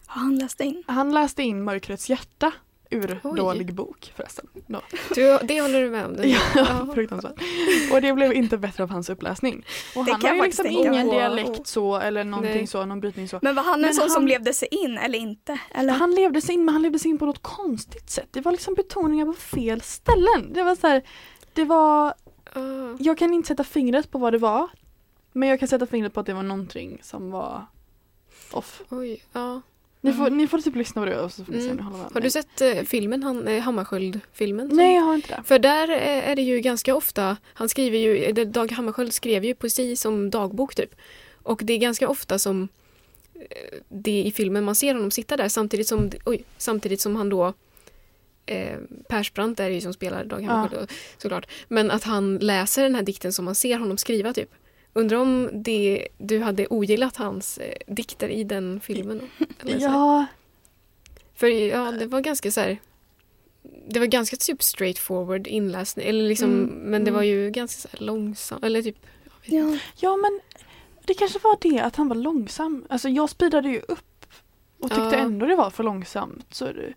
Har 0.07 0.21
han 0.21 0.39
läst 0.39 0.61
in? 0.61 0.83
Han 0.87 1.15
läste 1.15 1.43
in 1.43 1.65
Mörkrets 1.65 2.11
hjärta 2.11 2.53
ur 2.95 3.21
Oj. 3.25 3.37
dålig 3.37 3.75
bok 3.75 4.13
förresten. 4.17 4.47
Då. 4.67 4.81
Du, 5.15 5.39
det 5.43 5.61
håller 5.61 5.83
du 5.83 5.91
med 5.91 6.07
om? 6.07 6.17
Den- 6.17 6.31
Ja, 6.35 6.39
Ja. 6.55 6.89
fruktansvärt. 6.95 7.41
Och 7.93 8.01
det 8.03 8.13
blev 8.13 8.33
inte 8.33 8.59
bättre 8.59 8.83
av 8.83 8.91
hans 8.91 9.11
uppläsning. 9.11 9.65
Och 9.97 10.05
Det 10.05 10.13
han 10.13 10.21
kan 10.21 10.29
har 10.29 10.35
ju 10.35 10.41
jag 10.41 10.47
liksom 10.47 10.67
ingen 10.67 11.07
dialekt 11.11 11.67
så 11.67 11.97
eller 11.97 12.25
någonting 12.25 12.55
Nej. 12.57 12.67
så, 12.67 12.85
någon 12.85 13.01
brytning 13.01 13.29
så. 13.29 13.39
Men 13.43 13.55
var 13.55 13.63
han 13.63 13.85
en 13.85 13.95
sån 13.95 14.11
som 14.11 14.27
levde 14.27 14.55
sig 14.55 14.69
in 14.71 14.99
eller 14.99 15.19
inte? 15.19 15.59
Eller? 15.75 15.93
Han 15.93 16.15
levde 16.15 16.41
sig 16.41 16.55
in 16.55 16.65
men 16.65 16.75
han 16.75 16.83
levde 16.83 16.99
sig 16.99 17.11
in 17.11 17.19
på 17.19 17.27
något 17.27 17.43
konstigt 17.43 18.11
sätt. 18.11 18.29
Det 18.31 18.41
var 18.41 18.53
liksom 18.53 18.75
betoningar 18.75 19.27
på 19.27 19.33
fel 19.33 19.81
ställen. 19.81 20.53
Det 20.53 20.63
var 20.63 20.75
så 20.77 20.87
här, 20.87 21.03
det 21.53 21.65
var, 21.65 22.15
Ah. 22.57 22.97
jag 22.99 23.19
kan 23.19 23.35
inte 23.35 23.49
sätta 23.49 23.65
fingret 23.65 24.11
på 24.11 24.19
vad 24.19 24.33
det 24.33 24.39
var. 24.39 24.69
Men 25.33 25.49
jag 25.49 25.59
kan 25.59 25.69
sätta 25.69 25.87
fingret 25.87 26.15
på 26.15 26.21
att 26.21 26.27
det 26.27 26.35
var 26.35 26.43
någonting 26.43 26.99
som 27.03 27.31
var 27.31 27.67
off. 28.53 28.83
Oj, 28.89 29.23
ja. 29.33 29.61
Ni 30.05 30.13
får, 30.13 30.27
Mm. 30.27 30.39
ni 30.39 30.47
får 30.49 30.59
typ 30.59 30.77
lyssna 30.77 31.03
på 31.03 31.07
det 31.07 31.21
och 31.21 31.33
så 31.33 31.45
får 31.45 31.53
ni 31.53 31.59
se 31.61 31.65
om 31.65 31.71
Mm. 31.73 31.77
ni 31.85 31.91
håller 31.93 32.05
med 32.05 32.13
Har 32.13 32.21
du 32.21 32.31
sett 32.31 32.61
eh, 32.61 32.83
filmen, 32.83 33.23
han, 33.23 33.49
eh, 33.49 33.63
Hammarskjöld-filmen? 33.63 34.69
Nej 34.73 34.95
jag 34.95 35.03
har 35.03 35.15
inte 35.15 35.29
det. 35.37 35.43
För 35.45 35.59
där 35.59 35.89
eh, 35.91 36.31
är 36.31 36.37
det 36.37 36.43
ju 36.43 36.61
ganska 36.61 36.95
ofta, 36.95 37.37
han 37.55 37.69
skriver 37.69 37.99
ju, 37.99 38.25
eh, 38.25 38.35
Dag 38.47 38.73
Hammarskjöld 38.73 39.13
skrev 39.13 39.45
ju 39.45 39.55
poesi 39.55 39.97
som 39.97 40.31
dagbok 40.31 40.75
typ. 40.75 40.95
Och 41.43 41.61
det 41.65 41.73
är 41.73 41.79
ganska 41.79 42.09
ofta 42.09 42.39
som 42.39 42.69
eh, 43.35 43.79
det 43.89 44.23
i 44.23 44.33
filmen 44.33 44.65
man 44.65 44.75
ser 44.75 44.95
honom 44.95 45.11
sitta 45.11 45.37
där 45.37 45.49
samtidigt 45.49 45.89
som, 45.89 46.11
oj, 46.25 46.45
samtidigt 46.59 47.01
som 47.01 47.17
han 47.17 47.29
då 47.29 47.53
eh, 48.47 48.79
Persbrandt 49.09 49.61
är 49.61 49.69
det 49.69 49.75
ju 49.75 49.81
som 49.81 49.93
spelar 49.93 50.25
Dag 50.25 50.43
Hammarskjöld 50.43 50.89
då, 50.89 50.95
såklart. 51.19 51.47
Men 51.69 51.91
att 51.91 52.05
han 52.05 52.39
läser 52.39 52.83
den 52.83 52.95
här 52.95 53.03
dikten 53.03 53.33
som 53.33 53.45
man 53.45 53.55
ser 53.55 53.79
honom 53.79 53.99
skriva 53.99 54.33
typ. 54.33 54.51
Undrar 54.97 55.19
om 55.19 55.51
det, 55.53 56.09
du 56.19 56.41
hade 56.41 56.67
ogillat 56.67 57.17
hans 57.17 57.59
eh, 57.59 57.75
dikter 57.87 58.29
i 58.29 58.45
den 58.45 58.81
filmen? 58.81 59.21
Eller 59.61 59.79
så 59.81 59.87
här. 59.89 59.95
Ja, 59.95 60.27
För 61.35 61.47
ja, 61.47 61.93
det 61.93 62.07
var 62.07 62.21
ganska 62.21 62.51
så 62.51 62.61
här. 62.61 62.79
Det 63.89 63.99
var 63.99 64.07
ganska 64.07 64.37
typ 64.37 64.63
straightforward 64.63 65.47
inläsning. 65.47 66.07
Eller 66.07 66.29
liksom, 66.29 66.51
Mm, 66.51 66.67
men 66.67 67.05
det 67.05 67.11
mm. 67.11 67.15
var 67.15 67.23
ju 67.23 67.51
ganska 67.51 67.89
så 67.89 67.97
här 67.97 68.07
långsamt. 68.07 68.65
Eller 68.65 68.83
typ, 68.83 68.97
jag 69.25 69.33
vet 69.41 69.53
inte. 69.53 69.79
Ja. 69.97 70.09
ja 70.11 70.17
men 70.17 70.41
det 71.05 71.15
kanske 71.15 71.39
var 71.39 71.57
det 71.61 71.81
att 71.81 71.97
han 71.97 72.09
var 72.09 72.17
långsam. 72.17 72.87
Alltså 72.89 73.09
jag 73.09 73.31
speedade 73.31 73.69
ju 73.69 73.81
upp 73.89 74.27
och 74.79 74.91
tyckte 74.91 75.03
Ja. 75.13 75.15
ändå 75.15 75.47
det 75.47 75.57
var 75.57 75.71
för 75.71 75.85
långsamt. 75.85 76.47
Så 76.55 76.65
det, 76.65 76.95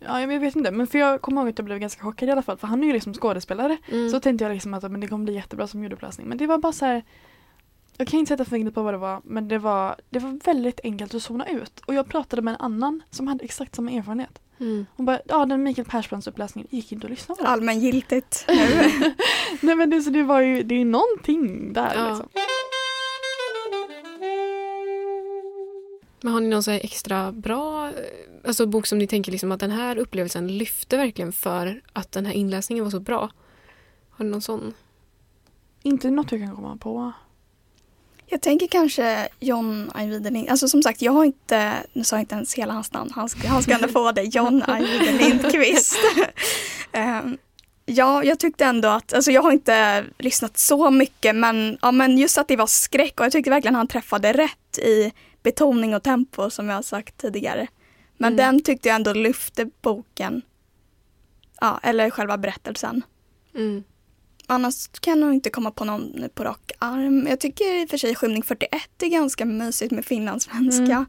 ja, 0.00 0.20
jag 0.20 0.40
vet 0.40 0.56
inte. 0.56 0.70
Men 0.70 0.86
för 0.86 0.98
jag 0.98 1.20
kommer 1.20 1.40
ihåg 1.40 1.50
att 1.50 1.58
jag 1.58 1.64
blev 1.64 1.78
ganska 1.78 2.02
chockad 2.02 2.28
i 2.28 2.32
alla 2.32 2.42
fall. 2.42 2.56
För 2.56 2.66
han 2.66 2.82
är 2.82 2.86
ju 2.86 2.92
liksom 2.92 3.14
skådespelare. 3.14 3.76
Mm. 3.88 4.10
Så 4.10 4.20
tänkte 4.20 4.44
jag 4.44 4.52
liksom 4.52 4.74
att 4.74 4.82
men 4.82 5.00
det 5.00 5.08
kommer 5.08 5.24
bli 5.24 5.34
jättebra 5.34 5.66
som 5.66 5.82
ljudupplösning. 5.82 6.26
Men 6.28 6.38
det 6.38 6.46
var 6.46 6.58
bara 6.58 6.72
så 6.72 6.84
här. 6.84 7.02
Jag 8.00 8.08
kan 8.08 8.18
inte 8.20 8.28
sätta 8.28 8.44
fingret 8.44 8.74
på 8.74 8.82
vad 8.82 8.94
det 8.94 8.98
var 8.98 9.20
men 9.24 9.48
det 9.48 9.58
var, 9.58 9.96
det 10.10 10.18
var 10.18 10.40
väldigt 10.44 10.80
enkelt 10.84 11.14
att 11.14 11.22
zona 11.22 11.48
ut. 11.48 11.80
Och 11.86 11.94
jag 11.94 12.08
pratade 12.08 12.42
med 12.42 12.54
en 12.54 12.60
annan 12.60 13.02
som 13.10 13.26
hade 13.26 13.44
exakt 13.44 13.74
samma 13.74 13.90
erfarenhet. 13.90 14.40
Mm. 14.60 14.86
Hon 14.96 15.06
bara, 15.06 15.20
ja 15.24 15.46
den 15.46 15.62
Mikael 15.62 15.86
Persbrandts 15.88 16.26
uppläsningen 16.28 16.68
gick 16.70 16.92
inte 16.92 17.06
att 17.06 17.10
lyssna 17.10 17.34
på. 17.34 17.44
Allmängiltigt 17.44 18.44
nu. 18.48 18.54
Nej 19.60 19.74
men 19.74 19.90
det, 19.90 20.02
så 20.02 20.10
det 20.10 20.22
var 20.22 20.40
ju, 20.40 20.62
det 20.62 20.74
är 20.74 20.78
ju 20.78 20.84
någonting 20.84 21.72
där 21.72 21.94
Ja. 21.94 22.08
liksom. 22.08 22.28
Men 26.20 26.32
har 26.32 26.40
ni 26.40 26.48
någon 26.48 26.62
så 26.62 26.70
här 26.70 26.80
extra 26.84 27.32
bra 27.32 27.88
eh, 27.88 27.94
alltså 28.44 28.66
bok 28.66 28.86
som 28.86 28.98
ni 28.98 29.06
tänker 29.06 29.32
liksom 29.32 29.52
att 29.52 29.60
den 29.60 29.70
här 29.70 29.98
upplevelsen 29.98 30.58
lyfte 30.58 30.96
verkligen 30.96 31.32
för 31.32 31.82
att 31.92 32.12
den 32.12 32.26
här 32.26 32.32
inläsningen 32.32 32.84
var 32.84 32.90
så 32.90 33.00
bra? 33.00 33.30
Har 34.10 34.24
ni 34.24 34.30
någon 34.30 34.42
sån? 34.42 34.74
Inte 35.82 36.10
något 36.10 36.32
jag 36.32 36.40
kan 36.40 36.56
komma 36.56 36.76
på. 36.76 37.12
Jag 38.32 38.40
tänker 38.40 38.66
kanske 38.66 39.28
John 39.40 39.90
Ajvide. 39.94 40.50
Alltså 40.50 40.68
som 40.68 40.82
sagt, 40.82 41.02
jag 41.02 41.12
har 41.12 41.24
inte, 41.24 41.72
nu 41.92 42.04
sa 42.04 42.16
jag 42.16 42.22
inte 42.22 42.34
ens 42.34 42.54
hela 42.54 42.72
hans 42.72 42.92
namn, 42.92 43.10
han 43.14 43.28
ska, 43.28 43.48
han 43.48 43.62
ska 43.62 43.72
ändå 43.74 43.88
få 43.88 44.12
det, 44.12 44.22
John 44.22 44.62
Ajvide 44.66 45.12
Lindqvist. 45.12 45.98
Ehm, 46.92 47.38
ja, 47.86 48.24
jag 48.24 48.38
tyckte 48.38 48.64
ändå 48.64 48.88
att, 48.88 49.12
alltså 49.12 49.30
jag 49.30 49.42
har 49.42 49.52
inte 49.52 50.04
lyssnat 50.18 50.58
så 50.58 50.90
mycket 50.90 51.36
men, 51.36 51.78
ja, 51.82 51.92
men 51.92 52.18
just 52.18 52.38
att 52.38 52.48
det 52.48 52.56
var 52.56 52.66
skräck 52.66 53.20
och 53.20 53.26
jag 53.26 53.32
tyckte 53.32 53.50
verkligen 53.50 53.74
han 53.74 53.86
träffade 53.88 54.32
rätt 54.32 54.78
i 54.78 55.12
betoning 55.42 55.94
och 55.94 56.02
tempo 56.02 56.50
som 56.50 56.68
jag 56.68 56.76
har 56.76 56.82
sagt 56.82 57.16
tidigare. 57.16 57.66
Men 58.16 58.32
Mm. 58.32 58.36
den 58.36 58.62
tyckte 58.62 58.88
jag 58.88 58.96
ändå 58.96 59.12
lyfte 59.12 59.70
boken, 59.82 60.42
ja, 61.60 61.80
eller 61.82 62.10
själva 62.10 62.38
berättelsen. 62.38 63.02
Mm. 63.54 63.84
Annars 64.50 64.88
kan 64.88 65.10
jag 65.10 65.18
nog 65.18 65.34
inte 65.34 65.50
komma 65.50 65.70
på 65.70 65.84
någon 65.84 66.02
nu 66.14 66.28
på 66.28 66.44
rak 66.44 66.72
arm. 66.78 67.26
Jag 67.26 67.40
tycker 67.40 67.82
i 67.82 67.84
och 67.84 67.90
för 67.90 67.96
sig 67.96 68.14
Skymning 68.14 68.42
41 68.42 69.02
är 69.02 69.06
ganska 69.08 69.44
mysigt 69.44 69.92
med 69.92 70.04
finlandssvenska. 70.04 71.06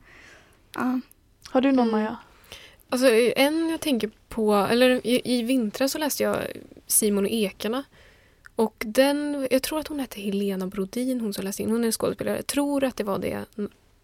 Mm. 0.76 1.02
Har 1.50 1.62
du 1.62 1.72
någon 1.72 1.88
Mm. 1.88 1.92
Maja? 2.02 2.18
Alltså 2.90 3.10
en 3.36 3.70
jag 3.70 3.80
tänker 3.80 4.12
på, 4.30 4.54
eller 4.56 5.08
i, 5.08 5.22
i 5.24 5.42
vintras 5.42 5.92
så 5.92 5.98
läste 5.98 6.24
jag 6.24 6.38
Simon 6.88 7.26
och 7.26 7.32
Ekarna. 7.32 7.84
Och 8.56 8.84
den, 8.86 9.48
jag 9.52 9.64
tror 9.64 9.80
att 9.80 9.88
hon 9.88 10.00
hette 10.00 10.22
Helena 10.22 10.68
Brodin, 10.68 11.22
hon 11.22 11.34
som 11.34 11.44
läste 11.44 11.64
in, 11.64 11.72
hon 11.72 11.84
är 11.84 11.92
skådespelare. 11.92 12.36
Jag 12.36 12.48
tror 12.48 12.84
att 12.84 12.96
det 12.98 13.04
var 13.04 13.20
det, 13.20 13.46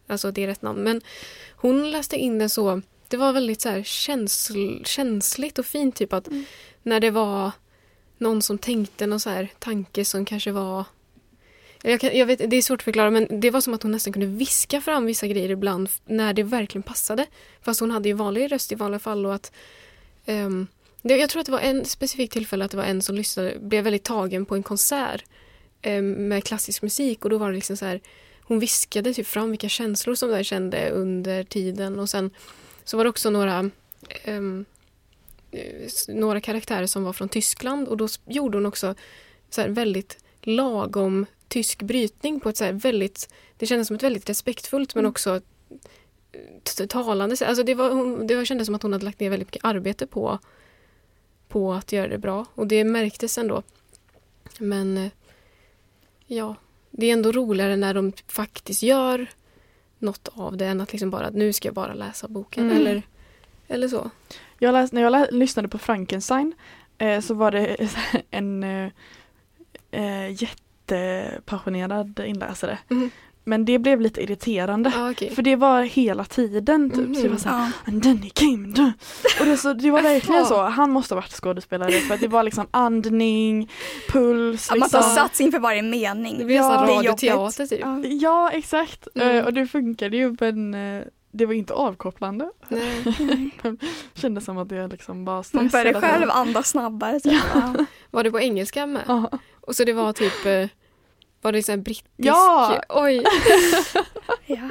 alltså 0.08 0.32
det 0.32 0.44
är 0.44 0.48
rätt 0.48 0.62
namn. 0.62 0.84
Men 0.84 1.02
hon 1.56 1.92
läste 1.92 2.18
in 2.18 2.40
den 2.40 2.50
så, 2.50 2.82
det 3.08 3.18
var 3.18 3.34
väldigt 3.34 3.62
så 3.62 3.70
här 3.70 3.84
känsl, 3.84 4.84
känsligt 4.86 5.60
och 5.60 5.66
fint 5.66 5.96
typ 5.96 6.14
att 6.14 6.28
Mm. 6.28 6.46
när 6.84 7.00
det 7.00 7.12
var 7.12 7.52
någon 8.18 8.42
som 8.42 8.58
tänkte 8.58 9.08
någon 9.08 9.20
så 9.20 9.30
här 9.30 9.52
tanke 9.60 10.06
som 10.06 10.26
kanske 10.26 10.52
var 10.52 10.86
jag, 11.82 12.00
kan, 12.00 12.18
jag 12.18 12.26
vet, 12.26 12.50
det 12.50 12.58
är 12.58 12.62
svårt 12.62 12.80
att 12.80 12.84
förklara 12.84 13.12
men 13.12 13.40
det 13.40 13.52
var 13.52 13.62
som 13.62 13.74
att 13.74 13.84
hon 13.84 13.92
nästan 13.92 14.14
kunde 14.14 14.28
viska 14.28 14.82
fram 14.82 15.06
vissa 15.06 15.28
grejer 15.28 15.50
ibland 15.50 15.90
när 16.06 16.34
det 16.34 16.44
verkligen 16.44 16.84
passade. 16.84 17.26
Fast 17.62 17.80
hon 17.80 17.92
hade 17.92 18.10
ju 18.10 18.14
vanlig 18.14 18.52
röst 18.52 18.72
i 18.72 18.76
vanliga 18.76 19.00
fall 19.00 19.26
och 19.26 19.36
att 19.36 19.52
Um, 20.28 20.68
det, 21.02 21.18
jag 21.18 21.30
tror 21.30 21.40
att 21.40 21.46
det 21.46 21.52
var 21.52 21.60
en 21.60 21.86
specifikt 21.86 22.34
tillfälle 22.34 22.66
att 22.66 22.72
det 22.72 22.78
var 22.78 22.84
en 22.84 23.02
som 23.02 23.16
lyssnade, 23.16 23.60
blev 23.60 23.84
väldigt 23.84 24.04
tagen 24.04 24.46
på 24.46 24.56
en 24.56 24.64
konsert 24.64 25.24
um, 25.86 26.12
med 26.12 26.44
klassisk 26.44 26.82
musik 26.82 27.24
och 27.24 27.30
då 27.30 27.38
var 27.38 27.50
det 27.50 27.56
liksom 27.56 27.78
så 27.78 27.86
här 27.86 28.02
hon 28.42 28.60
viskade 28.60 29.14
typ 29.14 29.28
fram 29.28 29.50
vilka 29.50 29.70
känslor 29.70 30.16
som 30.16 30.30
där 30.30 30.44
kände 30.44 30.90
under 30.90 31.44
tiden 31.44 32.00
och 32.00 32.10
sen 32.10 32.32
så 32.84 32.98
var 32.98 33.04
det 33.04 33.10
också 33.10 33.30
några 33.30 33.72
um, 34.26 34.66
några 36.08 36.42
karaktärer 36.42 36.86
som 36.88 37.04
var 37.04 37.14
från 37.14 37.30
Tyskland 37.30 37.88
och 37.88 37.98
då 37.98 38.08
gjorde 38.26 38.58
hon 38.58 38.66
också 38.66 38.96
så 39.50 39.62
här 39.62 39.70
väldigt 39.70 40.18
lagom 40.42 41.26
tysk 41.48 41.82
brytning 41.82 42.40
på 42.40 42.50
ett 42.50 42.58
så 42.58 42.64
här 42.64 42.74
väldigt, 42.74 43.30
det 43.58 43.66
kändes 43.66 43.88
som 43.88 43.96
ett 43.96 44.04
väldigt 44.04 44.30
respektfullt 44.30 44.96
men 44.96 45.02
Mm. 45.06 45.10
också 45.10 45.42
t- 46.78 46.88
talande 46.88 47.38
sätt. 47.38 47.48
Alltså 47.48 47.64
det, 47.64 47.76
var, 47.76 47.90
hon, 47.90 48.28
det 48.28 48.36
var, 48.36 48.46
kändes 48.46 48.66
som 48.66 48.76
att 48.76 48.84
hon 48.84 48.94
hade 48.94 49.06
lagt 49.06 49.20
ner 49.20 49.30
väldigt 49.30 49.48
mycket 49.48 49.66
arbete 49.66 50.08
på, 50.08 50.40
på 51.48 51.74
att 51.74 51.92
göra 51.92 52.08
det 52.08 52.18
bra 52.18 52.46
och 52.56 52.68
det 52.68 52.84
märktes 52.84 53.38
ändå. 53.38 53.64
Men 54.60 54.98
eh, 54.98 55.12
ja, 56.28 56.56
det 56.92 57.06
är 57.06 57.14
ändå 57.14 57.32
roligare 57.32 57.76
när 57.76 57.94
de 57.94 58.14
faktiskt 58.28 58.84
gör 58.84 59.28
något 60.00 60.28
av 60.34 60.58
det 60.58 60.66
än 60.66 60.82
att 60.82 60.92
liksom 60.92 61.10
bara 61.10 61.30
nu 61.30 61.54
ska 61.54 61.68
jag 61.68 61.76
bara 61.76 61.94
läsa 61.94 62.28
boken 62.28 62.64
Mm. 62.64 62.78
eller, 62.78 63.02
eller 63.68 63.88
så. 63.88 64.10
Jag 64.60 64.74
läs, 64.74 64.92
när 64.92 65.02
jag 65.02 65.12
lä, 65.12 65.28
lyssnade 65.32 65.68
på 65.68 65.78
Frankenstein 65.78 66.54
eh, 66.98 67.20
så 67.22 67.34
var 67.34 67.52
det 67.52 67.78
en 68.32 68.64
eh, 68.64 68.90
eh, 69.92 70.32
jättepassionerad 70.44 72.20
inläsare. 72.26 72.78
Mhm. 72.88 73.10
Men 73.44 73.66
det 73.66 73.80
blev 73.80 74.02
lite 74.02 74.22
irriterande. 74.24 74.92
Ah, 74.98 75.10
okej. 75.12 75.30
För 75.36 75.42
det 75.42 75.56
var 75.56 75.82
hela 75.82 76.26
tiden 76.26 76.90
typ. 76.90 77.16
Så 77.16 77.22
det 77.22 77.28
var 77.28 77.30
Mhm. 77.30 77.38
så 77.40 77.50
här, 77.50 77.58
Ja. 77.86 77.92
And 77.92 78.04
then 78.04 78.18
he 78.18 78.30
came 78.30 78.68
done." 78.68 78.94
Och 79.40 79.46
det, 79.46 79.58
så, 79.58 79.74
det 79.74 79.92
var 79.92 80.02
verkligen 80.14 80.46
så. 80.46 80.62
Han 80.64 80.92
måste 80.92 81.14
ha 81.14 81.22
varit 81.22 81.32
skådespelare 81.32 81.92
för 81.92 82.14
att 82.14 82.20
det 82.20 82.28
var 82.28 82.44
liksom 82.44 82.68
andning, 82.72 83.72
puls. 84.10 84.72
Att 84.72 84.78
man 84.80 84.90
tar 84.90 85.00
liksom. 85.00 85.16
sats 85.16 85.42
inför 85.42 85.60
varje 85.60 85.82
mening. 85.82 86.38
Det 86.38 86.46
blir 86.46 86.56
Ja, 86.56 86.86
radioteater 86.90 87.66
typ. 87.66 87.82
Ja. 88.22 88.52
Exakt. 88.52 89.08
Mm. 89.16 89.38
Eh, 89.38 89.46
Och 89.46 89.54
det 89.54 89.68
funkade 89.68 90.18
ju 90.18 90.36
men 90.40 90.74
eh, 90.74 91.04
det 91.38 91.46
var 91.46 91.54
inte 91.54 91.74
avkopplande. 91.74 92.52
Nej. 92.70 93.04
Kändes 94.14 94.46
som 94.46 94.58
att 94.58 94.72
jag 94.72 94.92
liksom 94.92 95.26
bara 95.26 95.44
Man 95.52 95.70
tiden. 95.70 96.02
själv 96.02 96.30
andas 96.30 96.70
snabbare. 96.70 97.20
Typ. 97.20 97.34
Ja. 97.54 97.76
Var 98.12 98.24
det 98.24 98.32
på 98.32 98.40
engelska 98.40 98.86
med? 98.86 99.02
Ja. 99.08 99.30
Och 99.62 99.76
så 99.76 99.84
det 99.84 99.94
var 99.94 100.14
typ 100.14 100.46
eh, 100.46 100.68
var 101.42 101.52
det 101.52 101.64
så 101.64 101.72
här 101.72 101.78
brittisk? 101.80 102.12
Ja! 102.16 102.82
Oj, 102.90 103.24
Ja. 104.46 104.70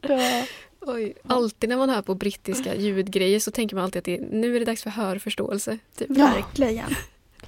Ja. 0.00 0.44
oj. 0.80 1.14
Alltid 1.26 1.68
när 1.68 1.76
man 1.76 1.90
hör 1.90 2.02
på 2.02 2.14
brittiska 2.14 2.74
ljudgrejer 2.74 3.40
så 3.40 3.50
tänker 3.50 3.76
man 3.76 3.84
alltid 3.84 3.98
att 3.98 4.04
det, 4.04 4.20
nu 4.30 4.56
är 4.56 4.60
det 4.60 4.66
dags 4.66 4.82
för 4.82 4.90
hörförståelse. 4.90 5.78
Typ. 5.98 6.08
Ja. 6.10 6.26
Verkligen. 6.34 6.90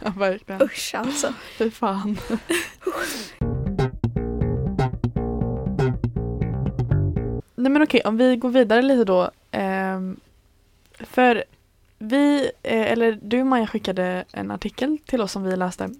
ja 0.04 0.12
verkligen. 0.16 0.62
Usch 0.62 0.94
alltså. 0.94 1.34
Fy 1.58 1.70
fan. 1.70 2.18
Nej 7.58 7.72
men 7.72 7.82
okej, 7.82 8.00
om 8.04 8.16
vi 8.16 8.36
går 8.36 8.48
vidare 8.48 8.82
lite 8.82 9.04
då. 9.04 9.30
ehm, 9.50 10.20
för 11.00 11.44
vi, 11.98 12.50
eh, 12.62 12.92
eller 12.92 13.18
du 13.22 13.44
Maja 13.44 13.66
skickade 13.66 14.24
en 14.32 14.50
artikel 14.50 14.98
till 15.06 15.20
oss 15.20 15.32
som 15.32 15.42
vi 15.42 15.56
läste 15.56 15.90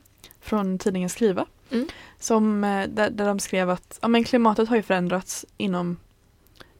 från 0.41 0.79
tidningen 0.79 1.09
Skriva. 1.09 1.47
Mm. 1.71 1.87
Som, 2.19 2.65
eh, 2.65 2.89
där, 2.89 3.11
där 3.11 3.27
de 3.27 3.39
skrev 3.39 3.71
att 3.71 3.99
ja, 4.03 4.09
men 4.09 4.25
klimatet 4.25 4.69
har 4.69 4.77
ju 4.77 4.83
förändrats 4.83 5.47
inom 5.57 5.97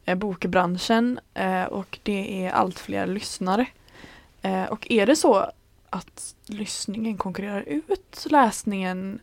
eh, 0.05 0.15
bokbranschen 0.15 1.21
eh, 1.35 1.65
och 1.65 1.99
det 2.03 2.45
är 2.47 2.51
allt 2.51 2.79
fler 2.79 3.07
lyssnare. 3.07 3.67
Eh, 4.43 4.65
och 4.65 4.87
är 4.91 5.07
det 5.07 5.17
så 5.17 5.51
att 5.91 6.35
lyssningen 6.47 7.17
konkurrerar 7.17 7.65
ut 7.67 8.27
läsningen? 8.31 9.21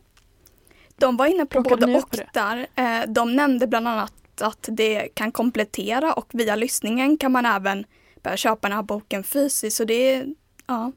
De 0.96 1.16
var 1.16 1.26
inne 1.26 1.46
på 1.46 1.62
både 1.62 1.96
och 1.96 2.16
där. 2.32 2.66
Eh, 2.74 3.02
De 3.08 3.36
nämnde 3.36 3.66
bland 3.66 3.88
annat 3.88 4.12
att 4.42 4.68
det 4.72 5.08
kan 5.14 5.32
komplettera 5.32 6.12
och 6.12 6.26
via 6.32 6.56
lyssningen 6.56 7.18
kan 7.18 7.32
man 7.32 7.46
även 7.46 7.84
börja 8.22 8.36
köpa 8.36 8.68
den 8.68 8.76
här 8.76 8.82
boken 8.82 9.24
fysiskt. 9.24 9.76
Så 9.76 9.84
det 9.84 10.12
är, 10.14 10.26
ja. 10.66 10.92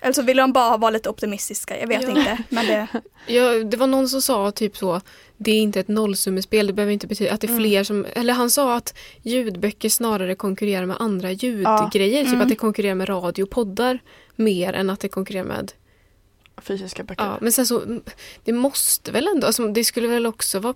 Eller 0.00 0.12
så 0.12 0.22
vill 0.22 0.36
de 0.36 0.52
bara 0.52 0.76
vara 0.76 0.90
lite 0.90 1.08
optimistiska, 1.08 1.80
jag 1.80 1.86
vet 1.88 2.02
Ja. 2.02 2.08
inte. 2.08 2.38
Men 2.48 2.66
det, 2.66 2.86
Ja, 3.26 3.50
det 3.64 3.76
var 3.76 3.86
någon 3.86 4.08
som 4.08 4.22
sa 4.22 4.50
typ 4.50 4.76
så, 4.76 5.00
det 5.36 5.50
är 5.50 5.60
inte 5.60 5.80
ett 5.80 5.88
nollsummespel, 5.88 6.66
det 6.66 6.72
behöver 6.72 6.92
inte 6.92 7.06
betyda 7.06 7.32
att 7.34 7.40
det 7.40 7.46
är 7.46 7.48
Mm. 7.48 7.62
fler 7.62 7.84
som, 7.84 8.06
eller 8.14 8.32
han 8.34 8.50
sa 8.50 8.76
att 8.76 8.94
ljudböcker 9.22 9.88
snarare 9.88 10.34
konkurrerar 10.34 10.86
med 10.86 10.96
andra 11.00 11.32
ljudgrejer, 11.32 12.20
typ 12.22 12.28
Mm. 12.28 12.40
att 12.40 12.48
det 12.48 12.54
konkurrerar 12.56 12.94
med 12.94 13.08
radio 13.08 13.42
och 13.42 13.50
poddar 13.50 13.98
mer 14.36 14.72
än 14.72 14.90
att 14.90 15.00
det 15.00 15.08
konkurrerar 15.08 15.44
med 15.44 15.72
Fysiska 16.62 17.02
böcker? 17.04 17.24
Ja, 17.24 17.38
men 17.40 17.52
sen 17.52 17.66
så, 17.66 17.82
mm, 17.82 18.02
det 18.44 18.52
måste 18.52 19.12
väl 19.12 19.28
ändå, 19.28 19.46
alltså, 19.46 19.68
det 19.68 19.84
skulle 19.84 20.08
väl 20.08 20.26
också 20.26 20.58
vara 20.58 20.74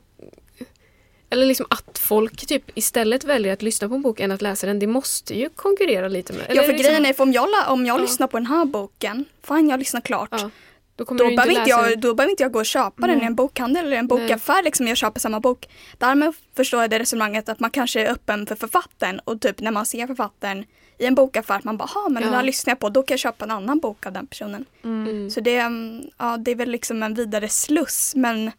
eller 1.30 1.46
liksom 1.46 1.66
att 1.70 1.98
folk 1.98 2.46
typ 2.46 2.64
istället 2.74 3.24
väljer 3.24 3.52
att 3.52 3.62
lyssna 3.62 3.88
på 3.88 3.94
en 3.94 4.02
bok 4.02 4.20
än 4.20 4.30
att 4.32 4.42
läsa 4.42 4.66
den. 4.66 4.78
Det 4.78 4.86
måste 4.86 5.34
ju 5.38 5.48
konkurrera 5.48 6.08
lite 6.08 6.32
med. 6.32 6.42
ja, 6.48 6.62
för 6.62 6.72
liksom, 6.72 6.76
grejen 6.86 7.06
är, 7.06 7.12
för 7.12 7.22
om 7.22 7.32
jag, 7.32 7.48
om 7.68 7.86
jag 7.86 7.98
Ja. 7.98 8.02
lyssnar 8.02 8.26
på 8.26 8.36
den 8.36 8.46
här 8.46 8.64
boken, 8.64 9.24
fine 9.42 9.68
jag 9.68 9.78
lyssnar 9.78 10.00
klart. 10.00 10.28
Ja, 10.32 10.50
då 10.96 11.04
Då 11.04 11.12
inte 11.24 11.36
behöver, 11.36 11.50
inte 11.58 11.70
jag, 11.70 11.90
den. 11.90 12.00
då 12.00 12.14
behöver 12.14 12.30
inte 12.30 12.42
jag 12.42 12.52
gå 12.52 12.58
och 12.58 12.66
köpa 12.66 13.06
den 13.06 13.22
i 13.22 13.24
en 13.24 13.34
bokhandel 13.34 13.86
eller 13.86 13.96
en 13.96 14.06
Nej. 14.10 14.28
bokaffär 14.28 14.62
liksom 14.62 14.86
jag 14.88 14.96
köper 14.96 15.20
samma 15.20 15.40
bok. 15.40 15.68
Därmed 15.98 16.34
förstår 16.56 16.80
jag 16.80 16.90
det 16.90 16.98
resonemanget 16.98 17.48
att 17.48 17.60
man 17.60 17.70
kanske 17.70 18.00
är 18.00 18.10
öppen 18.12 18.46
för 18.46 18.54
författaren 18.56 19.18
och 19.24 19.40
typ 19.40 19.60
när 19.60 19.70
man 19.70 19.86
ser 19.86 20.06
författaren 20.06 20.64
i 20.98 21.06
en 21.06 21.14
bokaffär 21.14 21.54
att 21.54 21.64
man 21.64 21.76
bara, 21.76 21.84
ha 21.88 22.08
men 22.08 22.22
den 22.22 22.32
Ja. 22.32 22.36
här 22.38 22.44
lyssnar 22.44 22.70
jag 22.70 22.78
på, 22.78 22.88
då 22.88 23.02
kan 23.02 23.12
jag 23.14 23.18
köpa 23.20 23.44
en 23.44 23.50
annan 23.50 23.78
bok 23.78 24.06
av 24.06 24.12
den 24.12 24.26
personen. 24.26 24.64
Mm. 24.84 25.30
Så 25.30 25.40
det, 25.40 25.56
är, 25.56 25.66
mm, 25.66 26.02
ja, 26.18 26.36
det 26.36 26.50
är 26.50 26.54
väl 26.54 26.70
liksom 26.70 27.02
en 27.02 27.14
vidare 27.14 27.48
sluss 27.48 28.12
men 28.16 28.50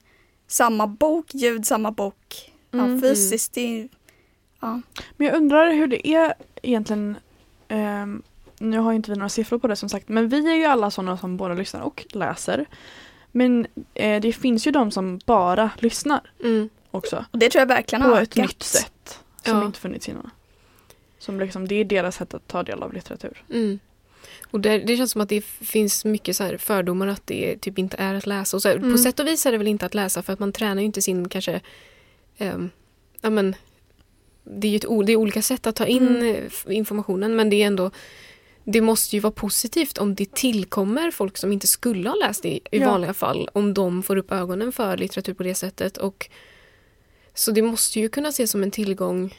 samma 0.48 0.88
bok, 0.88 1.26
ljud, 1.34 1.68
samma 1.68 1.92
bok, 1.92 2.16
Mm. 2.46 2.49
Ja, 2.72 3.00
fysiskt, 3.02 3.54
det 3.54 3.82
är, 3.82 3.90
ja. 4.60 4.82
Men 5.18 5.28
jag 5.28 5.36
undrar 5.36 5.74
hur 5.74 5.88
det 5.88 6.08
är 6.08 6.34
egentligen 6.62 7.18
ehm, 7.68 8.22
Nu 8.60 8.78
har 8.80 8.92
ju 8.92 8.96
inte 8.96 9.12
vi 9.12 9.18
några 9.18 9.30
siffror 9.30 9.60
på 9.60 9.68
det 9.68 9.76
som 9.76 9.90
sagt 9.90 10.10
men 10.10 10.30
vi 10.30 10.52
är 10.52 10.56
ju 10.56 10.66
alla 10.66 10.92
sådana 10.92 11.18
som 11.18 11.38
både 11.38 11.56
lyssnar 11.56 11.82
och 11.82 12.06
läser. 12.10 12.66
Men 13.32 13.68
eh, 13.94 14.22
det 14.22 14.34
finns 14.34 14.68
ju 14.68 14.72
de 14.72 14.92
som 14.92 15.20
bara 15.26 15.70
lyssnar 15.80 16.32
Mm. 16.44 16.70
också. 16.92 17.26
Och 17.32 17.40
det 17.40 17.50
tror 17.50 17.60
jag 17.60 17.68
verkligen 17.68 18.04
På 18.04 18.10
har 18.10 18.22
ett 18.22 18.38
ökat. 18.38 18.48
nytt 18.50 18.64
sätt. 18.64 19.20
Som 19.46 19.58
Ja. 19.58 19.66
inte 19.66 19.80
funnits 19.80 20.10
innan. 20.10 20.30
Som 21.20 21.40
liksom, 21.40 21.68
det 21.68 21.76
är 21.76 21.86
deras 21.86 22.16
sätt 22.16 22.34
att 22.34 22.48
ta 22.48 22.64
del 22.64 22.84
av 22.84 22.94
litteratur. 22.94 23.44
Mm. 23.50 23.80
Och 24.52 24.60
det, 24.60 24.78
det 24.78 24.98
känns 24.98 25.12
som 25.12 25.22
att 25.22 25.30
det 25.30 25.42
finns 25.46 26.06
mycket 26.06 26.36
så 26.36 26.44
här 26.44 26.58
fördomar 26.58 27.08
att 27.08 27.28
det 27.28 27.58
typ 27.58 27.80
inte 27.80 27.98
är 27.98 28.14
att 28.16 28.28
läsa. 28.28 28.58
Och 28.58 28.62
så 28.62 28.70
Mm. 28.70 28.92
På 28.92 28.98
sätt 28.98 29.20
och 29.20 29.28
vis 29.28 29.46
är 29.46 29.52
det 29.52 29.58
väl 29.58 29.68
inte 29.68 29.86
att 29.86 29.94
läsa 29.94 30.22
för 30.24 30.34
att 30.34 30.40
man 30.40 30.52
tränar 30.52 30.82
ju 30.82 30.86
inte 30.86 31.02
sin 31.02 31.30
kanske 31.30 31.62
ja, 33.22 33.30
men, 33.30 33.56
det 34.44 34.68
är 34.68 34.72
ju 34.72 34.76
ett, 34.78 35.06
det 35.08 35.12
är 35.14 35.16
olika 35.16 35.42
sätt 35.42 35.68
att 35.68 35.76
ta 35.76 35.86
in 35.86 36.08
Mm. 36.08 36.36
eh, 36.68 36.76
informationen 36.78 37.36
men 37.36 37.50
det 37.50 37.62
är 37.64 37.68
ändå 37.68 37.92
det 38.64 38.82
måste 38.82 39.16
ju 39.16 39.20
vara 39.20 39.32
positivt 39.34 39.98
om 39.98 40.16
det 40.16 40.34
tillkommer 40.36 41.12
folk 41.12 41.38
som 41.38 41.52
inte 41.52 41.68
skulle 41.68 42.10
ha 42.10 42.16
läst 42.16 42.44
det 42.44 42.50
i 42.50 42.62
Ja. 42.72 42.90
vanliga 42.92 43.14
fall. 43.14 43.50
Om 43.54 43.74
de 43.74 44.04
får 44.04 44.18
upp 44.18 44.32
ögonen 44.32 44.72
för 44.72 44.98
litteratur 44.98 45.34
på 45.34 45.44
det 45.44 45.56
sättet. 45.56 45.98
Och, 45.98 46.30
så 47.34 47.52
det 47.52 47.62
måste 47.62 48.00
ju 48.00 48.10
kunna 48.10 48.30
ses 48.30 48.52
som 48.52 48.64
en 48.64 48.72
tillgång 48.72 49.38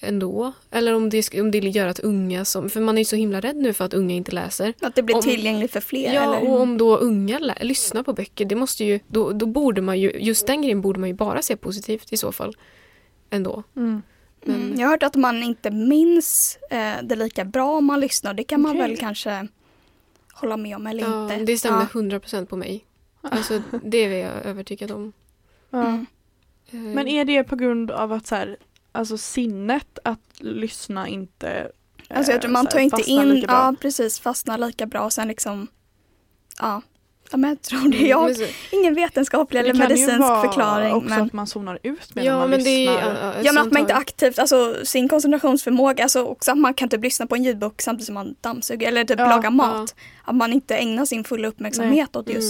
ändå. 0.00 0.52
Eller 0.70 0.94
om 0.94 1.10
det, 1.10 1.40
om 1.40 1.50
det 1.50 1.58
gör 1.58 1.86
att 1.86 1.98
unga 1.98 2.44
som, 2.44 2.70
för 2.70 2.80
man 2.80 2.96
är 2.98 3.00
ju 3.00 3.04
så 3.04 3.16
himla 3.16 3.40
rädd 3.40 3.56
nu 3.56 3.72
för 3.72 3.84
att 3.84 3.94
unga 3.94 4.14
inte 4.14 4.32
läser. 4.32 4.74
Att 4.80 4.94
det 4.94 5.02
blir 5.02 5.16
Om- 5.16 5.22
tillgängligt 5.22 5.72
för 5.72 5.80
fler. 5.80 6.14
Ja, 6.14 6.22
eller? 6.36 6.50
och 6.50 6.60
om 6.60 6.78
då 6.78 6.96
unga 6.96 7.38
lä- 7.38 7.58
lyssnar 7.64 8.02
på 8.02 8.12
böcker, 8.12 8.44
det 8.44 8.54
måste 8.56 8.84
ju, 8.84 9.00
då, 9.08 9.30
då 9.32 9.46
borde 9.46 9.80
man 9.82 10.00
ju, 10.00 10.10
just 10.10 10.46
den 10.46 10.62
grejen 10.62 10.80
borde 10.80 11.00
man 11.00 11.08
ju 11.08 11.14
bara 11.14 11.42
se 11.42 11.56
positivt 11.56 12.12
i 12.12 12.16
så 12.16 12.32
fall. 12.32 12.56
Ändå. 13.30 13.62
Mm. 13.76 14.02
Mm. 14.46 14.60
Men- 14.60 14.78
Jag 14.80 14.86
har 14.86 14.92
hört 14.92 15.02
att 15.02 15.14
man 15.16 15.42
inte 15.42 15.70
minns 15.70 16.58
eh, 16.70 16.92
det 17.02 17.16
lika 17.16 17.44
bra 17.44 17.72
om 17.76 17.84
man 17.84 18.00
lyssnar. 18.00 18.34
Det 18.34 18.44
kan 18.44 18.60
man 18.60 18.70
Okej. 18.76 18.88
väl 18.88 18.96
kanske 18.96 19.48
hålla 20.32 20.56
med 20.56 20.76
om 20.76 20.86
eller 20.86 21.02
Ja, 21.02 21.22
inte. 21.32 21.44
det 21.44 21.58
stämmer 21.58 21.80
Ja. 21.80 21.86
100% 22.00 22.46
på 22.46 22.56
mig. 22.56 22.84
Alltså 23.20 23.62
det 23.84 23.98
är 23.98 24.10
jag 24.24 24.44
övertygad 24.46 24.90
om. 24.90 25.12
Ja. 25.70 25.86
Mm. 25.86 26.06
Eh, 26.70 26.78
Men 26.94 27.08
är 27.08 27.24
det 27.24 27.44
på 27.44 27.56
grund 27.56 27.90
av 27.90 28.12
att 28.12 28.26
så 28.26 28.34
här, 28.34 28.56
alltså 28.96 29.18
sinnet 29.18 29.98
att 30.04 30.20
lyssna 30.38 31.08
inte 31.08 31.48
eh, 32.08 32.16
Alltså 32.16 32.32
jag 32.32 32.40
tror 32.42 32.50
man 32.52 32.62
så 32.70 32.78
här, 32.78 32.90
tar 32.90 32.98
inte 32.98 33.10
in, 33.10 33.44
ja 33.48 33.74
precis, 33.80 34.20
fastnar 34.20 34.58
lika 34.58 34.86
bra 34.86 35.00
och 35.00 35.12
sen 35.12 35.28
liksom, 35.28 35.66
ja. 36.58 36.82
Ja 37.30 37.36
men 37.36 37.50
jag 37.50 37.62
tror 37.62 37.88
det. 37.92 37.98
Jag 38.06 38.16
har 38.18 38.26
men 38.26 38.34
så- 38.34 38.44
ingen 38.72 38.94
vetenskaplig 38.94 39.60
eller 39.60 39.72
det 39.72 39.78
kan 39.78 39.88
ju 39.90 39.94
medicinsk 39.96 40.20
vara 40.20 40.40
förklaring. 40.42 40.92
också 40.94 41.08
Men, 41.08 41.22
att 41.22 41.32
man 41.32 41.46
zonar 41.46 41.78
ut 41.82 42.14
medan 42.14 42.26
Ja, 42.32 42.38
man 42.38 42.50
men 42.50 42.64
det 42.64 42.70
är 42.70 42.90
lyssnar. 42.92 43.22
ja, 43.22 43.34
ja 43.42 43.52
men 43.52 43.66
att 43.66 43.72
man 43.72 43.80
inte 43.82 43.94
aktivt, 43.94 44.38
alltså 44.38 44.74
sin 44.84 45.08
koncentrationsförmåga, 45.08 46.02
alltså 46.02 46.22
också 46.24 46.50
att 46.50 46.58
man 46.58 46.74
kan 46.74 46.88
typ 46.88 47.02
lyssna 47.04 47.26
på 47.26 47.34
en 47.34 47.42
ljudbok 47.44 47.82
samtidigt 47.82 48.06
som 48.06 48.14
man 48.14 48.34
dammsuger 48.40 48.88
eller 48.88 49.04
typ 49.04 49.18
Ja, 49.18 49.28
lagar 49.28 49.50
mat. 49.50 49.94
Att 50.24 50.34
man 50.36 50.52
inte 50.52 50.76
ägnar 50.76 51.04
sin 51.04 51.24
fulla 51.24 51.48
uppmärksamhet 51.48 52.16
åt 52.16 52.28
Mm. 52.28 52.42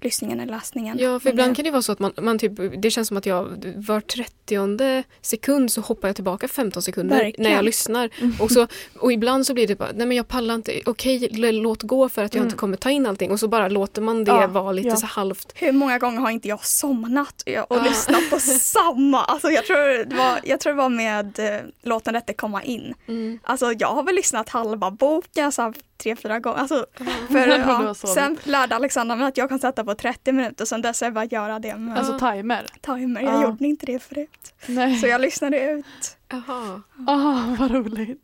Lyssningen 0.00 0.40
eller 0.40 0.52
läsningen. 0.52 0.98
Ja, 1.00 1.20
för 1.20 1.30
ibland 1.30 1.56
kan 1.56 1.64
det 1.64 1.70
vara 1.70 1.82
så 1.82 1.92
att 1.92 1.98
man, 1.98 2.12
man 2.20 2.38
typ, 2.38 2.52
det 2.82 2.90
känns 2.90 3.08
som 3.08 3.16
att 3.16 3.26
jag 3.26 3.64
var 3.76 4.00
30 4.00 5.04
sekund 5.20 5.72
så 5.72 5.80
hoppar 5.80 6.08
jag 6.08 6.14
tillbaka 6.14 6.48
15 6.48 6.82
sekunder 6.82 7.16
Verkligen. 7.16 7.50
när 7.50 7.56
jag 7.56 7.64
lyssnar. 7.64 8.10
Mm. 8.20 8.34
Och, 8.40 8.50
så, 8.50 8.66
och 8.98 9.12
ibland 9.12 9.46
så 9.46 9.54
blir 9.54 9.66
det 9.66 9.76
bara, 9.78 9.90
nej 9.94 10.06
men 10.06 10.16
jag 10.16 10.28
pallar 10.28 10.54
inte, 10.54 10.80
okej 10.86 11.28
låt 11.52 11.82
gå 11.82 12.08
för 12.08 12.24
att 12.24 12.34
jag 12.34 12.38
Mm. 12.40 12.46
inte 12.48 12.56
kommer 12.58 12.76
ta 12.76 12.90
in 12.90 13.06
allting 13.06 13.30
och 13.30 13.40
så 13.40 13.48
bara 13.48 13.68
låter 13.68 14.02
man 14.02 14.24
det 14.24 14.30
Ja, 14.30 14.46
vara 14.46 14.72
lite 14.72 14.88
ja. 14.88 14.96
så 14.96 15.06
halvt. 15.06 15.52
Hur 15.54 15.72
många 15.72 15.98
gånger 15.98 16.20
har 16.20 16.30
inte 16.30 16.48
jag 16.48 16.64
somnat 16.64 17.42
och, 17.46 17.76
Ja. 17.76 17.82
lyssnat 17.84 18.30
på 18.30 18.38
samma? 18.60 19.24
Alltså 19.24 19.50
jag 19.50 19.64
tror 19.66 20.04
det 20.04 20.16
var, 20.16 20.40
jag 20.44 20.60
tror 20.60 20.72
det 20.72 20.76
var 20.78 20.88
med 20.88 21.38
eh, 21.38 21.60
låten 21.82 22.14
Rätte 22.14 22.32
komma 22.32 22.62
in. 22.62 22.94
Mm. 23.08 23.38
Alltså 23.42 23.72
jag 23.78 23.88
har 23.88 24.02
väl 24.02 24.14
lyssnat 24.14 24.48
halva 24.48 24.90
boken 24.90 25.52
så 25.52 25.62
här, 25.62 25.74
tre, 25.98 26.16
fyra 26.16 26.38
gånger. 26.38 26.58
Alltså, 26.58 26.86
för, 27.28 27.46
ja, 27.58 27.94
sen 27.94 28.38
lärde 28.44 28.76
Alexandra 28.76 29.16
mig 29.16 29.26
att 29.28 29.36
jag 29.36 29.48
kan 29.48 29.58
sätta 29.58 29.84
på 29.84 29.94
30 29.94 30.32
minuter 30.32 30.64
sen 30.64 30.82
dess 30.82 31.00
har 31.00 31.06
jag 31.06 31.14
bara 31.14 31.24
göra 31.24 31.58
det 31.58 31.76
med 31.76 31.98
Alltså 31.98 32.18
timer? 32.18 32.66
timer. 32.82 33.20
Jag 33.20 33.34
Ja. 33.34 33.42
gjorde 33.42 33.66
inte 33.66 33.86
det 33.86 33.98
förut. 33.98 34.54
Nej. 34.66 34.96
Så 34.98 35.06
jag 35.06 35.20
lyssnade 35.20 35.70
ut. 35.72 36.16
Jaha. 36.28 36.82
Ah, 37.06 37.56
vad 37.58 37.70
roligt. 37.70 38.22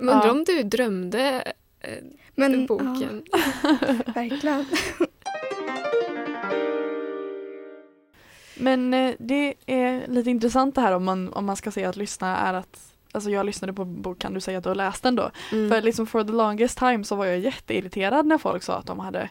Men 0.00 0.08
undrar 0.08 0.26
Ja. 0.26 0.30
om 0.32 0.44
du 0.44 0.62
drömde 0.62 1.42
eh, 1.80 1.90
Men, 2.34 2.66
boken? 2.66 3.22
Ja, 3.32 3.38
verkligen. 4.14 4.64
Men 8.60 8.94
eh, 8.94 9.14
det 9.18 9.54
är 9.66 10.06
lite 10.06 10.30
intressant 10.30 10.74
det 10.74 10.80
här 10.80 10.92
om 10.92 11.04
man, 11.04 11.32
om 11.32 11.44
man 11.46 11.56
ska 11.56 11.70
säga 11.70 11.88
att 11.88 11.96
lyssna 11.96 12.36
är 12.38 12.54
att 12.54 12.92
Alltså 13.12 13.30
jag 13.30 13.46
lyssnade 13.46 13.72
på 13.72 13.82
en 13.82 14.02
bok, 14.02 14.18
kan 14.18 14.34
du 14.34 14.40
säga 14.40 14.58
att 14.58 14.64
du 14.64 14.70
har 14.70 14.74
läst 14.74 15.02
den 15.02 15.14
då? 15.16 15.30
Mm. 15.52 15.70
För 15.70 15.82
liksom 15.82 16.06
for 16.06 16.24
the 16.24 16.32
longest 16.32 16.78
time 16.78 17.04
så 17.04 17.16
var 17.16 17.26
jag 17.26 17.38
jätteirriterad 17.38 18.26
när 18.26 18.38
folk 18.38 18.62
sa 18.62 18.74
att 18.78 18.86
de 18.86 18.98
hade 18.98 19.30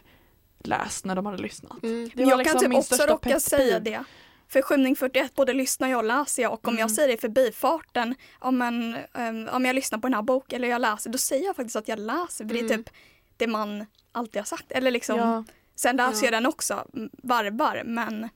läst 0.64 1.04
när 1.04 1.16
de 1.16 1.26
hade 1.26 1.38
lyssnat. 1.42 1.82
Mm. 1.82 2.10
Det 2.14 2.24
var 2.24 2.30
jag 2.30 2.38
liksom 2.38 2.60
kan 2.60 2.70
typ 2.70 2.78
också 2.78 3.02
råka 3.06 3.40
säga 3.40 3.80
det. 3.80 4.04
För 4.48 4.62
skymning 4.62 4.96
41 4.96 5.34
både 5.34 5.52
lyssnar 5.52 5.88
jag 5.88 5.98
och 5.98 6.04
läser 6.04 6.42
jag 6.42 6.52
och 6.52 6.68
om 6.68 6.74
Mm. 6.74 6.80
jag 6.80 6.90
säger 6.90 7.08
det 7.08 7.14
i 7.14 7.18
förbifarten, 7.18 8.14
om, 8.38 8.62
en, 8.62 8.96
um, 9.14 9.48
om 9.52 9.64
jag 9.64 9.74
lyssnar 9.74 9.98
på 9.98 10.06
den 10.06 10.14
här 10.14 10.22
boken 10.22 10.56
eller 10.56 10.68
jag 10.68 10.80
läser, 10.80 11.10
då 11.10 11.18
säger 11.18 11.44
jag 11.46 11.56
faktiskt 11.56 11.76
att 11.76 11.88
jag 11.88 11.98
läser. 11.98 12.44
För 12.48 12.54
det 12.54 12.60
Mm. 12.60 12.72
är 12.72 12.76
typ 12.76 12.90
det 13.36 13.46
man 13.46 13.86
alltid 14.12 14.40
har 14.40 14.46
sagt. 14.46 14.72
Eller 14.72 14.90
liksom, 14.90 15.16
Ja, 15.18 15.44
sen 15.74 15.96
läser 15.96 16.18
Ja. 16.18 16.24
jag 16.24 16.32
den 16.32 16.46
också, 16.46 16.84
mm, 16.94 17.10
varvar, 17.22 17.82
men 17.84 18.28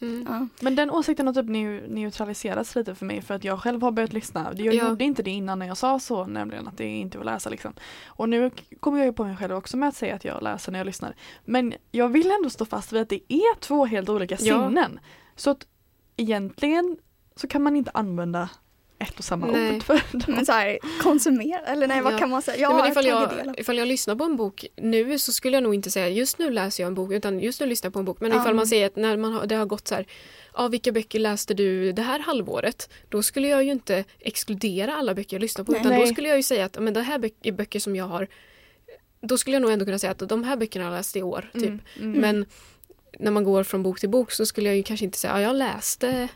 Mm. 0.00 0.24
ja. 0.28 0.46
men 0.60 0.76
den 0.76 0.90
åsikten 0.90 1.26
har 1.26 1.34
typ 1.34 1.46
neu- 1.46 1.88
neutraliserats 1.88 2.74
lite 2.76 2.94
för 2.94 3.06
mig 3.06 3.22
för 3.22 3.34
att 3.34 3.44
jag 3.44 3.60
själv 3.62 3.82
har 3.82 3.90
börjat 3.90 4.12
lyssna. 4.12 4.52
Jag 4.56 4.74
Ja. 4.74 4.88
gjorde 4.88 5.04
inte 5.04 5.22
det 5.22 5.30
innan 5.30 5.58
när 5.58 5.66
jag 5.66 5.76
sa 5.76 5.98
så, 5.98 6.26
nämligen 6.26 6.68
att 6.68 6.76
det 6.76 6.86
inte 6.86 7.18
var 7.18 7.24
läsa 7.24 7.50
liksom. 7.50 7.72
Och 8.06 8.28
nu 8.28 8.50
kommer 8.80 8.98
jag 8.98 9.06
ju 9.06 9.12
på 9.12 9.24
mig 9.24 9.36
själv 9.36 9.54
också 9.54 9.76
med 9.76 9.88
att 9.88 9.96
säga 9.96 10.14
att 10.14 10.24
jag 10.24 10.42
läser 10.42 10.72
när 10.72 10.78
jag 10.78 10.86
lyssnar. 10.86 11.14
Men 11.44 11.74
jag 11.90 12.08
vill 12.08 12.30
ändå 12.30 12.50
stå 12.50 12.64
fast 12.64 12.92
vid 12.92 13.00
att 13.02 13.08
det 13.08 13.32
är 13.32 13.58
två 13.60 13.84
helt 13.86 14.08
olika 14.08 14.36
Ja. 14.40 14.68
sinnen. 14.68 15.00
Så 15.36 15.50
att 15.50 15.66
egentligen 16.16 16.96
så 17.36 17.46
kan 17.48 17.62
man 17.62 17.76
inte 17.76 17.90
använda 17.94 18.48
ett 18.98 19.18
och 19.18 19.24
samma 19.24 19.46
Nej. 19.46 19.76
ord 19.76 19.82
för 19.82 19.94
dem. 20.12 20.22
Men 20.34 20.46
så 20.46 20.52
här, 20.52 20.78
konsumera, 21.02 21.58
eller 21.60 21.86
nej 21.86 22.02
vad 22.02 22.12
Ja. 22.12 22.18
kan 22.18 22.30
man 22.30 22.42
säga? 22.42 22.58
Jag 22.58 22.72
Nej, 22.72 22.82
men 22.82 22.90
ifall, 22.90 23.06
jag, 23.06 23.22
av. 23.22 23.54
ifall 23.58 23.78
jag 23.78 23.88
lyssnar 23.88 24.16
på 24.16 24.24
en 24.24 24.36
bok 24.36 24.66
nu 24.76 25.18
så 25.18 25.32
skulle 25.32 25.56
jag 25.56 25.62
nog 25.62 25.74
inte 25.74 25.90
säga 25.90 26.08
just 26.08 26.38
nu 26.38 26.50
läser 26.50 26.82
jag 26.82 26.88
en 26.88 26.94
bok 26.94 27.12
utan 27.12 27.40
just 27.40 27.60
nu 27.60 27.66
lyssnar 27.66 27.86
jag 27.86 27.92
på 27.92 27.98
en 27.98 28.04
bok. 28.04 28.20
Men 28.20 28.30
Ja. 28.30 28.40
ifall 28.40 28.54
man 28.54 28.66
säger 28.66 28.86
att 28.86 28.96
när 28.96 29.16
man 29.16 29.32
har, 29.32 29.46
det 29.46 29.54
har 29.54 29.66
gått 29.66 29.88
så 29.88 29.94
här, 29.94 30.06
ja 30.54 30.68
vilka 30.68 30.92
böcker 30.92 31.18
läste 31.18 31.54
du 31.54 31.92
det 31.92 32.02
här 32.02 32.18
halvåret? 32.18 32.90
Då 33.08 33.22
skulle 33.22 33.48
jag 33.48 33.64
ju 33.64 33.70
inte 33.70 34.04
exkludera 34.20 34.94
alla 34.94 35.14
böcker 35.14 35.36
jag 35.36 35.40
lyssnar 35.40 35.64
på 35.64 35.72
Nej. 35.72 35.80
utan 35.80 35.92
Nej. 35.92 36.00
då 36.00 36.06
skulle 36.12 36.28
jag 36.28 36.36
ju 36.36 36.42
säga 36.42 36.64
att 36.64 36.74
ja, 36.74 36.80
men 36.80 36.94
det 36.94 37.02
här 37.02 37.30
är 37.42 37.52
böcker 37.52 37.80
som 37.80 37.96
jag 37.96 38.04
har 38.04 38.28
då 39.20 39.38
skulle 39.38 39.56
jag 39.56 39.62
nog 39.62 39.70
ändå 39.72 39.84
kunna 39.84 39.98
säga 39.98 40.10
att 40.10 40.28
de 40.28 40.44
här 40.44 40.56
böckerna 40.56 40.84
har 40.84 40.92
jag 40.92 40.98
läst 40.98 41.16
i 41.16 41.22
år. 41.22 41.50
Typ. 41.52 41.62
Mm, 41.64 41.80
mm. 41.98 42.12
Men 42.20 42.46
när 43.18 43.30
man 43.30 43.44
går 43.44 43.64
från 43.64 43.82
bok 43.82 44.00
till 44.00 44.08
bok 44.08 44.32
så 44.32 44.46
skulle 44.46 44.68
jag 44.68 44.76
ju 44.76 44.82
kanske 44.82 45.04
inte 45.04 45.18
säga 45.18 45.32
ja 45.32 45.40
jag 45.40 45.56
läste 45.56 46.28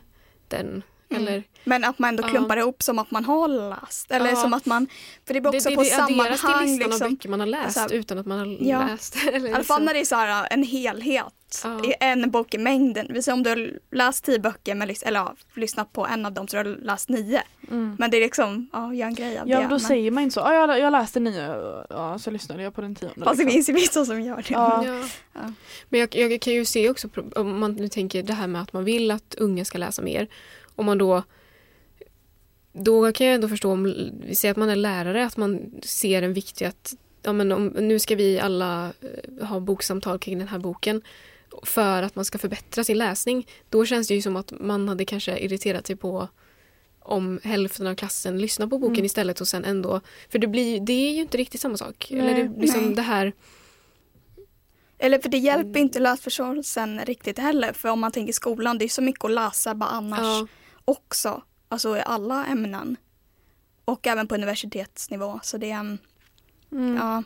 den. 0.47 0.83
Mm. 1.09 1.21
Eller, 1.27 1.43
Men 1.63 1.83
att 1.83 1.99
man 1.99 2.09
ändå 2.09 2.23
Ja. 2.23 2.27
klumpar 2.27 2.57
ihop 2.57 2.83
som 2.83 2.99
att 2.99 3.11
man 3.11 3.25
har 3.25 3.47
läst. 3.47 4.11
Eller 4.11 4.29
Ja. 4.29 4.35
som 4.35 4.53
att 4.53 4.65
man, 4.65 4.87
för 5.27 5.33
det 5.33 5.39
det, 5.39 5.49
också 5.49 5.69
det, 5.69 5.75
på 5.75 5.83
det 5.83 5.93
adderas 5.93 6.29
till 6.29 6.37
sammanhang. 6.39 6.67
listan 6.67 6.85
av 6.85 6.89
Liksom. 6.91 7.09
böcker 7.15 7.29
man 7.29 7.39
har 7.39 7.47
läst 7.47 7.77
Alltså, 7.77 7.95
utan 7.97 8.17
att 8.17 8.25
man 8.25 8.39
har 8.39 8.57
ja. 8.59 8.87
läst. 8.87 9.15
Eller 9.33 9.49
I 9.49 9.53
alla 9.53 9.63
fall 9.63 9.83
när 9.83 9.93
det 9.93 9.99
är 9.99 10.05
så 10.05 10.15
här 10.15 10.47
en 10.51 10.63
helhet. 10.63 11.33
Ja. 11.63 11.83
I 11.85 11.93
en 11.99 12.31
bok 12.31 12.53
i 12.53 12.57
mängden. 12.57 13.07
Vi 13.09 13.23
säger 13.23 13.33
om 13.33 13.43
du 13.43 13.49
har 13.49 13.71
läst 13.91 14.25
tio 14.25 14.39
böcker 14.39 14.75
men, 14.75 14.89
eller 15.01 15.19
ja, 15.19 15.35
lyssnat 15.55 15.93
på 15.93 16.07
en 16.07 16.25
av 16.25 16.31
dem 16.31 16.47
så 16.47 16.57
har 16.57 16.63
du 16.63 16.75
läst 16.77 17.09
nio. 17.09 17.41
Mm. 17.71 17.95
Men 17.99 18.11
det 18.11 18.17
är 18.17 18.21
liksom, 18.21 18.69
ja, 18.73 18.93
gör 18.93 19.07
en 19.07 19.13
grej 19.15 19.37
av 19.39 19.49
Ja 19.49 19.57
det. 19.57 19.63
då 19.63 19.69
men, 19.69 19.79
säger 19.79 20.11
man 20.11 20.23
inte 20.23 20.33
så, 20.33 20.39
ja, 20.39 20.53
jag, 20.53 20.79
jag 20.79 20.91
läste 20.91 21.19
nio, 21.19 21.55
ja 21.89 22.19
så 22.19 22.31
lyssnade 22.31 22.63
jag 22.63 22.75
på 22.75 22.81
den 22.81 22.95
tionde. 22.95 23.23
Fast 23.25 23.37
det 23.37 23.43
liksom. 23.43 23.53
finns 23.53 23.69
ju 23.69 23.73
vissa 23.73 24.05
som 24.05 24.21
gör 24.21 24.35
det. 24.35 24.43
Ja. 24.49 24.83
Ja. 24.85 24.99
Ja. 25.33 25.53
Men 25.89 25.99
jag, 25.99 26.15
jag 26.15 26.41
kan 26.41 26.53
ju 26.53 26.65
se 26.65 26.89
också, 26.89 27.07
om 27.35 27.59
man 27.59 27.73
nu 27.73 27.87
tänker 27.87 28.23
det 28.23 28.33
här 28.33 28.47
med 28.47 28.61
att 28.61 28.73
man 28.73 28.83
vill 28.85 29.11
att 29.11 29.35
unga 29.37 29.65
ska 29.65 29.77
läsa 29.77 30.01
mer. 30.01 30.27
Om 30.75 30.85
man 30.85 30.97
då 30.97 31.23
då 32.73 33.11
kan 33.11 33.27
jag 33.27 33.35
ändå 33.35 33.47
förstå 33.47 33.71
om 33.71 33.83
vi 34.25 34.35
säger 34.35 34.51
att 34.51 34.57
man 34.57 34.69
är 34.69 34.75
lärare, 34.75 35.25
att 35.25 35.37
man 35.37 35.71
ser 35.83 36.21
en 36.21 36.33
viktig 36.33 36.65
att 36.65 36.93
ja, 37.21 37.33
men 37.33 37.51
om, 37.51 37.67
nu 37.67 37.99
ska 37.99 38.15
vi 38.15 38.39
alla 38.39 38.93
eh, 39.01 39.47
ha 39.47 39.59
boksamtal 39.59 40.19
kring 40.19 40.39
den 40.39 40.47
här 40.47 40.59
boken 40.59 41.01
för 41.63 42.03
att 42.03 42.15
man 42.15 42.25
ska 42.25 42.37
förbättra 42.37 42.83
sin 42.83 42.97
läsning. 42.97 43.47
Då 43.69 43.85
känns 43.85 44.07
det 44.07 44.15
ju 44.15 44.21
som 44.21 44.35
att 44.35 44.53
man 44.59 44.87
hade 44.89 45.05
kanske 45.05 45.37
irriterat 45.39 45.87
sig 45.87 45.95
på 45.95 46.27
om 46.99 47.39
hälften 47.43 47.87
av 47.87 47.95
klassen 47.95 48.37
lyssnar 48.37 48.67
på 48.67 48.77
boken 48.77 48.95
Mm. 48.95 49.05
istället 49.05 49.41
och 49.41 49.47
sen 49.47 49.65
ändå... 49.65 50.01
För 50.29 50.39
det, 50.39 50.47
blir, 50.47 50.79
det 50.79 50.93
är 50.93 51.11
ju 51.11 51.21
inte 51.21 51.37
riktigt 51.37 51.61
samma 51.61 51.77
sak. 51.77 52.07
Nej. 52.11 52.19
Eller 52.19 52.43
det, 52.43 52.61
liksom 52.61 52.85
Nej. 52.85 52.95
det 52.95 53.01
här... 53.01 53.33
Eller 54.97 55.19
för 55.19 55.29
det 55.29 55.37
Mm. 55.37 55.45
hjälper 55.45 55.79
inte 55.79 55.99
läsförståelsen 55.99 56.99
riktigt 57.05 57.39
heller. 57.39 57.73
För 57.73 57.89
om 57.89 57.99
man 57.99 58.11
tänker 58.11 58.33
skolan, 58.33 58.77
det 58.77 58.85
är 58.85 58.89
så 58.89 59.01
mycket 59.01 59.25
att 59.25 59.31
läsa 59.31 59.75
bara 59.75 59.89
annars 59.89 60.19
Ja, 60.19 60.47
också. 60.85 61.41
Alltså 61.73 61.97
i 61.97 62.03
alla 62.05 62.45
ämnen. 62.45 62.97
Och 63.85 64.07
även 64.07 64.27
på 64.27 64.35
universitetsnivå. 64.35 65.39
Så 65.43 65.57
det 65.57 65.71
är, 65.71 65.79
mm. 65.79 65.97
Mm. 66.71 66.95
ja. 66.95 67.23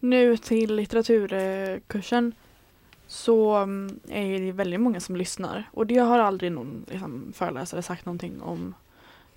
Nu 0.00 0.36
till 0.36 0.74
litteraturkursen 0.74 2.34
så 3.06 3.54
mm, 3.54 4.00
är 4.08 4.40
det 4.40 4.52
väldigt 4.52 4.80
många 4.80 5.00
som 5.00 5.16
lyssnar 5.16 5.70
och 5.72 5.86
det 5.86 5.98
har 5.98 6.18
aldrig 6.18 6.52
någon 6.52 6.86
liksom, 6.88 7.32
föreläsare 7.34 7.82
sagt 7.82 8.06
någonting 8.06 8.42
om. 8.42 8.74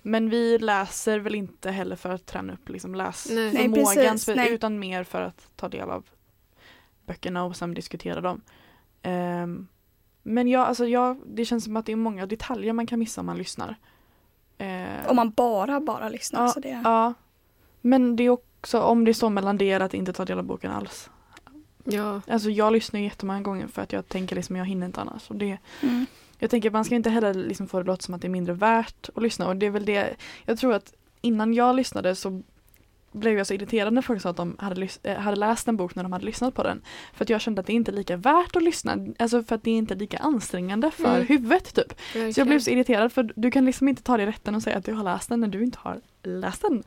Men 0.02 0.30
vi 0.30 0.58
läser 0.58 1.18
väl 1.18 1.34
inte 1.34 1.70
heller 1.70 1.96
för 1.96 2.10
att 2.10 2.26
träna 2.26 2.52
upp 2.52 2.68
liksom, 2.68 2.92
Nej. 2.92 3.06
läsförmågan 3.38 4.18
utan 4.48 4.78
mer 4.78 5.04
för 5.04 5.22
att 5.22 5.50
ta 5.56 5.68
del 5.68 5.90
av 5.90 6.04
böckerna 7.06 7.44
och 7.44 7.56
sen 7.56 7.74
diskutera 7.74 8.20
dem. 8.20 8.40
Ehm, 9.02 9.66
men 10.22 10.48
ja, 10.48 10.66
alltså, 10.66 10.86
ja, 10.86 11.16
det 11.26 11.44
känns 11.44 11.64
som 11.64 11.76
att 11.76 11.86
det 11.86 11.92
är 11.92 11.96
många 11.96 12.26
detaljer 12.26 12.72
man 12.72 12.86
kan 12.86 12.98
missa 12.98 13.20
om 13.20 13.26
man 13.26 13.38
lyssnar. 13.38 13.76
Eh, 14.58 15.08
Om 15.10 15.16
man 15.16 15.30
bara, 15.30 15.80
bara 15.80 16.08
lyssnar. 16.08 16.42
Ja, 16.42 16.48
så 16.48 16.60
det, 16.60 16.80
Ja. 16.84 17.14
Men 17.80 18.16
det 18.16 18.22
är 18.22 18.30
också 18.30 18.80
om 18.80 19.04
det 19.04 19.14
står 19.14 19.30
mellan 19.30 19.56
det 19.56 19.72
att 19.72 19.94
inte 19.94 20.12
ta 20.12 20.24
del 20.24 20.38
av 20.38 20.44
boken 20.44 20.70
alls. 20.70 21.10
Ja. 21.84 22.20
Alltså 22.28 22.50
jag 22.50 22.72
lyssnar 22.72 23.00
ju 23.00 23.06
jättemånga 23.06 23.40
gånger 23.40 23.66
för 23.66 23.82
att 23.82 23.92
jag 23.92 24.08
tänker 24.08 24.36
liksom 24.36 24.56
jag 24.56 24.64
hinner 24.64 24.86
inte 24.86 25.00
annars. 25.00 25.30
Och 25.30 25.36
det, 25.36 25.58
mm. 25.82 26.06
jag 26.38 26.50
tänker 26.50 26.70
man 26.70 26.84
ska 26.84 26.94
inte 26.94 27.10
heller 27.10 27.34
liksom 27.34 27.68
få 27.68 27.78
det 27.78 27.86
låta 27.86 28.02
som 28.02 28.14
att 28.14 28.20
det 28.20 28.26
är 28.26 28.30
mindre 28.30 28.54
värt 28.54 29.08
att 29.14 29.22
lyssna 29.22 29.48
och 29.48 29.56
det 29.56 29.66
är 29.66 29.70
väl 29.70 29.84
det 29.84 30.16
Jag 30.44 30.58
tror 30.58 30.74
att 30.74 30.92
innan 31.20 31.54
jag 31.54 31.76
lyssnade 31.76 32.14
så 32.14 32.42
blev 33.18 33.38
jag 33.38 33.46
så 33.46 33.54
irriterad 33.54 33.92
när 33.92 34.02
folk 34.02 34.22
sa 34.22 34.30
att 34.30 34.36
de 34.36 34.56
hade, 34.58 34.88
eh, 35.02 35.16
hade 35.16 35.36
läst 35.36 35.68
en 35.68 35.76
bok 35.76 35.94
när 35.94 36.02
de 36.02 36.12
hade 36.12 36.24
lyssnat 36.24 36.54
på 36.54 36.62
den. 36.62 36.82
För 37.14 37.24
att 37.24 37.28
jag 37.30 37.40
kände 37.40 37.60
att 37.60 37.66
det 37.66 37.72
inte 37.72 37.90
är 37.90 37.96
lika 37.96 38.16
värt 38.16 38.56
att 38.56 38.62
lyssna. 38.62 38.96
Alltså 39.18 39.42
för 39.42 39.54
att 39.54 39.62
det 39.62 39.70
är 39.70 39.74
inte 39.76 39.94
lika 39.94 40.18
ansträngande 40.18 40.90
för 40.90 41.14
Mm. 41.14 41.26
huvudet 41.26 41.74
typ. 41.74 42.00
Så 42.34 42.40
jag 42.40 42.46
blev 42.46 42.58
så 42.60 42.70
irriterad 42.70 43.12
för 43.12 43.32
du 43.36 43.50
kan 43.50 43.64
liksom 43.64 43.88
inte 43.88 44.02
ta 44.02 44.16
dig 44.16 44.26
rätten 44.26 44.54
och 44.54 44.62
säga 44.62 44.76
att 44.76 44.84
du 44.84 44.92
har 44.92 45.04
läst 45.04 45.28
den 45.28 45.40
när 45.40 45.48
du 45.48 45.62
inte 45.64 45.78
har 45.78 46.00
läst 46.22 46.62
den. 46.62 46.82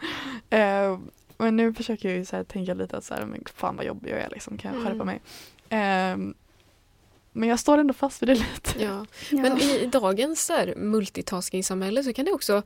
Eh, 0.50 1.00
men 1.38 1.56
nu 1.56 1.74
försöker 1.74 2.10
jag 2.10 2.18
ju 2.18 2.26
så 2.26 2.36
här, 2.36 2.44
tänka 2.44 2.74
lite 2.74 2.98
att 2.98 3.04
så 3.04 3.14
här, 3.14 3.26
men 3.26 3.44
fan 3.56 3.76
vad 3.76 3.86
jobbig 3.86 4.12
jag 4.12 4.20
är 4.20 4.30
liksom, 4.30 4.58
kan 4.58 4.74
jag 4.74 4.84
skärpa 4.84 5.04
Mm. 5.04 5.06
mig. 5.06 5.20
Eh, 5.70 6.18
men 7.32 7.50
jag 7.50 7.60
står 7.60 7.78
ändå 7.78 7.94
fast 7.94 8.22
vid 8.22 8.30
det 8.30 8.34
lite. 8.36 8.84
Ja. 8.84 9.06
ja. 9.32 9.38
Men 9.42 9.58
i 9.58 9.86
dagens 9.86 10.52
multitasking-samhälle 10.76 12.04
så 12.04 12.14
kan 12.14 12.26
det 12.26 12.32
också 12.32 12.64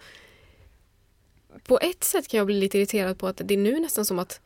på 1.64 1.80
ett 1.80 2.04
sätt 2.04 2.28
kan 2.28 2.38
jag 2.38 2.48
bli 2.48 2.60
lite 2.60 2.78
irriterad 2.78 3.18
på 3.18 3.28
att 3.28 3.42
det 3.46 3.54
är 3.54 3.58
nu 3.58 3.80
nästan 3.80 4.06
som 4.06 4.20
att 4.20 4.42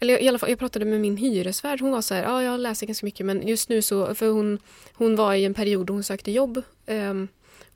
eller 0.00 0.22
i 0.22 0.28
alla 0.28 0.38
fall, 0.38 0.50
jag 0.50 0.58
pratade 0.58 0.84
med 0.84 1.00
min 1.00 1.16
hyresvärd. 1.16 1.80
Hon 1.80 1.90
var 1.90 2.02
så 2.02 2.14
här, 2.14 2.22
ja 2.22 2.42
jag 2.42 2.60
läser 2.60 2.86
ganska 2.86 3.06
mycket 3.06 3.26
men 3.26 3.48
just 3.48 3.68
nu 3.68 3.82
så, 3.82 4.14
för 4.14 4.28
hon, 4.28 4.58
hon 4.94 5.16
var 5.16 5.34
i 5.34 5.44
en 5.44 5.54
period 5.54 5.86
då 5.86 5.92
hon 5.92 6.02
sökte 6.04 6.30
jobb 6.30 6.62
ehm, 6.86 7.28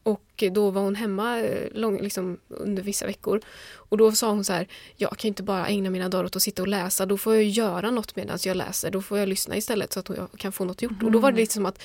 och 0.02 0.44
då 0.52 0.70
var 0.70 0.82
hon 0.82 0.94
hemma 0.94 1.40
eh, 1.40 1.68
lång, 1.72 1.98
liksom, 2.02 2.38
under 2.48 2.82
vissa 2.82 3.06
veckor. 3.06 3.40
Och 3.74 3.98
då 3.98 4.12
sa 4.12 4.28
hon 4.30 4.44
så 4.44 4.52
här, 4.52 4.68
jag 4.96 5.18
kan 5.18 5.28
inte 5.28 5.42
bara 5.42 5.66
ägna 5.66 5.90
mina 5.90 6.08
dagar 6.08 6.24
åt 6.24 6.36
att 6.36 6.42
sitta 6.42 6.62
och 6.62 6.68
läsa, 6.68 7.06
då 7.06 7.18
får 7.18 7.34
jag 7.34 7.44
göra 7.44 7.90
något 7.90 8.16
medan 8.16 8.38
jag 8.44 8.56
läser, 8.56 8.90
då 8.90 9.02
får 9.02 9.18
jag 9.18 9.28
lyssna 9.28 9.56
istället 9.56 9.92
så 9.92 10.00
att 10.00 10.08
jag 10.08 10.28
kan 10.36 10.52
få 10.52 10.64
något 10.64 10.82
gjort. 10.82 11.02
Och 11.02 11.12
då 11.12 11.18
var 11.18 11.32
det 11.32 11.38
lite 11.38 11.54
som 11.54 11.66
att 11.66 11.82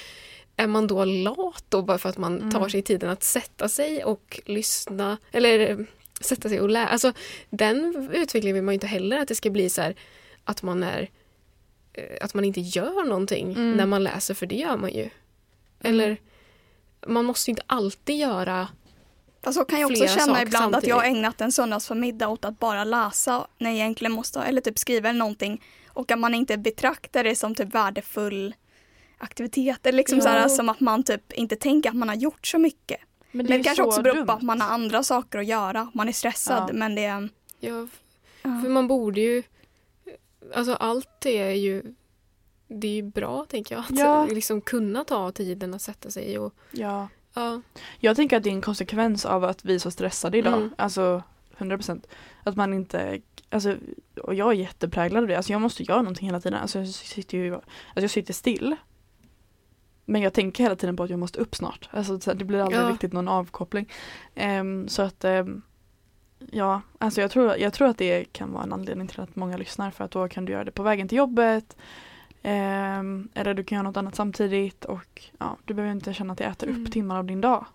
är 0.56 0.68
man 0.68 0.88
då 0.88 1.06
lat 1.06 1.64
då 1.70 1.82
bara 1.82 1.98
för 1.98 2.10
att 2.10 2.18
man 2.18 2.52
tar 2.52 2.60
Mm. 2.60 2.70
sig 2.70 2.82
tiden 2.82 3.10
att 3.10 3.24
sätta 3.24 3.70
sig 3.70 4.04
och 4.04 4.42
lyssna 4.46 5.18
eller 5.32 5.86
sätta 6.22 6.50
sig 6.50 6.62
och 6.62 6.70
läsa. 6.70 6.88
Alltså 6.92 7.14
den 7.50 8.10
utvecklingen 8.14 8.54
vill 8.56 8.64
man 8.64 8.74
ju 8.74 8.76
inte 8.76 8.88
heller 8.88 9.18
att 9.20 9.28
det 9.28 9.36
ska 9.36 9.50
bli 9.50 9.70
så 9.70 9.82
här 9.82 9.96
att 10.44 10.64
man 10.64 10.84
är 10.84 11.10
eh, 11.94 12.04
att 12.22 12.34
man 12.34 12.46
inte 12.46 12.62
gör 12.62 13.06
någonting 13.06 13.52
Mm. 13.52 13.72
när 13.72 13.86
man 13.86 14.04
läser 14.04 14.34
för 14.34 14.46
det 14.46 14.56
gör 14.56 14.78
man 14.78 14.92
ju. 14.94 15.10
Eller 15.84 16.18
man 17.08 17.26
måste 17.26 17.50
inte 17.52 17.64
alltid 17.66 18.16
göra 18.18 18.68
Fast 19.44 19.58
så 19.58 19.66
kan 19.66 19.80
jag 19.80 19.92
också 19.92 20.08
känna 20.08 20.42
ibland 20.42 20.76
att 20.76 20.88
jag 20.88 20.96
har 20.96 21.02
samtidigt. 21.02 21.18
ägnat 21.18 21.42
en 21.42 21.52
söndagsförmiddag 21.52 22.28
åt 22.28 22.46
att 22.46 22.60
bara 22.60 22.84
läsa 22.84 23.48
när 23.58 23.70
jag 23.70 23.78
egentligen 23.80 24.12
måste, 24.12 24.40
eller 24.42 24.62
typ 24.62 24.80
skriva 24.80 25.10
eller 25.10 25.20
någonting. 25.20 25.64
Och 25.88 26.12
att 26.12 26.20
man 26.20 26.34
inte 26.34 26.58
betraktar 26.58 27.24
det 27.24 27.36
som 27.36 27.56
typ 27.56 27.76
värdefull 27.76 28.56
aktivitet. 29.18 29.86
Eller 29.86 29.98
liksom 29.98 30.18
Ja. 30.18 30.24
så 30.24 30.30
här, 30.30 30.48
som 30.48 30.70
att 30.70 30.80
man 30.80 31.04
typ 31.04 31.34
inte 31.34 31.56
tänker 31.56 31.90
att 31.90 31.96
man 31.96 32.10
har 32.10 32.16
gjort 32.16 32.48
så 32.48 32.58
mycket. 32.58 33.00
Men 33.32 33.46
det, 33.46 33.54
är 33.54 33.64
kanske 33.64 33.84
så 33.84 33.88
också 33.88 34.02
beror 34.02 34.16
dumt. 34.16 34.26
på 34.26 34.32
att 34.34 34.42
man 34.42 34.62
har 34.62 34.70
andra 34.74 35.04
saker 35.04 35.40
att 35.40 35.46
göra. 35.46 35.92
Man 35.94 36.08
är 36.08 36.12
stressad 36.14 36.70
Ja. 36.70 36.74
men 36.74 36.96
det 36.96 37.06
är... 37.06 37.30
Ja, 37.60 37.88
för 38.42 38.70
man 38.70 38.88
borde 38.88 39.22
ju... 39.22 39.44
Alltså 40.56 40.74
allt 40.74 41.10
det 41.22 41.38
är 41.38 41.52
ju... 41.54 41.84
Det 42.68 42.88
är 42.88 42.92
ju 42.92 43.02
bra, 43.02 43.46
tänker 43.50 43.76
jag. 43.76 43.84
Att 43.84 44.00
Ja. 44.00 44.26
liksom 44.26 44.62
kunna 44.62 45.04
ta 45.04 45.32
tiden 45.32 45.74
att 45.74 45.82
sätta 45.82 46.12
sig 46.12 46.40
och... 46.40 46.54
Ja. 46.72 47.08
Ja, 47.34 47.62
Jag 48.00 48.16
tänker 48.16 48.38
att 48.38 48.44
det 48.44 48.50
är 48.50 48.54
en 48.54 48.62
konsekvens 48.62 49.26
av 49.26 49.44
att 49.44 49.66
vi 49.66 49.76
är 49.76 49.80
så 49.80 49.92
stressade 49.92 50.38
idag. 50.38 50.54
Mm. 50.54 50.74
Alltså 50.78 51.24
100%. 51.58 52.02
Att 52.44 52.56
man 52.56 52.74
inte, 52.74 53.22
alltså, 53.50 53.76
och 54.24 54.34
jag 54.36 54.50
är 54.50 54.54
jättepräglad 54.54 55.24
av 55.24 55.28
det. 55.28 55.36
Alltså 55.36 55.52
jag 55.52 55.62
måste 55.62 55.84
göra 55.84 56.02
någonting 56.02 56.26
hela 56.28 56.40
tiden. 56.42 56.60
Alltså 56.60 56.80
jag 56.80 56.88
sitter 56.88 57.38
ju, 57.38 57.54
alltså 57.56 57.64
jag 57.94 58.12
sitter 58.12 58.34
still. 58.34 58.76
Men 60.06 60.22
jag 60.22 60.34
tänker 60.34 60.64
hela 60.64 60.76
tiden 60.76 60.96
på 60.96 61.04
att 61.04 61.10
jag 61.10 61.20
måste 61.20 61.40
upp 61.40 61.56
snart. 61.56 61.90
Alltså 61.92 62.18
det 62.34 62.46
blir 62.46 62.60
aldrig 62.62 62.82
Ja. 62.82 62.90
riktigt 62.90 63.14
någon 63.14 63.28
avkoppling. 63.28 63.90
Ehm, 64.36 64.88
så 64.88 65.02
att 65.02 65.24
ehm, 65.26 65.62
Ja, 66.52 66.82
alltså 66.98 67.22
jag 67.22 67.32
tror, 67.32 67.56
jag 67.58 67.74
tror 67.74 67.88
att 67.88 67.98
det 67.98 68.26
kan 68.34 68.54
vara 68.54 68.64
en 68.64 68.74
anledning 68.74 69.08
till 69.08 69.20
att 69.22 69.36
många 69.36 69.58
lyssnar 69.58 69.92
för 69.92 70.04
att 70.04 70.12
då 70.12 70.28
kan 70.28 70.46
du 70.46 70.52
göra 70.52 70.64
det 70.64 70.72
på 70.72 70.84
vägen 70.84 71.08
till 71.08 71.18
jobbet. 71.18 71.76
ehm, 72.44 73.30
eller 73.34 73.54
du 73.54 73.64
kan 73.64 73.76
göra 73.76 73.88
något 73.88 73.98
annat 73.98 74.16
samtidigt 74.16 74.86
och 74.86 75.22
ja, 75.40 75.58
du 75.66 75.74
behöver 75.74 75.92
inte 75.96 76.14
känna 76.14 76.32
att 76.34 76.38
det 76.40 76.46
äter 76.46 76.70
Mm. 76.70 76.86
upp 76.86 76.92
timmar 76.92 77.18
av 77.20 77.26
din 77.26 77.42
dag. 77.42 77.66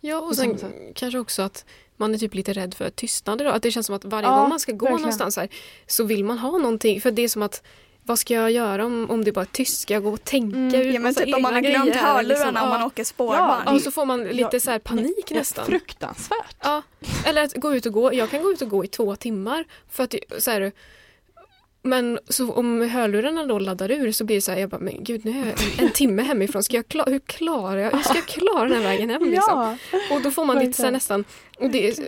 ja 0.00 0.18
och 0.20 0.36
sen 0.36 0.58
kanske 0.94 1.18
också 1.18 1.42
att 1.42 1.64
man 1.96 2.14
är 2.14 2.18
typ 2.18 2.34
lite 2.34 2.52
rädd 2.52 2.74
för 2.74 2.90
tystnad 2.90 3.40
idag. 3.40 3.54
Att 3.54 3.62
det 3.62 3.70
känns 3.70 3.86
som 3.86 3.96
att 3.96 4.04
varje 4.04 4.28
Ja, 4.28 4.40
gång 4.40 4.48
man 4.48 4.60
ska 4.60 4.72
gå 4.72 4.84
verkligen. 4.84 5.00
någonstans 5.02 5.36
här, 5.36 5.48
så 5.86 6.04
vill 6.04 6.24
man 6.24 6.38
ha 6.38 6.58
någonting. 6.58 7.00
För 7.00 7.10
det 7.10 7.22
är 7.22 7.28
som 7.28 7.42
att 7.42 7.62
vad 8.04 8.18
ska 8.18 8.34
jag 8.34 8.50
göra 8.50 8.86
om, 8.86 9.10
om 9.10 9.24
det 9.24 9.32
bara 9.32 9.40
är 9.40 9.44
tyst? 9.52 9.80
Ska 9.80 9.94
jag 9.94 10.02
gå 10.02 10.10
och 10.12 10.24
tänka 10.24 10.56
Mm. 10.56 10.74
ut 10.80 10.94
Ja, 10.94 11.00
men 11.00 11.14
typ 11.14 11.34
om 11.36 11.42
man 11.42 11.54
har 11.54 11.60
glömt 11.60 11.94
hörlurarna 11.96 12.22
liksom? 12.50 12.62
om 12.62 12.68
man 12.68 12.82
åker 12.82 13.04
spårvagn. 13.04 13.62
Ja, 13.66 13.72
och 13.74 13.80
så 13.80 13.90
får 13.90 14.04
man 14.04 14.24
lite 14.24 14.48
Ja, 14.56 14.60
så 14.60 14.70
här 14.70 14.78
panik 14.78 15.24
Ja, 15.30 15.36
nästan. 15.36 15.66
Fruktansvärt. 15.66 16.56
Ja, 16.62 16.82
eller 17.24 17.42
att 17.44 17.54
gå 17.54 17.74
ut 17.74 17.86
och 17.86 17.92
gå. 17.92 18.14
Jag 18.14 18.30
kan 18.30 18.42
gå 18.42 18.52
ut 18.52 18.62
och 18.62 18.68
gå 18.68 18.84
i 18.84 18.88
två 18.88 19.16
timmar. 19.16 19.64
För 19.90 20.04
att, 20.04 20.14
så 20.38 20.50
här, 20.50 20.72
men 21.82 22.18
så 22.28 22.52
om 22.52 22.80
hörlurarna 22.80 23.46
då 23.46 23.58
laddar 23.58 23.90
ur 23.90 24.12
så 24.12 24.24
blir 24.24 24.36
det 24.36 24.42
så 24.42 24.52
här, 24.52 24.58
jag 24.58 24.70
bara, 24.70 24.80
men 24.80 25.04
gud 25.04 25.24
nu 25.24 25.30
är 25.30 25.36
jag 25.36 25.46
en, 25.46 25.84
en 25.86 25.90
timme 25.92 26.22
hemifrån. 26.22 26.62
Ska 26.62 26.76
jag 26.76 26.88
klara, 26.88 27.10
hur, 27.10 27.18
klarar 27.18 27.76
jag, 27.76 27.90
hur 27.90 28.02
ska 28.02 28.14
jag 28.14 28.26
klara 28.26 28.64
den 28.68 28.72
här 28.72 28.82
vägen 28.82 29.10
hem? 29.10 29.30
Liksom? 29.30 29.76
Ja, 29.92 29.98
Och 30.14 30.22
då 30.22 30.30
får 30.30 30.44
man 30.44 30.58
lite 30.58 30.72
så 30.72 30.82
här 30.84 30.90
nästan, 30.90 31.24
och 31.58 31.70
det, 31.70 31.98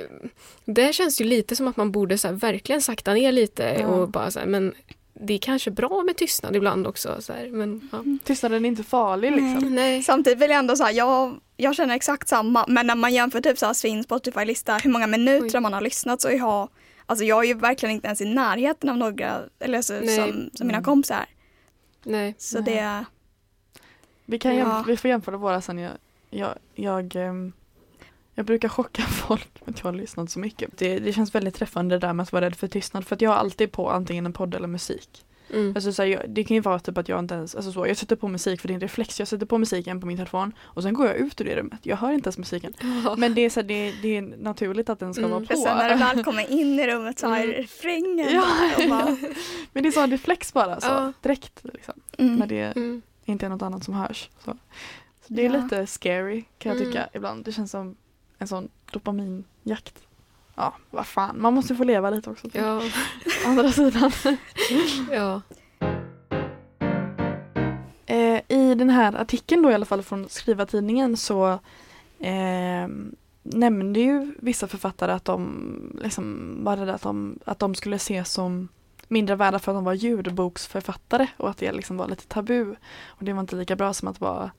det 0.64 0.92
känns 0.94 1.20
ju 1.20 1.24
lite 1.24 1.57
som 1.57 1.68
att 1.68 1.76
man 1.76 1.92
borde 1.92 2.18
så 2.18 2.28
här, 2.28 2.35
verkligen 2.35 2.83
sakta 2.83 3.12
ner 3.14 3.33
lite 3.33 3.76
Ja. 3.81 3.87
och 3.87 4.09
bara 4.09 4.31
så 4.31 4.38
här, 4.38 4.46
men 4.46 4.74
det 5.22 5.35
är 5.35 5.38
kanske 5.38 5.70
bra 5.70 6.02
med 6.02 6.16
tystnad 6.16 6.56
ibland 6.56 6.87
också. 6.87 7.16
Så 7.20 7.32
här, 7.32 7.48
men, 7.50 7.88
ja. 7.92 8.04
tystnaden 8.24 8.64
är 8.64 8.68
inte 8.68 8.82
farlig 8.82 9.30
liksom. 9.32 9.74
Nej. 9.74 10.02
Samtidigt 10.02 10.38
vill 10.38 10.50
jag 10.50 10.58
ändå 10.58 10.76
säga, 10.76 10.90
jag, 10.92 11.40
jag 11.56 11.74
känner 11.76 11.94
exakt 11.94 12.28
samma. 12.28 12.64
Men 12.68 12.87
när 12.87 12.94
man 12.94 13.14
jämför 13.14 13.40
typ 13.40 13.58
så 13.58 13.66
här 13.66 13.72
sin 13.72 14.04
Spotify-lista, 14.04 14.76
hur 14.76 14.90
många 14.90 15.06
minuter 15.06 15.58
Oj. 15.58 15.61
man 15.62 15.72
har 15.72 15.80
lyssnat 15.80 16.20
så 16.20 16.30
jag 16.30 16.68
Alltså 17.06 17.24
jag 17.24 17.44
är 17.44 17.48
ju 17.48 17.54
verkligen 17.54 17.94
inte 17.94 18.06
ens 18.06 18.20
i 18.20 18.24
närheten 18.24 18.90
av 18.90 18.96
några, 18.96 19.40
eller 19.61 19.82
så, 19.82 19.92
Nej. 19.92 20.16
som, 20.16 20.50
som 20.54 20.66
mina 20.66 20.78
Mm. 20.78 20.85
kompisar. 20.85 21.24
Nej. 22.04 22.35
Så 22.38 22.61
Nej. 22.61 22.74
det, 22.74 23.04
Vi, 24.24 24.38
kan 24.38 24.56
Ja. 24.56 24.64
jämf- 24.64 24.85
vi 24.87 24.96
får 24.96 25.08
jämföra 25.11 25.37
våra 25.37 25.61
sen. 25.61 25.78
Jag, 25.78 25.92
jag, 26.30 26.54
jag, 26.74 27.16
ehm, 27.16 27.52
jag 28.35 28.47
brukar 28.47 28.68
chocka 28.68 29.03
folk 29.27 29.61
med 29.66 29.75
att 29.75 29.79
jag 29.79 29.85
har 29.87 29.92
lyssnat 29.92 30.31
så 30.31 30.38
mycket. 30.38 30.79
Det, 30.79 30.99
det 30.99 31.12
känns 31.12 31.35
väldigt 31.35 31.55
träffande 31.55 31.95
det 31.99 32.07
där 32.07 32.12
med 32.12 32.23
att 32.25 32.33
vara 32.33 32.45
rädd 32.45 32.55
för 32.57 32.68
tystnad. 32.68 33.07
För 33.07 33.14
att 33.16 33.21
jag 33.23 33.31
har 33.31 33.37
alltid 33.37 33.73
på 33.73 33.90
antingen 33.90 34.27
en 34.27 34.33
podd 34.33 34.55
eller 34.55 34.68
musik. 34.68 35.25
Mm. 35.55 35.73
Alltså, 35.77 35.92
så 35.92 36.03
här, 36.03 36.09
jag, 36.09 36.31
det 36.31 36.45
kan 36.45 36.55
ju 36.55 36.61
vara 36.61 36.79
typ 36.79 36.99
att 36.99 37.09
jag 37.09 37.18
inte 37.18 37.35
ens, 37.35 37.55
alltså 37.55 37.73
så, 37.73 37.87
jag 37.87 37.97
sätter 37.97 38.16
på 38.16 38.29
musik 38.29 38.61
för 38.61 38.68
det 38.68 38.73
är 38.73 38.75
en 38.75 38.81
reflex. 38.81 39.18
Jag 39.18 39.29
sätter 39.29 39.47
på 39.47 39.59
musiken 39.59 40.01
på 40.01 40.07
min 40.07 40.16
telefon 40.16 40.53
och 40.61 40.83
sen 40.83 40.95
går 40.95 41.07
jag 41.07 41.16
ut 41.16 41.40
ur 41.40 41.45
det 41.45 41.57
rummet. 41.57 41.79
Jag 41.83 41.97
hör 41.97 42.12
inte 42.12 42.27
ens 42.27 42.38
musiken. 42.38 42.73
Ja. 43.05 43.14
Men 43.18 43.35
det 43.35 43.40
är, 43.40 43.51
så 43.51 43.61
här, 43.61 43.68
det, 43.68 43.95
det 44.03 44.16
är 44.16 44.23
naturligt 44.23 44.88
att 44.88 44.99
den 44.99 45.14
ska 45.14 45.21
Mm. 45.25 45.31
vara 45.31 45.47
på. 45.47 45.57
sen 45.57 45.77
när 45.77 45.88
det 45.88 45.95
väl 45.95 46.25
kommer 46.25 46.51
in 46.61 46.79
i 46.81 46.87
rummet 46.87 47.18
så 47.18 47.27
är 47.27 47.45
Mm. 47.45 47.51
refrängen 47.57 48.29
Ja. 48.35 48.45
bara, 48.88 49.16
Men 49.73 49.83
det 49.83 49.88
är 49.88 49.90
så 49.90 50.01
en 50.01 50.11
reflex 50.11 50.53
bara, 50.53 50.81
så, 50.81 50.87
Ja. 50.87 51.12
direkt. 51.23 51.61
Liksom, 51.62 51.95
mm. 52.18 52.37
när 52.37 52.47
det 52.47 52.61
Mm. 52.77 53.03
inte 53.25 53.47
är 53.47 53.51
något 53.51 53.62
annat 53.62 53.85
som 53.85 53.95
hörs. 53.95 54.31
Så, 54.45 54.57
så 55.27 55.35
det 55.35 55.47
är 55.47 55.51
Ja. 55.55 55.62
lite 55.62 55.87
scary 55.87 56.45
kan 56.59 56.73
jag 56.73 56.79
tycka 56.87 56.99
Mm. 56.99 57.11
ibland. 57.14 57.45
Det 57.45 57.53
känns 57.53 57.71
som 57.71 57.97
en 58.42 58.48
sån 58.48 58.68
dopaminjakt. 58.92 60.07
Ja, 60.55 60.74
vad 60.90 61.07
fan, 61.07 61.40
man 61.40 61.55
måste 61.55 61.74
få 61.74 61.85
leva 61.85 62.11
lite 62.11 62.31
också. 62.31 62.48
Ja. 62.52 62.83
Andra 63.46 63.72
sidan. 63.72 64.12
ja. 65.11 65.40
Eh, 68.07 68.40
I 68.48 68.74
den 68.74 68.90
här 68.90 69.14
artikeln 69.14 69.62
då 69.62 69.70
i 69.70 69.74
alla 69.74 69.87
fall 69.87 70.02
från 70.02 70.28
Skrivartidningen 70.28 71.16
så 71.16 71.52
eh, 72.18 72.88
nämnde 73.42 74.00
ju 74.00 74.35
vissa 74.38 74.68
författare 74.68 75.12
att 75.12 75.24
de 75.24 75.98
liksom 76.02 76.57
var 76.64 76.76
rädda 76.76 76.94
att 76.94 77.02
de, 77.02 77.38
att 77.44 77.59
de 77.59 77.74
skulle 77.74 77.96
ses 77.96 78.33
som 78.33 78.69
mindre 79.08 79.37
värda 79.37 79.58
för 79.58 79.73
att 79.73 79.77
de 79.77 79.85
var 79.85 79.92
ljudboksförfattare 79.92 81.27
och 81.37 81.50
att 81.50 81.58
det 81.58 81.73
liksom 81.73 81.96
var 81.96 82.08
lite 82.08 82.27
tabu. 82.27 82.75
Och 83.06 83.25
det 83.25 83.33
var 83.33 83.40
inte 83.40 83.56
lika 83.56 83.77
bra 83.77 83.92
som 83.92 84.08
att 84.08 84.21
vara 84.21 84.50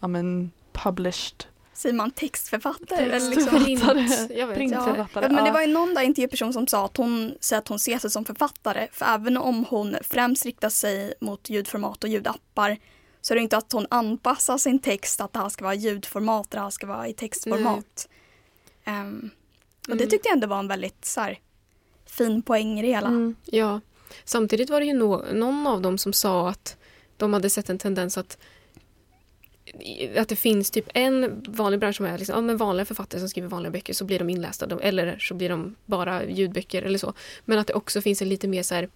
ja, 0.00 0.08
men, 0.08 0.50
published 0.72 1.44
Säger 1.74 1.94
man 1.94 2.10
textförfattare? 2.10 2.98
eller 3.02 3.30
Textförfattare. 3.30 3.64
liksom, 3.68 3.96
Print. 4.26 4.30
Ja. 4.38 4.46
printförfattare. 4.54 5.24
ja, 5.24 5.28
men 5.32 5.44
det 5.44 5.48
Ja. 5.48 5.52
var 5.52 5.60
ju 5.60 5.66
någon 5.66 5.94
där 5.94 6.02
intervjuperson 6.02 6.52
som 6.52 6.66
sa 6.66 6.84
att 6.84 6.96
hon 6.96 7.34
säger 7.40 7.58
att 7.62 7.68
hon 7.68 7.78
ser 7.78 7.98
sig 7.98 8.10
som 8.10 8.24
författare. 8.24 8.88
För 8.92 9.06
även 9.06 9.36
om 9.36 9.64
hon 9.64 9.96
främst 10.02 10.44
riktar 10.44 10.68
sig 10.68 11.14
mot 11.20 11.50
ljudformat 11.50 12.04
och 12.04 12.10
ljudappar 12.10 12.76
så 13.20 13.34
är 13.34 13.36
det 13.36 13.42
inte 13.42 13.56
att 13.56 13.72
hon 13.72 13.86
anpassar 13.90 14.58
sin 14.58 14.78
text 14.78 15.20
att 15.20 15.32
det 15.32 15.38
här 15.38 15.48
ska 15.48 15.64
vara 15.64 15.74
ljudformat, 15.74 16.50
det 16.50 16.60
här 16.60 16.70
ska 16.70 16.86
vara 16.86 17.08
i 17.08 17.12
textformat. 17.12 18.08
Ehm, 18.84 19.30
och 19.88 19.96
det 19.96 20.02
Mm. 20.02 20.10
tyckte 20.10 20.28
jag 20.28 20.34
ändå 20.34 20.46
var 20.46 20.58
en 20.58 20.68
väldigt 20.68 21.04
så 21.04 21.20
här, 21.20 21.38
fin 22.06 22.42
poäng 22.42 22.78
i 22.78 22.82
det 22.82 22.88
hela. 22.88 23.08
Mm. 23.08 23.36
Ja, 23.44 23.80
samtidigt 24.24 24.70
var 24.70 24.80
det 24.80 24.86
ju 24.86 24.92
no 24.94 25.24
någon 25.32 25.66
av 25.66 25.82
dem 25.82 25.98
som 25.98 26.12
sa 26.12 26.48
att 26.48 26.76
de 27.16 27.32
hade 27.32 27.50
sett 27.50 27.70
en 27.70 27.78
tendens 27.78 28.18
att 28.18 28.38
att 30.16 30.28
det 30.28 30.36
finns 30.36 30.70
typ 30.70 30.88
en 30.94 31.42
vanlig 31.48 31.80
bransch 31.80 31.96
som 31.96 32.06
är 32.06 32.18
liksom, 32.18 32.34
ja, 32.34 32.40
men 32.40 32.56
vanliga 32.56 32.84
författare 32.84 33.20
som 33.20 33.28
skriver 33.28 33.48
vanliga 33.48 33.70
böcker 33.70 33.92
så 33.92 34.04
blir 34.04 34.18
de 34.18 34.30
inlästa. 34.30 34.66
De, 34.66 34.80
eller 34.80 35.18
så 35.18 35.34
blir 35.34 35.48
de 35.48 35.74
bara 35.86 36.24
ljudböcker 36.24 36.82
eller 36.82 36.98
så. 36.98 37.12
Men 37.44 37.58
att 37.58 37.66
det 37.66 37.74
också 37.74 38.00
finns 38.00 38.22
en 38.22 38.28
lite 38.28 38.48
mer 38.48 38.62
så 38.62 38.74
här 38.74 38.88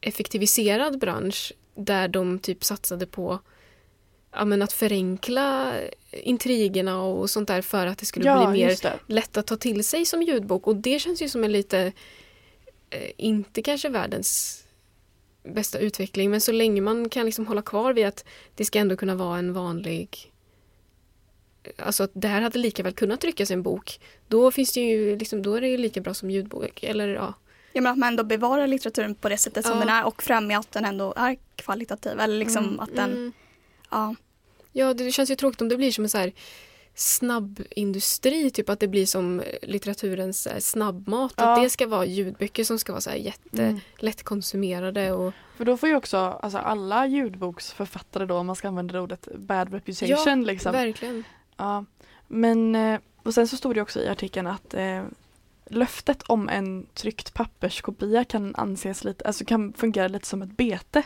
effektiviserad 0.00 0.98
bransch 0.98 1.52
där 1.74 2.08
de 2.08 2.38
typ 2.38 2.64
satsade 2.64 3.06
på 3.06 3.40
ja, 4.32 4.44
men 4.44 4.62
att 4.62 4.72
förenkla 4.72 5.74
intrigerna 6.10 7.02
och 7.02 7.30
sånt 7.30 7.48
där 7.48 7.62
för 7.62 7.86
att 7.86 7.98
det 7.98 8.06
skulle 8.06 8.26
Ja, 8.26 8.50
bli 8.50 8.66
mer 8.66 9.00
lätt 9.06 9.36
att 9.36 9.46
ta 9.46 9.56
till 9.56 9.84
sig 9.84 10.04
som 10.04 10.22
ljudbok. 10.22 10.66
Och 10.66 10.76
det 10.76 10.98
känns 10.98 11.22
ju 11.22 11.28
som 11.28 11.44
en 11.44 11.52
lite, 11.52 11.92
eh, 12.90 13.10
inte 13.16 13.62
kanske 13.62 13.88
världens 13.88 14.62
bästa 15.54 15.78
utveckling 15.78 16.30
men 16.30 16.40
så 16.40 16.52
länge 16.52 16.80
man 16.80 17.08
kan 17.08 17.26
liksom 17.26 17.46
hålla 17.46 17.62
kvar 17.62 17.92
vid 17.92 18.06
att 18.06 18.24
det 18.54 18.64
ska 18.64 18.78
ändå 18.78 18.96
kunna 18.96 19.14
vara 19.14 19.38
en 19.38 19.52
vanlig 19.52 20.32
Alltså 21.78 22.02
att 22.02 22.10
det 22.14 22.28
här 22.28 22.40
hade 22.42 22.58
lika 22.58 22.82
väl 22.82 22.92
kunnat 22.92 23.20
tryckas 23.20 23.50
i 23.50 23.54
en 23.54 23.62
bok. 23.62 24.00
Då 24.28 24.50
finns 24.50 24.72
det 24.72 24.80
ju 24.80 25.16
liksom, 25.18 25.42
då 25.42 25.54
är 25.54 25.60
det 25.60 25.68
ju 25.68 25.76
lika 25.76 26.00
bra 26.00 26.14
som 26.14 26.30
ljudbok. 26.30 26.82
Eller 26.82 27.08
ja. 27.08 27.34
Jag 27.72 27.82
menar 27.82 27.92
att 27.92 27.98
man 27.98 28.08
ändå 28.08 28.24
bevarar 28.24 28.66
litteraturen 28.66 29.14
på 29.14 29.28
det 29.28 29.38
sättet 29.38 29.64
som 29.66 29.74
Ja. 29.74 29.80
den 29.80 29.88
är 29.88 30.06
och 30.06 30.22
främjar 30.22 30.60
att 30.60 30.72
den 30.72 30.84
ändå 30.84 31.14
är 31.16 31.36
kvalitativ. 31.56 32.20
Eller 32.20 32.38
liksom 32.38 32.64
Mm. 32.64 32.80
att 32.80 32.96
den, 32.96 33.10
Mm. 33.12 33.32
ja. 33.90 34.14
Ja, 34.72 34.94
det 34.94 35.12
känns 35.12 35.30
ju 35.30 35.34
tråkigt 35.36 35.60
om 35.62 35.68
det 35.68 35.76
blir 35.76 35.92
som 35.92 36.04
en 36.04 36.10
så 36.10 36.18
här 36.18 36.32
snabbindustri, 36.96 38.50
typ 38.50 38.68
att 38.68 38.80
det 38.80 38.88
blir 38.88 39.06
som 39.06 39.42
litteraturens 39.62 40.48
här 40.50 40.60
snabbmat. 40.60 41.34
Ja. 41.36 41.44
Att 41.52 41.62
det 41.62 41.70
ska 41.70 41.86
vara 41.86 42.04
ljudböcker 42.04 42.64
som 42.64 42.78
ska 42.78 42.92
vara 42.92 43.00
så 43.00 43.10
här 43.10 43.16
Mm. 43.16 43.74
jättelättkonsumerade 43.76 45.12
och 45.12 45.32
För 45.56 45.64
då 45.64 45.76
får 45.76 45.88
ju 45.88 45.96
också 45.96 46.16
alltså, 46.16 46.58
alla 46.58 47.06
ljudboksförfattare 47.06 48.26
då, 48.26 48.36
om 48.36 48.46
man 48.46 48.56
ska 48.56 48.68
använda 48.68 48.92
det 48.92 49.00
ordet, 49.00 49.28
bad 49.36 49.72
reputation 49.72 50.44
liksom. 50.44 50.72
verkligen. 50.72 51.24
Ja. 51.56 51.84
Men, 52.28 52.74
eh, 52.74 53.00
och 53.22 53.34
sen 53.34 53.48
så 53.48 53.56
stod 53.56 53.74
det 53.74 53.80
också 53.82 54.00
i 54.00 54.08
artikeln 54.08 54.46
att 54.46 54.74
eh, 54.74 55.02
löftet 55.70 56.22
om 56.22 56.48
en 56.48 56.86
tryckt 56.94 57.34
papperskopia 57.34 58.24
kan 58.24 58.54
anses 58.54 59.04
lite, 59.04 59.24
alltså 59.24 59.44
kan 59.44 59.72
fungera 59.72 60.08
lite 60.08 60.26
som 60.26 60.42
ett 60.42 60.56
bete. 60.56 61.02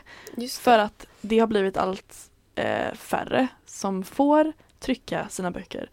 För 0.61 0.79
att 0.79 1.07
det 1.21 1.39
har 1.39 1.47
blivit 1.47 1.77
allt 1.77 2.31
eh, 2.55 2.95
färre 2.95 3.49
som 3.67 4.03
får 4.05 4.53
trycka 4.81 5.29
sina 5.29 5.51
böcker 5.51 5.91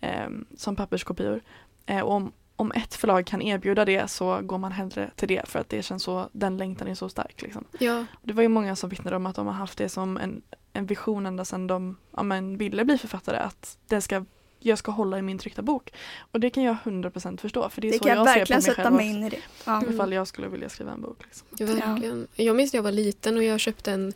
eh, 0.00 0.28
som 0.56 0.76
papperskopior. 0.76 1.40
Eh, 1.86 2.00
och 2.00 2.12
om, 2.12 2.32
om 2.56 2.72
ett 2.72 2.94
förlag 2.94 3.26
kan 3.26 3.42
erbjuda 3.42 3.84
det 3.84 4.10
så 4.10 4.40
går 4.40 4.58
man 4.58 4.72
hellre 4.72 5.10
till 5.16 5.28
det 5.28 5.48
för 5.48 5.58
att 5.58 5.68
det 5.68 5.82
känns 5.82 6.02
så, 6.02 6.28
den 6.32 6.56
längtan 6.56 6.88
är 6.88 6.94
så 6.94 7.08
stark. 7.08 7.42
Liksom. 7.42 7.64
Ja, 7.78 8.04
Det 8.22 8.32
var 8.32 8.42
ju 8.42 8.48
många 8.48 8.76
som 8.76 8.90
vittnade 8.90 9.16
om 9.16 9.26
att 9.26 9.36
de 9.36 9.46
har 9.46 9.54
haft 9.54 9.78
det 9.78 9.88
som 9.88 10.16
en, 10.16 10.42
en 10.72 10.86
vision 10.86 11.26
ända 11.26 11.44
sedan 11.44 11.66
de 11.66 11.96
ja, 12.16 12.22
men, 12.22 12.58
ville 12.58 12.84
bli 12.84 12.98
författare 12.98 13.36
att 13.36 13.78
det 13.86 14.00
ska, 14.00 14.24
jag 14.58 14.78
ska 14.78 14.92
hålla 14.92 15.18
i 15.18 15.22
min 15.22 15.38
tryckta 15.38 15.62
bok. 15.62 15.92
Och 16.18 16.40
det 16.40 16.50
kan 16.50 16.62
jag 16.62 16.76
100% 16.84 17.36
förstå 17.36 17.68
för 17.68 17.80
det 17.80 17.88
är 17.88 17.92
Det 17.92 17.98
så 17.98 18.04
kan 18.04 18.16
jag 18.16 18.18
jag 18.18 18.24
verkligen 18.24 18.62
ser 18.62 18.74
på 18.74 18.76
mig 18.76 18.76
sätta 18.76 18.82
själv 18.82 18.96
mig 18.96 19.10
också, 19.10 19.18
in 19.18 19.24
i 19.24 19.30
det. 19.30 19.42
Ja. 19.66 19.76
Mm. 19.76 19.94
ifall 19.94 20.12
jag 20.12 20.28
skulle 20.28 20.48
vilja 20.48 20.68
skriva 20.68 20.92
en 20.92 21.00
bok. 21.00 21.24
Liksom. 21.24 21.46
ja, 21.58 21.66
verkligen. 21.66 22.26
Jag 22.34 22.56
minns 22.56 22.72
när 22.72 22.78
jag 22.78 22.82
var 22.84 22.92
liten 22.92 23.36
och 23.36 23.42
jag 23.42 23.60
köpte 23.60 23.92
en 23.92 24.12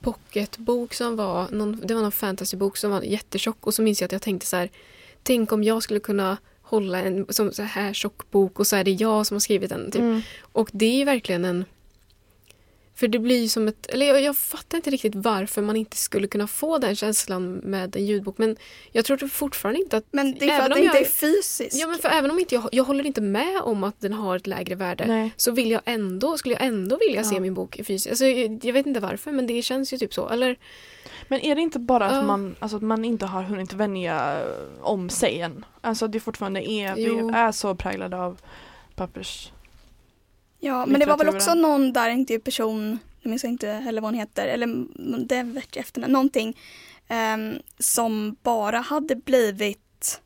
pocketbok 0.00 0.94
som 0.94 1.16
var 1.16 1.48
någon, 1.50 1.80
det 1.84 1.94
var 1.94 2.02
någon 2.02 2.12
fantasybok 2.12 2.76
som 2.76 2.90
var 2.90 3.02
jättetjock 3.02 3.66
och 3.66 3.74
så 3.74 3.82
minns 3.82 4.00
jag 4.00 4.08
att 4.08 4.12
jag 4.12 4.22
tänkte 4.22 4.46
så 4.46 4.56
här 4.56 4.70
tänk 5.22 5.52
om 5.52 5.64
jag 5.64 5.82
skulle 5.82 6.00
kunna 6.00 6.36
hålla 6.62 7.02
en 7.02 7.26
som 7.28 7.52
så 7.52 7.62
här 7.62 7.92
tjock 7.92 8.30
bok 8.30 8.58
och 8.58 8.66
så 8.66 8.76
är 8.76 8.84
det 8.84 8.90
jag 8.90 9.26
som 9.26 9.34
har 9.34 9.40
skrivit 9.40 9.70
den. 9.70 9.90
Typ. 9.90 10.00
Mm. 10.00 10.20
Och 10.52 10.70
det 10.72 11.02
är 11.02 11.04
verkligen 11.04 11.44
en... 11.44 11.64
För 13.00 13.08
det 13.08 13.18
blir 13.18 13.42
ju 13.42 13.48
som 13.48 13.68
ett... 13.68 13.86
Eller 13.86 14.06
jag, 14.06 14.22
jag 14.22 14.36
fattar 14.36 14.78
inte 14.78 14.90
riktigt 14.90 15.14
varför 15.14 15.62
man 15.62 15.76
inte 15.76 15.96
skulle 15.96 16.26
kunna 16.26 16.46
få 16.46 16.78
den 16.78 16.96
känslan 16.96 17.52
med 17.52 17.96
en 17.96 18.06
ljudbok. 18.06 18.38
Men 18.38 18.56
jag 18.92 19.04
tror 19.04 19.16
fortfarande 19.28 19.80
inte 19.80 19.96
att... 19.96 20.04
Men 20.10 20.32
det 20.38 20.44
är 20.44 20.48
för 20.48 20.54
Även 20.56 20.72
att 20.72 20.78
det 20.78 20.84
inte 20.84 20.96
jag- 20.96 21.06
är 21.06 21.10
fysiskt. 21.10 21.76
Ja, 21.80 21.86
men 21.86 21.98
för 21.98 22.08
även 22.08 22.30
om 22.30 22.38
inte 22.38 22.54
jag... 22.54 22.68
Jag 22.72 22.84
håller 22.84 23.06
inte 23.06 23.20
med 23.20 23.60
om 23.62 23.84
att 23.84 24.00
den 24.00 24.12
har 24.12 24.36
ett 24.36 24.46
lägre 24.46 24.74
värde. 24.74 25.04
Nej. 25.06 25.32
Så 25.36 25.52
vill 25.52 25.70
jag 25.70 25.80
ändå, 25.84 26.38
skulle 26.38 26.54
jag 26.54 26.64
ändå 26.64 26.98
vilja 27.06 27.24
se 27.24 27.34
Ja. 27.34 27.40
min 27.40 27.54
bok 27.54 27.78
i 27.78 27.84
fysiskt. 27.84 28.10
Alltså, 28.10 28.24
jag, 28.26 28.64
jag 28.64 28.72
vet 28.72 28.86
inte 28.86 29.00
varför 29.00 29.32
men 29.32 29.46
det 29.46 29.62
känns 29.62 29.92
ju 29.92 29.98
typ 29.98 30.14
så. 30.14 30.28
Eller 30.28 30.56
Men 31.28 31.40
är 31.40 31.54
det 31.54 31.60
inte 31.60 31.78
bara 31.78 32.06
att, 32.06 32.26
man, 32.26 32.56
alltså, 32.58 32.76
att 32.76 32.82
man 32.82 33.04
inte 33.04 33.26
har 33.26 33.42
hunnit 33.42 33.72
vänja 33.72 34.40
eh, 34.40 34.46
om 34.82 35.10
sig 35.10 35.40
än? 35.40 35.64
Alltså 35.80 36.06
det 36.08 36.20
fortfarande 36.20 36.70
är, 36.70 36.94
Jo. 36.96 37.28
vi 37.28 37.34
är 37.34 37.52
så 37.52 37.74
präglade 37.74 38.16
av 38.16 38.40
pappers... 38.94 39.52
Ja, 40.60 40.86
men 40.86 41.00
det 41.00 41.06
var 41.06 41.16
väl 41.16 41.28
också 41.28 41.54
någon 41.54 41.92
där 41.92 42.10
intervjuperson, 42.10 42.98
jag 43.20 43.30
minns 43.30 43.44
inte 43.44 43.68
heller 43.68 44.00
vad 44.00 44.10
hon 44.10 44.18
heter, 44.18 44.46
eller 44.46 44.66
jag 45.34 45.76
efternamn, 45.76 46.12
någonting 46.12 46.56
ehm, 47.08 47.54
som 47.78 48.36
bara 48.42 48.78
hade 48.78 49.16
blivit 49.16 50.20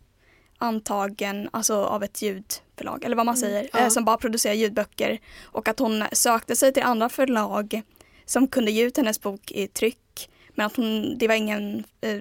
antagen 0.59 1.49
alltså 1.53 1.75
av 1.75 2.05
ett 2.05 2.23
ljudförlag, 2.23 3.05
eller 3.05 3.17
vad 3.17 3.27
man 3.27 3.35
Mm, 3.37 3.51
säger, 3.51 3.69
ja. 3.73 3.79
eh, 3.79 3.89
som 3.89 4.05
bara 4.05 4.17
producerar 4.17 4.55
ljudböcker 4.55 5.19
och 5.45 5.69
att 5.69 5.79
hon 5.79 6.05
sökte 6.13 6.57
sig 6.57 6.73
till 6.73 6.83
andra 6.83 7.09
förlag 7.09 7.83
som 8.27 8.49
kunde 8.49 8.71
ge 8.71 8.85
ut 8.85 8.97
hennes 8.97 9.21
bok 9.21 9.51
i 9.51 9.67
tryck 9.69 10.31
men 10.55 10.67
att 10.67 10.77
hon, 10.77 11.19
det 11.19 11.29
var 11.29 11.35
ingen 11.35 11.85
eh, 12.01 12.21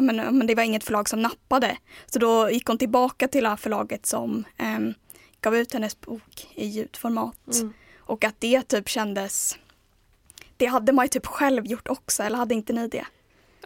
men, 0.00 0.46
det 0.46 0.54
var 0.54 0.62
inget 0.62 0.84
förlag 0.84 1.08
som 1.08 1.22
nappade. 1.22 1.76
Så 2.06 2.18
då 2.18 2.50
gick 2.50 2.66
hon 2.66 2.78
tillbaka 2.78 3.28
till 3.28 3.42
det 3.42 3.48
här 3.48 3.56
förlaget 3.56 4.06
som 4.06 4.44
ehm, 4.56 4.94
gav 5.44 5.56
ut 5.56 5.72
hennes 5.72 6.00
bok 6.00 6.48
i 6.54 6.66
ljudformat. 6.66 7.54
Mm. 7.54 7.72
Och 7.98 8.24
att 8.24 8.34
det 8.38 8.62
typ 8.62 8.88
kändes 8.88 9.58
det 10.56 10.66
hade 10.66 10.92
man 10.92 11.04
ju 11.04 11.08
typ 11.08 11.26
själv 11.26 11.66
gjort 11.66 11.88
också, 11.88 12.22
eller 12.22 12.36
hade 12.36 12.54
inte 12.54 12.72
ni 12.72 12.88
det? 12.88 13.04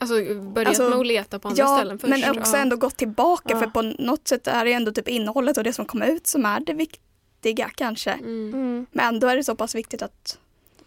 alltså, 0.01 0.15
börjat 0.35 0.69
Alltså, 0.69 0.89
med 0.89 0.99
att 0.99 1.07
leta 1.07 1.39
på 1.39 1.49
andra 1.49 1.63
ja, 1.63 1.77
ställen 1.77 1.99
först. 1.99 2.11
men 2.11 2.39
också 2.39 2.57
ja. 2.57 2.63
ändå 2.63 2.77
gått 2.77 2.97
tillbaka 2.97 3.43
Ja. 3.55 3.59
för 3.59 3.67
på 3.67 3.83
något 3.83 4.29
sätt 4.29 4.47
är 4.47 4.65
det 4.65 4.73
ändå 4.73 4.93
typ 4.93 5.09
innehållet 5.09 5.57
och 5.59 5.65
det 5.65 5.73
som 5.73 5.85
kommer 5.87 6.07
ut 6.07 6.27
som 6.27 6.45
är 6.47 6.61
det 6.61 6.73
viktiga 6.73 7.71
kanske. 7.75 8.11
Mm. 8.13 8.55
Mm. 8.55 8.87
Men 8.93 9.15
ändå 9.15 9.27
är 9.27 9.37
det 9.37 9.45
så 9.45 9.55
pass 9.55 9.75
viktigt 9.75 10.03
att 10.03 10.39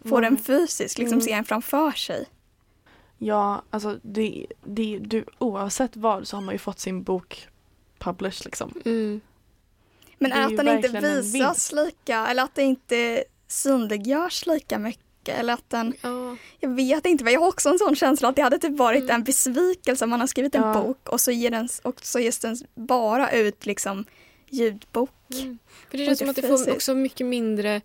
få 0.09 0.17
Mm. 0.17 0.21
den 0.33 0.43
fysiskt, 0.43 0.97
liksom 0.97 1.13
Mm. 1.17 1.25
se 1.25 1.35
den 1.35 1.45
framför 1.45 1.91
sig. 1.91 2.25
Ja, 3.17 3.61
alltså 3.69 3.99
det, 4.01 4.45
det, 4.63 4.99
du, 4.99 5.25
oavsett 5.37 5.95
vad 5.95 6.27
så 6.27 6.37
har 6.37 6.41
man 6.41 6.55
ju 6.55 6.59
fått 6.59 6.79
sin 6.79 7.03
bok 7.03 7.47
published 7.99 8.45
liksom. 8.45 8.73
Men 10.21 10.33
att 10.33 10.57
den 10.57 10.67
inte 10.67 10.87
visas 11.21 11.71
lika 11.71 12.27
eller 12.27 12.43
att 12.43 12.55
det 12.55 12.63
inte 12.63 13.23
synliggörs 13.47 14.45
lika 14.45 14.79
mycket 14.79 15.39
eller 15.39 15.53
att 15.53 15.69
den, 15.69 15.93
Ja. 16.01 16.35
jag 16.59 16.69
vet 16.69 17.05
inte, 17.05 17.23
men 17.23 17.33
jag 17.33 17.39
har 17.41 17.47
också 17.47 17.69
en 17.69 17.79
sån 17.79 17.95
känsla 17.95 18.29
att 18.29 18.35
det 18.35 18.41
hade 18.41 18.57
typ 18.57 18.77
varit 18.77 19.03
Mm. 19.03 19.15
en 19.15 19.23
besvikelse 19.23 20.03
om 20.05 20.09
man 20.09 20.19
har 20.19 20.27
skrivit 20.27 20.55
en 20.55 20.61
Ja. 20.61 20.73
bok 20.73 21.09
och 21.09 21.21
så, 21.21 21.31
ger 21.31 21.51
den, 21.51 21.69
och 21.83 22.05
så 22.05 22.19
ges 22.19 22.39
den 22.39 22.57
bara 22.75 23.31
ut 23.31 23.65
liksom 23.65 24.05
ljudbok. 24.49 25.09
Mm. 25.33 25.57
För 25.89 25.97
det 25.97 26.05
känns 26.05 26.19
som 26.19 26.29
att 26.29 26.35
det 26.35 26.41
får 26.41 26.71
också 26.71 26.95
mycket 26.95 27.27
mindre 27.27 27.81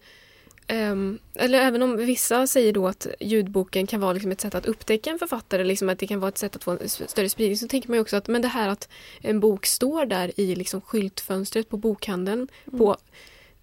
ehm, 0.66 1.18
eller 1.34 1.58
även 1.58 1.82
om 1.82 1.96
vissa 1.96 2.46
säger 2.46 2.72
då 2.72 2.88
att 2.88 3.06
ljudboken 3.20 3.86
kan 3.86 4.00
vara 4.00 4.12
liksom 4.12 4.30
ett 4.32 4.40
sätt 4.40 4.54
att 4.54 4.66
upptäcka 4.66 5.10
en 5.10 5.18
författare, 5.18 5.64
liksom 5.64 5.88
att 5.88 5.98
det 5.98 6.06
kan 6.06 6.20
vara 6.20 6.28
ett 6.28 6.38
sätt 6.38 6.56
att 6.56 6.64
få 6.64 6.70
en 6.70 6.88
större 6.88 7.28
spridning, 7.28 7.56
så 7.56 7.68
tänker 7.68 7.88
man 7.88 7.96
ju 7.96 8.00
också 8.02 8.16
att 8.16 8.28
men 8.28 8.42
det 8.42 8.48
här 8.48 8.68
att 8.68 8.88
en 9.20 9.40
bok 9.40 9.66
står 9.66 10.06
där 10.06 10.40
i 10.40 10.54
liksom 10.54 10.80
skyltfönstret 10.80 11.68
på 11.68 11.76
bokhandeln, 11.76 12.48
på 12.78 12.96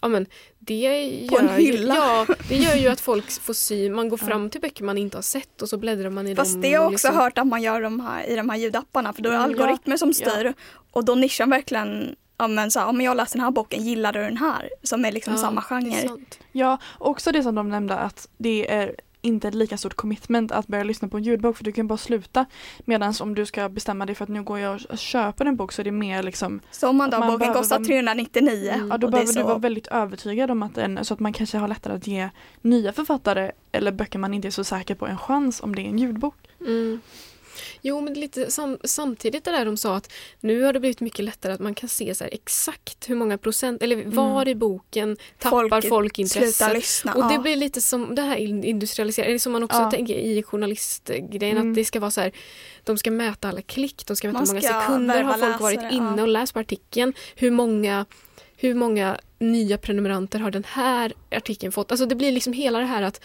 Ja 0.02 0.08
men 0.08 0.26
det 0.60 1.28
På 1.30 1.40
en 1.40 1.48
gör, 1.48 1.58
ju, 1.60 1.74
ja, 1.88 2.26
det 2.50 2.56
gör 2.56 2.76
ju 2.76 2.88
att 2.88 3.02
folk 3.02 3.32
får 3.32 3.54
syn, 3.54 3.94
man 3.96 4.10
går 4.10 4.18
fram 4.18 4.50
till 4.50 4.62
böcker 4.62 4.84
man 4.84 4.98
inte 4.98 5.18
har 5.18 5.22
sett 5.22 5.62
och 5.62 5.70
så 5.70 5.78
bläddrar 5.78 6.10
man 6.10 6.28
i 6.28 6.36
Fast 6.36 6.52
dem. 6.54 6.62
det 6.62 6.68
har 6.68 6.74
jag 6.74 6.84
också 6.94 7.08
liksom- 7.08 7.16
hört 7.16 7.38
att 7.38 7.48
man 7.48 7.62
gör 7.62 7.82
de 7.82 8.00
här, 8.00 8.26
i 8.30 8.36
de 8.36 8.50
här 8.50 8.58
ljudapparna 8.58 9.14
för 9.14 9.22
då 9.22 9.30
är 9.30 9.34
det 9.34 9.38
Mm, 9.40 9.52
ja. 9.58 9.64
algoritmer 9.64 9.98
som 9.98 10.12
Ja. 10.20 10.30
styr 10.32 10.54
och 10.92 11.06
då 11.06 11.16
nischar 11.16 11.46
verkligen 11.48 12.16
Ja 12.44 12.48
men 12.48 12.72
så 12.72 12.80
här, 12.80 12.88
om 12.88 13.02
jag 13.02 13.18
läser 13.18 13.38
den 13.38 13.44
här 13.44 13.52
boken, 13.52 13.84
gillar 13.84 14.14
du 14.14 14.20
den 14.20 14.38
här? 14.38 14.70
Som 14.84 15.06
är 15.06 15.12
liksom 15.12 15.34
Ja, 15.34 15.40
samma 15.40 15.62
genre. 15.62 16.18
Ja, 16.52 16.78
också 16.98 17.32
det 17.32 17.44
som 17.44 17.56
de 17.56 17.70
nämnde 17.70 17.96
att 17.96 18.28
det 18.38 18.72
är 18.72 18.96
inte 19.22 19.48
ett 19.48 19.54
lika 19.56 19.78
stort 19.78 19.94
commitment 19.94 20.52
att 20.52 20.68
börja 20.68 20.84
lyssna 20.84 21.08
på 21.08 21.18
en 21.18 21.24
ljudbok 21.24 21.58
för 21.58 21.64
du 21.64 21.72
kan 21.72 21.88
bara 21.88 21.98
sluta. 21.98 22.46
Medan 22.86 23.14
om 23.22 23.36
du 23.36 23.46
ska 23.46 23.70
bestämma 23.70 24.06
dig 24.06 24.16
för 24.16 24.24
att 24.24 24.30
nu 24.30 24.44
går 24.44 24.60
jag 24.60 24.82
och 24.90 24.98
köper 24.98 25.46
en 25.46 25.56
bok 25.56 25.72
så 25.72 25.82
är 25.82 25.84
det 25.84 25.92
mer 25.92 26.24
liksom, 26.24 26.60
Så 26.72 26.90
om 26.90 26.96
man 26.98 27.10
då 27.10 27.20
Man 27.20 27.28
boken 27.28 27.40
behöver 27.40 27.60
kostar 27.60 27.76
vara- 27.80 27.86
399 27.88 28.72
Mm. 28.74 28.88
ja 28.92 28.98
då 28.98 29.08
behöver 29.10 29.34
du 29.34 29.44
vara 29.44 29.58
väldigt 29.58 29.88
övertygad 29.88 30.52
om 30.52 30.64
att 30.64 30.76
den, 30.76 31.06
så 31.06 31.14
att 31.14 31.20
man 31.20 31.34
kanske 31.34 31.58
har 31.58 31.68
lättare 31.68 31.94
att 31.96 32.08
ge 32.08 32.30
nya 32.62 32.94
författare 32.94 33.52
eller 33.72 33.92
böcker 33.92 34.20
man 34.20 34.34
inte 34.34 34.48
är 34.48 34.52
så 34.52 34.64
säker 34.64 34.96
på 34.96 35.08
en 35.08 35.18
chans 35.18 35.62
om 35.64 35.76
det 35.76 35.82
är 35.82 35.86
en 35.90 36.00
ljudbok. 36.00 36.36
Mm. 36.62 37.00
Jo, 37.82 38.02
men 38.02 38.14
lite 38.14 38.52
sam 38.52 38.78
samtidigt 38.84 39.44
det 39.46 39.52
där 39.52 39.66
de 39.66 39.78
sa 39.78 39.96
att 39.96 40.12
nu 40.40 40.62
har 40.64 40.74
det 40.74 40.80
blivit 40.80 41.00
mycket 41.00 41.26
lättare 41.26 41.54
att 41.54 41.60
man 41.60 41.76
kan 41.76 41.90
se 41.90 42.16
så 42.16 42.24
exakt 42.24 43.10
hur 43.10 43.16
många 43.16 43.38
procent, 43.38 43.84
eller 43.84 44.04
var 44.06 44.48
i 44.48 44.56
boken 44.56 45.18
tappar 45.40 45.70
folk, 45.70 45.90
Folk 45.90 46.20
intresset. 46.20 46.74
lyssna. 46.74 47.14
Och 47.14 47.28
det 47.28 47.34
ja. 47.34 47.42
blir 47.42 47.56
lite 47.56 47.82
som 47.82 48.16
det 48.16 48.22
här 48.22 48.38
industrialiseringen, 48.66 49.40
som 49.40 49.52
man 49.52 49.64
också 49.64 49.78
Ja. 49.80 49.92
tänker 49.92 50.14
i 50.16 50.44
journalistgrejen, 50.44 51.58
Mm. 51.58 51.70
att 51.70 51.76
det 51.76 51.86
ska 51.86 52.00
vara 52.00 52.12
så 52.12 52.22
här, 52.22 52.32
de 52.84 52.98
ska 52.98 53.12
mäta 53.12 53.50
alla 53.50 53.62
klick, 53.62 54.06
de 54.08 54.16
ska 54.16 54.28
mäta 54.28 54.40
hur 54.40 54.48
många 54.48 54.62
sekunder 54.62 55.24
har 55.24 55.38
folk 55.38 55.62
varit 55.62 55.76
läsare, 55.78 55.94
inne 55.94 56.14
ja. 56.18 56.22
och 56.22 56.28
läst 56.28 56.54
på 56.54 56.60
artikeln, 56.60 57.14
hur 57.36 57.52
många, 57.52 58.06
hur 58.58 58.74
många 58.76 59.18
nya 59.40 59.78
prenumeranter 59.78 60.40
har 60.40 60.52
den 60.52 60.64
här 60.68 61.14
artikeln 61.32 61.72
fått. 61.72 61.92
Alltså 61.92 62.06
det 62.06 62.16
blir 62.16 62.32
liksom 62.32 62.54
hela 62.54 62.80
det 62.80 62.86
här 62.86 63.02
att 63.02 63.22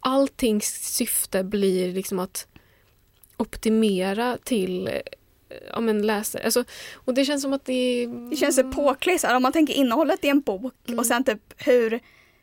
alltings 0.00 0.94
syfte 0.96 1.44
blir 1.44 1.92
liksom 1.92 2.18
att 2.18 2.46
optimera 3.36 4.38
till 4.44 4.88
eh, 4.88 4.94
ja, 5.70 5.80
men 5.80 6.06
läsare. 6.06 6.42
Alltså, 6.44 6.64
och 6.94 7.14
det 7.14 7.24
känns 7.24 7.42
som 7.42 7.52
att 7.52 7.64
det... 7.64 8.06
Det 8.30 8.36
känns 8.36 8.60
påklistrat. 8.74 9.36
Om 9.36 9.42
man 9.42 9.52
tänker 9.52 9.74
innehållet 9.74 10.24
i 10.24 10.28
en 10.28 10.40
bok 10.40 10.74
Mm. 10.88 10.98
och 10.98 11.06
sen 11.06 11.24
typ 11.24 11.54
hur, 11.56 12.00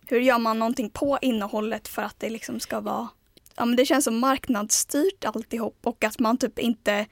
hur 0.07 0.19
gör 0.19 0.37
man 0.37 0.59
någonting 0.59 0.89
på 0.89 1.17
innehållet 1.21 1.87
för 1.87 2.01
att 2.01 2.19
det 2.19 2.29
liksom 2.29 2.59
ska 2.59 2.79
vara 2.79 3.07
Ja 3.55 3.65
men 3.65 3.75
det 3.75 3.85
känns 3.85 4.05
som 4.05 4.19
marknadsstyrt 4.19 5.25
alltihop 5.25 5.77
och 5.83 6.03
att 6.03 6.19
man 6.19 6.37
typ 6.37 6.59
inte 6.59 7.05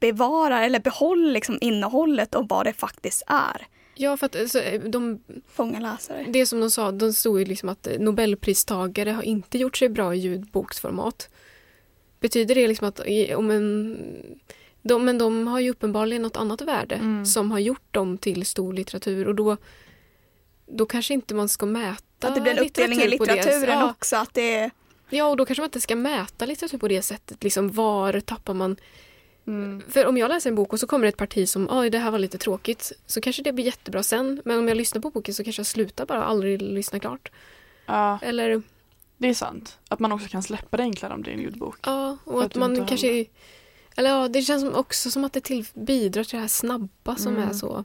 bevarar 0.00 0.62
eller 0.62 0.80
behåller 0.80 1.32
liksom 1.32 1.58
innehållet 1.60 2.34
och 2.34 2.48
vad 2.48 2.66
det 2.66 2.72
faktiskt 2.72 3.22
är. 3.26 3.66
Ja, 3.94 4.16
för 4.16 4.26
att 4.26 4.36
alltså, 4.36 4.60
de, 4.84 5.24
Fånga 5.48 5.80
läsare. 5.80 6.26
det 6.28 6.46
som 6.46 6.60
de 6.60 6.70
sa, 6.70 6.92
de 6.92 7.12
stod 7.12 7.38
ju 7.38 7.44
liksom 7.44 7.68
att 7.68 7.88
Nobelpristagare 7.98 9.10
har 9.10 9.22
inte 9.22 9.58
gjort 9.58 9.76
sig 9.76 9.88
bra 9.88 10.14
i 10.14 10.18
ljudboksformat. 10.18 11.28
Betyder 12.24 12.54
det 12.54 12.68
liksom 12.68 12.88
att 12.88 13.00
om 13.36 13.50
en, 13.50 13.96
de, 14.82 15.04
men 15.04 15.18
de 15.18 15.46
har 15.46 15.60
ju 15.60 15.70
uppenbarligen 15.70 16.22
något 16.22 16.36
annat 16.36 16.60
värde 16.60 16.94
Mm. 16.94 17.26
som 17.26 17.50
har 17.50 17.58
gjort 17.58 17.88
dem 17.94 18.18
till 18.18 18.46
stor 18.46 18.72
litteratur 18.72 19.28
och 19.28 19.34
då, 19.34 19.56
då 20.66 20.86
kanske 20.86 21.14
inte 21.14 21.34
man 21.34 21.48
ska 21.48 21.66
mäta 21.66 22.28
Att 22.28 22.34
det 22.34 22.40
blir 22.40 22.52
en 22.52 22.58
uppdelning 22.58 23.00
i 23.00 23.08
litteraturen 23.08 23.78
Ja, 23.78 23.90
också. 23.90 24.16
Att 24.16 24.34
det 24.34 24.70
ja, 25.10 25.26
och 25.26 25.36
då 25.36 25.44
kanske 25.46 25.62
man 25.62 25.66
inte 25.66 25.80
ska 25.80 25.96
mäta 25.96 26.46
litteratur 26.46 26.78
på 26.78 26.88
det 26.88 27.02
sättet. 27.02 27.44
Liksom, 27.44 27.70
var 27.70 28.20
tappar 28.20 28.54
man 28.54 28.76
Mm. 29.46 29.82
För 29.88 30.06
om 30.06 30.16
jag 30.16 30.28
läser 30.28 30.50
en 30.50 30.56
bok 30.56 30.72
och 30.72 30.80
så 30.80 30.86
kommer 30.86 31.02
det 31.02 31.08
ett 31.08 31.16
parti 31.16 31.48
som 31.48 31.68
oj 31.70 31.90
det 31.90 31.98
här 31.98 32.10
var 32.10 32.18
lite 32.18 32.38
tråkigt 32.38 32.92
så 33.06 33.20
kanske 33.20 33.42
det 33.42 33.52
blir 33.52 33.64
jättebra 33.64 34.02
sen. 34.02 34.42
Men 34.44 34.58
om 34.58 34.68
jag 34.68 34.76
lyssnar 34.76 35.02
på 35.02 35.10
boken 35.10 35.34
så 35.34 35.44
kanske 35.44 35.60
jag 35.60 35.66
slutar 35.66 36.06
bara 36.06 36.24
aldrig 36.24 36.62
lyssna 36.62 37.00
klart. 37.00 37.30
Ja, 37.86 38.18
Eller 38.22 38.62
det 39.18 39.28
är 39.28 39.34
sant. 39.34 39.78
Att 39.88 39.98
man 40.00 40.12
också 40.12 40.28
kan 40.28 40.42
släppa 40.42 40.76
det 40.76 40.82
enklare 40.82 41.14
om 41.14 41.22
det 41.22 41.30
är 41.30 41.34
en 41.34 41.40
ljudbok. 41.40 41.78
ja, 41.82 42.16
och 42.24 42.40
att, 42.40 42.46
att 42.46 42.54
man 42.56 42.86
kanske... 42.86 43.24
Eller 43.96 44.10
ja, 44.10 44.28
det 44.28 44.42
känns 44.42 44.64
också 44.74 45.10
som 45.10 45.24
att 45.24 45.32
det 45.32 45.40
till, 45.40 45.66
bidrar 45.74 46.24
till 46.24 46.36
det 46.36 46.40
här 46.40 46.48
snabba 46.48 47.16
som 47.16 47.36
Mm. 47.36 47.48
är 47.48 47.52
så. 47.52 47.84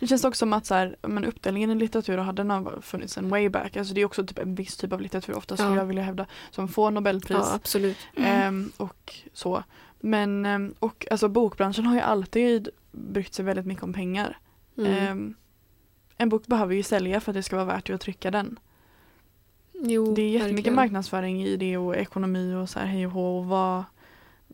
Det 0.00 0.06
känns 0.06 0.24
också 0.24 0.38
som 0.38 0.52
att 0.52 0.66
så 0.66 0.74
här, 0.74 0.96
men 1.02 1.24
uppdelningen 1.24 1.70
i 1.70 1.74
litteratur 1.74 2.18
hade 2.18 2.44
nog 2.44 2.84
funnits 2.84 3.18
en 3.18 3.28
way 3.28 3.48
back. 3.48 3.76
Alltså 3.76 3.94
det 3.94 4.00
är 4.00 4.04
också 4.04 4.26
typ 4.26 4.38
en 4.38 4.54
viss 4.54 4.76
typ 4.76 4.92
av 4.92 5.00
litteratur 5.00 5.34
ofta 5.36 5.56
skulle 5.56 5.70
Ja. 5.70 5.76
jag 5.76 5.86
vilja 5.86 6.02
hävda 6.02 6.26
som 6.50 6.68
får 6.68 6.90
Nobelpris. 6.90 7.38
Ja, 7.40 7.54
absolut. 7.54 7.96
mm. 8.16 8.28
Ehm, 8.42 8.72
och 8.76 9.14
så. 9.32 9.64
Men 10.00 10.46
ehm, 10.46 10.74
och 10.78 11.06
alltså 11.10 11.28
bokbranschen 11.28 11.86
har 11.86 11.94
ju 11.94 12.00
alltid 12.00 12.68
brytt 12.92 13.34
sig 13.34 13.44
väldigt 13.44 13.66
mycket 13.66 13.84
om 13.84 13.92
pengar. 13.92 14.38
Mm. 14.78 14.92
Ehm, 14.92 15.34
en 16.16 16.28
bok 16.28 16.46
behöver 16.46 16.74
ju 16.74 16.82
sälja 16.82 17.20
för 17.20 17.32
att 17.32 17.34
det 17.36 17.42
ska 17.42 17.56
vara 17.56 17.66
värt 17.66 17.90
att 17.90 18.00
trycka 18.00 18.30
den. 18.30 18.58
Jo, 19.90 20.14
Det 20.14 20.22
är 20.22 20.28
jättemycket 20.28 20.56
verkligen. 20.56 20.74
marknadsföring 20.74 21.42
i 21.42 21.56
det 21.56 21.76
och 21.76 21.96
ekonomi 21.96 22.54
och 22.54 22.68
så 22.70 22.78
här 22.78 22.86
hej 22.86 23.06
och 23.06 23.12
hå 23.12 23.38
och 23.38 23.46
vad 23.46 23.84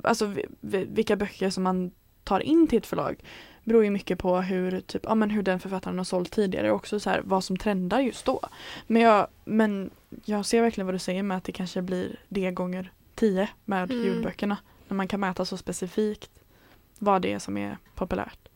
Alltså 0.05 0.27
vi- 0.27 0.47
vi- 0.61 0.85
vilka 0.85 1.17
böcker 1.17 1.51
som 1.51 1.63
man 1.63 1.91
tar 2.25 2.41
in 2.41 2.67
till 2.67 2.79
ett 2.79 2.87
förlag 2.87 3.17
beror 3.65 3.85
ju 3.85 3.91
mycket 3.91 4.19
på 4.19 4.41
hur, 4.41 4.81
typ, 4.81 5.03
ja, 5.05 5.15
men 5.15 5.31
hur 5.31 5.43
den 5.43 5.61
författaren 5.61 5.99
har 5.99 6.05
sålt 6.05 6.31
tidigare 6.31 6.71
och 6.71 6.77
också 6.77 7.01
så 7.01 7.11
här, 7.11 7.21
vad 7.25 7.45
som 7.45 7.57
trendar 7.57 8.01
just 8.01 8.25
då. 8.25 8.41
Men 8.87 9.03
jag, 9.03 9.27
men 9.45 9.91
jag 10.25 10.47
ser 10.47 10.63
verkligen 10.63 10.87
vad 10.87 10.95
du 10.95 10.99
säger 10.99 11.23
med 11.23 11.37
att 11.37 11.45
det 11.45 11.53
kanske 11.53 11.83
blir 11.83 12.17
det 12.29 12.51
gånger 12.51 12.93
tio 13.15 13.49
med 13.65 13.91
Mm. 13.91 14.05
ljudböckerna. 14.05 14.57
När 14.89 14.97
man 14.97 15.09
kan 15.09 15.21
mäta 15.21 15.45
så 15.45 15.57
specifikt 15.57 16.31
vad 16.99 17.23
det 17.23 17.33
är 17.33 17.39
som 17.39 17.57
är 17.57 17.79
populärt. 17.95 18.49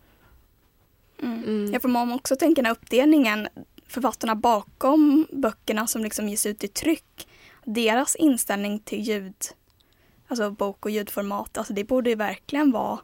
Mm. 1.22 1.44
Mm. 1.44 1.72
Jag 1.72 1.82
får 1.82 1.88
man 1.88 2.12
också 2.12 2.36
tänka 2.36 2.62
den 2.62 2.66
här 2.66 2.72
uppdelningen, 2.72 3.48
författarna 3.88 4.34
bakom 4.34 5.26
böckerna 5.32 5.86
som 5.86 6.02
liksom 6.02 6.28
ges 6.28 6.46
ut 6.46 6.64
i 6.64 6.68
tryck, 6.68 7.28
deras 7.64 8.16
inställning 8.16 8.80
till 8.80 9.00
ljud, 9.00 9.34
alltså 10.28 10.50
bok 10.50 10.84
och 10.84 10.90
ljudformat, 10.90 11.58
alltså 11.58 11.72
det 11.72 11.84
borde 11.84 12.10
ju 12.10 12.16
verkligen 12.16 12.70
vara 12.70 12.98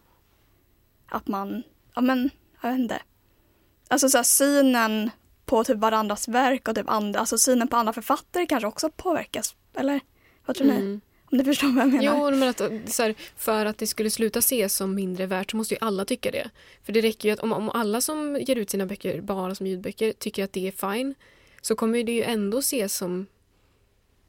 att 1.09 1.29
man, 1.29 1.63
ja 1.95 2.01
men, 2.01 2.31
jag 2.61 2.71
vet 2.71 2.79
inte. 2.79 3.03
Alltså 3.89 4.09
så 4.09 4.19
här, 4.19 4.23
synen 4.23 5.11
på 5.45 5.65
typ 5.65 5.79
varandras 5.79 6.29
verk 6.29 6.69
och 6.69 6.75
typ 6.75 6.91
andra, 6.91 7.21
alltså 7.21 7.39
synen 7.39 7.69
på 7.69 7.77
andra 7.77 7.93
författare 7.93 8.47
kanske 8.47 8.67
också 8.67 8.91
påverkas, 8.91 9.57
eller? 9.75 10.01
Vad 10.47 10.57
tror 10.57 10.67
ni? 10.67 10.75
Mm. 10.75 11.01
Om 11.33 11.39
ni 11.39 11.45
förstår 11.45 11.69
vad 11.69 11.83
jag 11.85 11.89
menar? 11.93 12.05
Jo, 12.19 12.31
men 12.37 12.49
att, 12.49 12.63
så 12.93 13.03
här, 13.03 13.15
för 13.37 13.67
att 13.67 13.79
det 13.79 13.87
skulle 13.87 14.11
sluta 14.11 14.39
ses 14.39 14.75
som 14.77 14.95
mindre 14.95 15.27
värt 15.27 15.51
så 15.51 15.57
måste 15.57 15.75
ju 15.75 15.79
alla 15.81 16.05
tycka 16.05 16.31
det. 16.31 16.51
För 16.85 16.93
det 16.93 17.01
räcker 17.01 17.29
ju 17.29 17.33
att 17.33 17.41
om, 17.41 17.53
om 17.53 17.71
alla 17.71 18.01
som 18.01 18.37
ger 18.41 18.57
ut 18.57 18.71
sina 18.71 18.87
böcker 18.87 19.21
bara 19.21 19.55
som 19.55 19.67
ljudböcker 19.67 20.13
tycker 20.13 20.45
att 20.45 20.53
det 20.53 20.69
är 20.69 20.93
fine 20.95 21.15
så 21.63 21.75
kommer 21.75 22.05
det 22.05 22.13
ju 22.13 22.23
ändå 22.23 22.59
ses 22.59 22.97
som... 22.97 23.27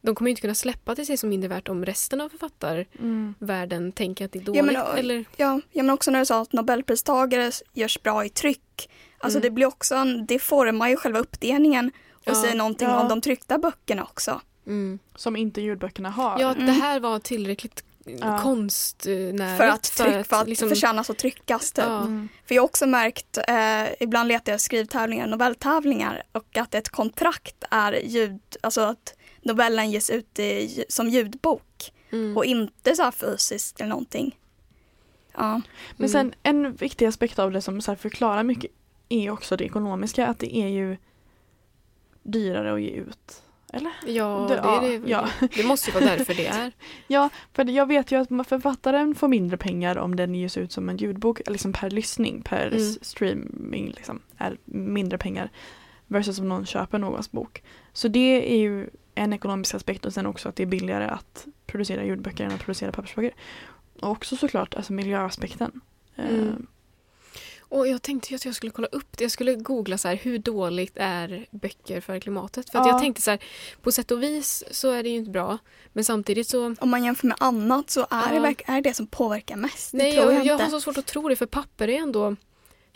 De 0.04 0.16
kommer 0.16 0.30
ju 0.30 0.32
inte 0.32 0.41
kunna 0.41 0.56
släppa 0.56 0.91
att 0.91 0.95
det 0.95 1.02
ses 1.02 1.20
som 1.20 1.30
mindre 1.30 1.47
värt 1.47 1.70
om 1.70 1.86
resten 1.86 2.22
av 2.22 2.30
författarvärlden 2.30 3.91
tänker 3.91 4.26
att 4.26 4.32
det 4.32 4.39
är 4.39 4.43
dåligt. 4.43 4.58
Ja, 4.58 4.64
men, 4.64 4.82
och- 4.82 4.97
eller, 4.99 5.26
Ja, 5.38 5.62
ja, 5.72 5.84
men 5.84 5.89
också 5.89 6.12
när 6.12 6.20
du 6.20 6.26
sa 6.26 6.41
att 6.41 6.54
Nobelpristagare 6.54 7.52
görs 7.74 8.04
bra 8.04 8.26
i 8.26 8.30
tryck. 8.30 8.89
Alltså 9.18 9.38
Mm. 9.39 9.43
det 9.43 9.52
blir 9.52 9.66
också 9.66 9.95
en, 9.95 10.26
det 10.26 10.39
formar 10.39 10.89
ju 10.89 10.95
själva 10.95 11.20
uppdelningen 11.20 11.91
och 12.14 12.22
Ja. 12.24 12.36
säger 12.41 12.56
någonting 12.56 12.88
Ja. 12.88 13.02
om 13.02 13.08
de 13.10 13.22
tryckta 13.22 13.58
böckerna 13.58 14.04
också. 14.04 14.41
Mm. 14.68 14.99
Som 15.16 15.36
inte 15.36 15.62
ljudböckerna 15.62 16.09
har. 16.09 16.39
Ja, 16.39 16.49
att 16.49 16.57
det 16.57 16.64
Mm. 16.64 16.82
här 16.82 16.99
var 16.99 17.20
tillräckligt 17.20 17.84
Ja. 18.05 18.18
För 18.38 18.43
konstnärligt. 18.43 19.74
att, 19.74 19.84
tryck, 19.84 20.28
för 20.28 20.36
att 20.41 20.47
liksom- 20.47 20.70
förtjänas 20.70 21.09
att 21.09 21.18
tryckas 21.18 21.72
typ. 21.72 21.86
Ja. 21.86 21.99
Mm. 22.01 22.30
För 22.45 22.55
jag 22.55 22.62
har 22.62 22.68
också 22.68 22.86
märkt, 22.86 23.38
eh, 23.47 24.03
ibland 24.03 24.28
letar 24.28 24.51
jag 24.51 24.62
skrivtävlingar, 24.62 25.28
novelltävlingar 25.28 26.24
och 26.32 26.57
att 26.57 26.76
ett 26.76 26.89
kontrakt 26.89 27.64
är 27.72 27.93
ljud, 27.93 28.39
alltså 28.62 28.82
att 28.82 29.16
novellen 29.41 29.91
ges 29.91 30.09
ut 30.09 30.39
i, 30.39 30.84
som 30.89 31.09
ljudbok 31.09 31.93
Mm. 32.12 32.38
och 32.38 32.45
inte 32.45 32.95
så 32.95 33.03
här 33.03 33.12
fysiskt 33.12 33.80
eller 33.82 33.89
någonting. 33.89 34.38
Ja. 35.34 35.62
Men 35.97 36.09
Mm. 36.09 36.09
sen 36.09 36.34
en 36.43 36.76
viktig 36.76 37.05
aspekt 37.05 37.39
av 37.39 37.51
det 37.51 37.62
som 37.62 37.82
så 37.82 37.91
här 37.91 37.95
förklarar 37.95 38.43
mycket 38.43 38.72
är 39.09 39.30
också 39.30 39.57
det 39.57 39.64
ekonomiska. 39.66 40.28
Att 40.28 40.39
det 40.39 40.55
är 40.57 40.68
ju 40.68 40.97
dyrare 42.24 42.74
att 42.74 42.82
ge 42.82 42.89
ut. 42.89 43.43
Eller? 43.74 43.92
Ja, 44.06 44.46
Det- 44.50 44.88
det, 44.90 44.98
det, 44.98 45.10
ja. 45.10 45.28
det 45.56 45.64
måste 45.66 45.90
ju 45.92 45.94
vara 46.00 46.06
därför 46.18 46.34
det 46.34 46.48
är. 46.48 46.72
Ja, 47.08 47.30
för 47.54 47.66
jag 47.70 47.86
vet 47.86 48.12
ju 48.12 48.20
att 48.22 48.48
författaren 48.48 49.16
får 49.16 49.28
mindre 49.28 49.58
pengar 49.58 49.98
om 49.98 50.16
den 50.16 50.36
ges 50.36 50.58
ut 50.58 50.72
som 50.72 50.90
en 50.90 50.98
ljudbok, 50.98 51.42
liksom 51.50 51.74
per 51.74 51.90
lyssning, 51.90 52.42
per 52.42 52.68
Mm. 52.68 52.94
streaming 53.02 53.88
liksom, 53.96 54.20
är 54.38 54.58
mindre 54.66 55.18
pengar. 55.18 55.50
Versus 56.08 56.40
om 56.40 56.50
någon 56.50 56.66
köper 56.66 56.98
någons 56.98 57.32
bok. 57.32 57.64
Så 57.94 58.08
det 58.08 58.54
är 58.54 58.58
ju 58.58 58.90
en 59.16 59.34
ekonomisk 59.34 59.74
aspekt 59.76 60.06
och 60.06 60.14
sen 60.14 60.26
också 60.26 60.50
att 60.50 60.56
det 60.56 60.64
är 60.64 60.68
billigare 60.68 61.06
att 61.06 61.48
producera 61.66 62.06
ljudböcker 62.06 62.46
än 62.46 62.52
att 62.52 62.60
producera 62.60 62.92
pappersböcker. 62.92 63.32
Och 64.02 64.10
också 64.10 64.36
såklart 64.36 64.76
alltså 64.76 64.94
miljöaspekten. 64.94 65.82
Mm. 66.16 66.68
Och 67.72 67.88
jag 67.88 68.02
tänkte 68.02 68.30
ju 68.30 68.36
att 68.36 68.46
jag 68.46 68.56
skulle 68.56 68.72
kolla 68.72 68.88
upp 68.88 69.18
det. 69.18 69.24
Jag 69.24 69.32
skulle 69.32 69.56
googla 69.56 69.98
så 69.98 70.08
här, 70.08 70.16
hur 70.16 70.38
dåligt 70.38 70.94
är 70.96 71.46
böcker 71.52 72.02
för 72.02 72.20
klimatet? 72.20 72.70
För 72.70 72.80
att 72.80 72.86
Ja. 72.86 72.92
jag 72.92 73.02
tänkte 73.02 73.22
så 73.22 73.32
här, 73.32 73.40
på 73.82 73.92
sätt 73.92 74.12
och 74.12 74.24
vis 74.24 74.64
så 74.72 74.92
är 74.92 75.04
det 75.04 75.10
ju 75.10 75.16
inte 75.16 75.32
bra. 75.32 75.58
Men 75.94 76.04
samtidigt 76.04 76.48
så... 76.48 76.76
Om 76.80 76.90
man 76.90 77.04
jämför 77.04 77.28
med 77.28 77.38
annat 77.40 77.90
så 77.90 78.08
är, 78.10 78.34
Ja. 78.34 78.42
det, 78.42 78.64
är 78.66 78.82
det 78.82 78.94
som 78.94 79.08
påverkar 79.08 79.56
mest. 79.56 79.94
Nej, 79.94 80.16
jag, 80.16 80.34
jag, 80.34 80.46
jag 80.46 80.58
har 80.58 80.70
så 80.70 80.82
svårt 80.82 80.98
att 80.98 81.06
tro 81.06 81.30
det 81.30 81.36
för 81.36 81.46
papper 81.46 81.88
är 81.88 81.98
ändå... 81.98 82.36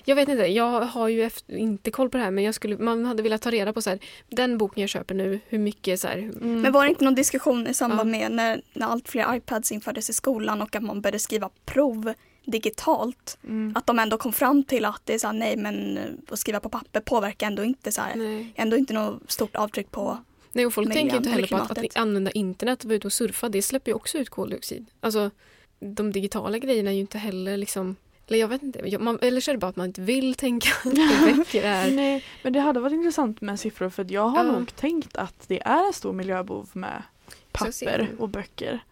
Jag 0.07 0.15
vet 0.15 0.29
inte, 0.29 0.45
jag 0.45 0.81
har 0.81 1.07
ju 1.07 1.23
efter, 1.23 1.55
inte 1.55 1.91
koll 1.91 2.09
på 2.09 2.17
det 2.17 2.23
här 2.23 2.31
men 2.31 2.43
jag 2.43 2.55
skulle, 2.55 2.77
man 2.77 3.05
hade 3.05 3.23
velat 3.23 3.41
ta 3.41 3.51
reda 3.51 3.73
på 3.73 3.81
så 3.81 3.89
här, 3.89 3.99
den 4.29 4.57
boken 4.57 4.81
jag 4.81 4.89
köper 4.89 5.15
nu, 5.15 5.39
hur 5.47 5.59
mycket 5.59 5.99
så 5.99 6.07
här, 6.07 6.17
mm. 6.17 6.61
Men 6.61 6.71
var 6.71 6.83
det 6.83 6.89
inte 6.89 7.03
någon 7.03 7.15
diskussion 7.15 7.67
i 7.67 7.73
samband 7.73 8.09
Ja. 8.15 8.19
med 8.19 8.31
när, 8.31 8.61
när 8.73 8.87
allt 8.87 9.09
fler 9.09 9.35
iPads 9.35 9.71
infördes 9.71 10.09
i 10.09 10.13
skolan 10.13 10.61
och 10.61 10.75
att 10.75 10.83
man 10.83 11.01
började 11.01 11.19
skriva 11.19 11.49
prov 11.65 12.13
digitalt? 12.45 13.37
Mm. 13.43 13.73
Att 13.75 13.87
de 13.87 13.99
ändå 13.99 14.17
kom 14.17 14.33
fram 14.33 14.63
till 14.63 14.85
att 14.85 15.01
det 15.03 15.13
är 15.13 15.19
så 15.19 15.27
här, 15.27 15.33
nej 15.33 15.57
men 15.57 15.97
eh, 15.97 16.03
att 16.29 16.39
skriva 16.39 16.59
på 16.59 16.69
papper 16.69 16.99
påverkar 16.99 17.47
ändå 17.47 17.63
inte 17.63 17.91
så 17.91 18.01
här, 18.01 18.15
nej. 18.15 18.53
ändå 18.55 18.77
inte 18.77 18.93
något 18.93 19.31
stort 19.31 19.55
avtryck 19.55 19.91
på 19.91 20.17
Nej, 20.51 20.65
och 20.65 20.73
folk 20.73 20.93
tänker 20.93 21.17
inte 21.17 21.29
eller 21.29 21.35
heller 21.35 21.47
på 21.47 21.55
att, 21.55 21.77
att 21.77 21.97
använda 21.97 22.31
internet 22.31 22.79
och 22.83 22.85
vara 22.85 22.95
ute 22.95 23.07
och 23.07 23.13
surfa, 23.13 23.49
det 23.49 23.61
släpper 23.61 23.91
ju 23.91 23.95
också 23.95 24.17
ut 24.17 24.29
koldioxid. 24.29 24.85
Alltså, 24.99 25.31
de 25.79 26.11
digitala 26.11 26.57
grejerna 26.57 26.89
är 26.89 26.93
ju 26.93 27.01
inte 27.01 27.17
heller 27.17 27.57
liksom... 27.57 27.95
Eller 28.27 28.39
jag 28.39 28.47
vet 28.47 28.63
inte, 28.63 28.97
man, 28.99 29.19
eller 29.21 29.41
så 29.41 29.51
är 29.51 29.55
det 29.55 29.59
bara 29.59 29.67
att 29.67 29.75
man 29.75 29.85
inte 29.87 30.01
vill 30.01 30.35
tänka 30.35 30.69
att 30.85 31.35
böcker 31.35 31.63
är... 31.63 31.91
Nej, 31.91 32.23
men 32.43 32.53
det 32.53 32.59
hade 32.59 32.79
varit 32.79 32.93
intressant 32.93 33.41
med 33.41 33.59
siffror 33.59 33.89
för 33.89 34.03
att 34.03 34.11
jag 34.11 34.27
har 34.27 34.45
Ja. 34.45 34.51
nog 34.51 34.75
tänkt 34.75 35.17
att 35.17 35.47
det 35.47 35.61
är 35.65 35.87
en 35.87 35.93
stor 35.93 36.13
miljöbov 36.13 36.69
med 36.73 37.03
papper 37.51 38.07
och 38.19 38.29
böcker. 38.29 38.83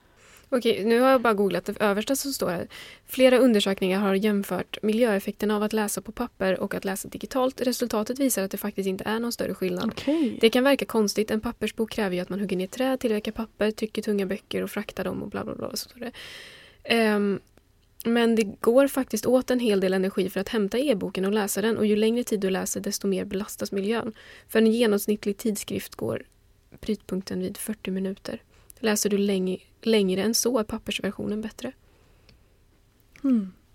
Okej, 0.56 0.84
nu 0.86 1.00
har 1.00 1.10
jag 1.10 1.22
bara 1.22 1.34
googlat 1.34 1.66
det 1.66 1.82
översta 1.82 2.16
som 2.16 2.34
står 2.34 2.50
här. 2.50 2.68
Flera 3.06 3.38
undersökningar 3.38 4.00
har 4.00 4.16
jämfört 4.16 4.78
miljöeffekterna 4.82 5.56
av 5.56 5.64
att 5.64 5.74
läsa 5.74 6.02
på 6.02 6.12
papper 6.12 6.60
och 6.60 6.74
att 6.74 6.86
läsa 6.86 7.08
digitalt. 7.08 7.62
Resultatet 7.62 8.20
visar 8.20 8.44
att 8.44 8.52
det 8.52 8.58
faktiskt 8.58 8.88
inte 8.88 9.04
är 9.04 9.20
någon 9.20 9.32
större 9.32 9.54
skillnad. 9.54 9.92
Okej. 9.92 10.38
Det 10.42 10.50
kan 10.50 10.64
verka 10.64 10.86
konstigt, 10.86 11.32
en 11.32 11.42
pappersbok 11.42 11.92
kräver 11.92 12.16
ju 12.16 12.22
att 12.22 12.30
man 12.30 12.40
hugger 12.40 12.58
ner 12.58 12.68
träd, 12.68 13.00
tillverkar 13.00 13.32
papper, 13.32 13.72
trycker 13.72 14.02
tunga 14.02 14.26
böcker 14.26 14.64
och 14.64 14.72
fraktar 14.72 15.04
dem 15.04 15.24
och 15.24 15.30
bla 15.30 15.44
bla 15.44 15.56
bla. 15.56 15.70
Så 15.70 15.90
står 15.90 16.00
det. 16.00 16.12
Ehm, 16.84 17.40
men 18.06 18.36
det 18.36 18.44
går 18.44 18.88
faktiskt 18.88 19.26
åt 19.26 19.52
en 19.52 19.60
hel 19.60 19.80
del 19.80 19.94
energi 19.94 20.30
för 20.30 20.40
att 20.40 20.50
hämta 20.50 20.80
e-boken 20.80 21.26
och 21.26 21.34
läsa 21.34 21.62
den 21.62 21.78
och 21.78 21.86
ju 21.86 21.96
längre 21.96 22.24
tid 22.24 22.40
du 22.40 22.50
läser 22.50 22.82
desto 22.82 23.08
mer 23.08 23.26
belastas 23.26 23.72
miljön. 23.72 24.14
För 24.50 24.60
en 24.60 24.68
genomsnittlig 24.68 25.38
tidskrift 25.38 25.96
går 25.96 26.24
brytpunkten 26.82 27.40
vid 27.40 27.58
40 27.58 27.92
minuter. 27.92 28.42
Läser 28.80 29.10
du 29.10 29.18
längre, 29.18 29.58
längre 29.86 30.22
än 30.22 30.34
så 30.34 30.58
är 30.60 30.64
pappersversionen 30.64 31.42
bättre. 31.42 31.72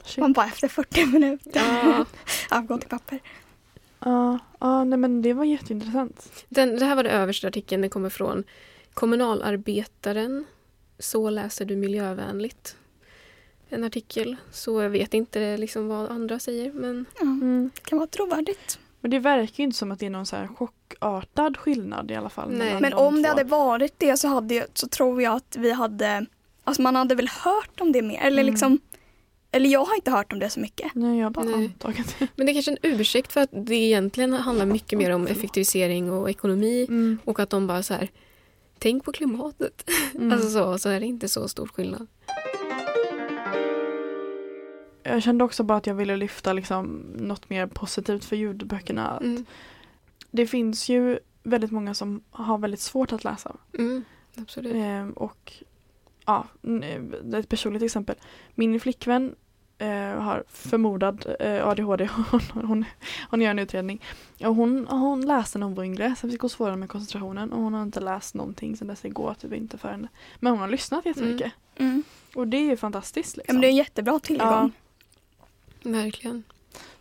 Shit. 0.04 0.18
Man 0.18 0.32
bara 0.32 0.46
efter 0.46 0.68
40 0.68 1.06
minuter. 1.06 1.50
Ja. 1.54 2.04
Avgå 2.50 2.78
till 2.78 2.88
papper. 2.88 3.18
Ja, 4.00 4.38
ja, 4.60 4.84
nej 4.84 4.98
men 4.98 5.22
det 5.22 5.32
var 5.32 5.44
jätteintressant. 5.44 6.44
Den, 6.48 6.78
det 6.78 6.84
här 6.84 6.96
var 6.96 7.02
den 7.02 7.12
översta 7.12 7.48
artikeln. 7.48 7.80
Den 7.80 7.90
kommer 7.90 8.08
från 8.10 8.44
Kommunalarbetaren. 8.94 10.44
Så 10.98 11.30
läser 11.30 11.64
du 11.64 11.76
miljövänligt. 11.76 12.76
En 13.68 13.84
artikel. 13.84 14.36
Så 14.50 14.82
jag 14.82 14.90
vet 14.90 15.14
inte 15.14 15.56
liksom 15.56 15.88
vad 15.88 16.10
andra 16.10 16.38
säger. 16.38 16.72
Men 16.72 17.04
Ja, 17.16 17.22
Mm. 17.22 17.70
det 17.74 17.80
kan 17.80 17.98
vara 17.98 18.06
trovärdigt. 18.08 18.78
Men 19.00 19.10
det 19.10 19.18
verkar 19.18 19.54
ju 19.56 19.64
inte 19.64 19.76
som 19.76 19.92
att 19.92 19.98
det 19.98 20.06
är 20.06 20.10
någon 20.10 20.26
så 20.26 20.36
här 20.36 20.46
chockartad 20.46 21.56
skillnad 21.56 22.10
i 22.10 22.14
alla 22.14 22.28
fall. 22.28 22.50
Nej. 22.52 22.80
Men 22.80 22.90
de 22.90 22.96
om 22.96 23.14
det 23.16 23.22
två. 23.22 23.28
hade 23.28 23.44
varit 23.44 23.94
det 23.98 24.16
så, 24.16 24.28
hade, 24.28 24.66
så 24.74 24.88
tror 24.88 25.22
jag 25.22 25.32
att 25.36 25.56
vi 25.58 25.72
hade, 25.72 26.26
alltså 26.64 26.82
man 26.82 26.96
hade 26.96 27.14
väl 27.14 27.28
hört 27.44 27.80
om 27.80 27.92
det 27.92 28.02
mer. 28.02 28.20
Eller 28.20 28.42
Mm. 28.42 28.52
liksom, 28.52 28.80
eller 29.52 29.68
jag 29.70 29.84
har 29.84 29.94
inte 29.94 30.10
hört 30.10 30.32
om 30.32 30.38
det 30.38 30.50
så 30.50 30.60
mycket. 30.60 30.94
Nej, 30.94 31.18
jag 31.18 31.32
bara 31.32 31.44
Nej. 31.44 31.54
antagit. 31.54 32.14
Men 32.36 32.46
det 32.46 32.52
är 32.52 32.54
kanske 32.54 32.70
en 32.70 32.78
ursäkt 32.82 33.32
för 33.32 33.40
att 33.40 33.50
det 33.52 33.74
egentligen 33.74 34.32
handlar 34.32 34.66
mycket 34.66 34.98
mer 34.98 35.10
om 35.10 35.26
effektivisering 35.26 36.12
och 36.12 36.30
ekonomi 36.30 36.86
Mm. 36.88 37.18
och 37.24 37.40
att 37.40 37.50
de 37.50 37.66
bara 37.66 37.82
så 37.82 37.94
här 37.94 38.08
Tänk 38.80 39.04
på 39.04 39.12
klimatet. 39.12 39.90
Mm. 40.14 40.32
Alltså 40.32 40.50
så, 40.50 40.78
så 40.78 40.88
är 40.88 41.00
det 41.00 41.06
inte 41.06 41.28
så 41.28 41.48
stor 41.48 41.66
skillnad. 41.66 42.06
Jag 45.08 45.22
kände 45.22 45.44
också 45.44 45.62
bara 45.62 45.78
att 45.78 45.86
jag 45.86 45.94
ville 45.94 46.16
lyfta 46.16 46.52
liksom 46.52 46.86
något 47.16 47.50
mer 47.50 47.66
positivt 47.66 48.24
för 48.24 48.36
ljudböckerna. 48.36 49.08
Att 49.08 49.22
Mm. 49.22 49.44
Det 50.30 50.46
finns 50.46 50.88
ju 50.88 51.18
väldigt 51.42 51.70
många 51.70 51.94
som 51.94 52.20
har 52.30 52.58
väldigt 52.58 52.80
svårt 52.80 53.12
att 53.12 53.24
läsa. 53.24 53.56
Mm. 53.78 54.04
Absolut. 54.36 54.74
Ehm, 54.74 55.12
och 55.12 55.52
ja, 56.26 56.46
eh, 56.82 57.38
ett 57.38 57.48
personligt 57.48 57.82
exempel. 57.82 58.16
Min 58.54 58.80
flickvän 58.80 59.34
eh, 59.78 59.88
har 60.20 60.44
förmodad 60.48 61.26
eh, 61.40 61.68
ADHD. 61.68 62.08
Hon, 62.30 62.40
hon, 62.66 62.84
hon 63.30 63.40
gör 63.40 63.50
en 63.50 63.58
utredning. 63.58 64.02
Och 64.44 64.54
hon, 64.54 64.86
hon 64.90 65.26
läste 65.26 65.58
när 65.58 65.66
hon 65.66 65.74
var 65.74 65.84
yngre. 65.84 66.14
Sen 66.18 66.30
fick 66.30 66.40
hon 66.40 66.50
svårare 66.50 66.76
med 66.76 66.88
koncentrationen. 66.88 67.52
Och 67.52 67.62
hon 67.62 67.74
har 67.74 67.82
inte 67.82 68.00
läst 68.00 68.34
någonting 68.34 68.76
sen 68.76 68.86
dess. 68.88 69.00
Det 69.00 69.08
går 69.08 69.34
typ 69.34 69.52
inte 69.52 69.78
för 69.78 69.88
henne. 69.88 70.08
Men 70.40 70.52
hon 70.52 70.60
har 70.60 70.68
lyssnat 70.68 71.06
jättemycket. 71.06 71.52
Mm. 71.76 72.02
Och 72.34 72.48
det 72.48 72.56
är 72.56 72.64
ju 72.70 72.76
fantastiskt. 72.76 73.36
Ja, 73.36 73.40
Liksom. 73.40 73.54
men 73.54 73.60
det 73.60 73.66
är 73.66 73.70
en 73.70 73.76
jättebra 73.76 74.18
tillgång. 74.20 74.72
Verkligen. 75.82 76.42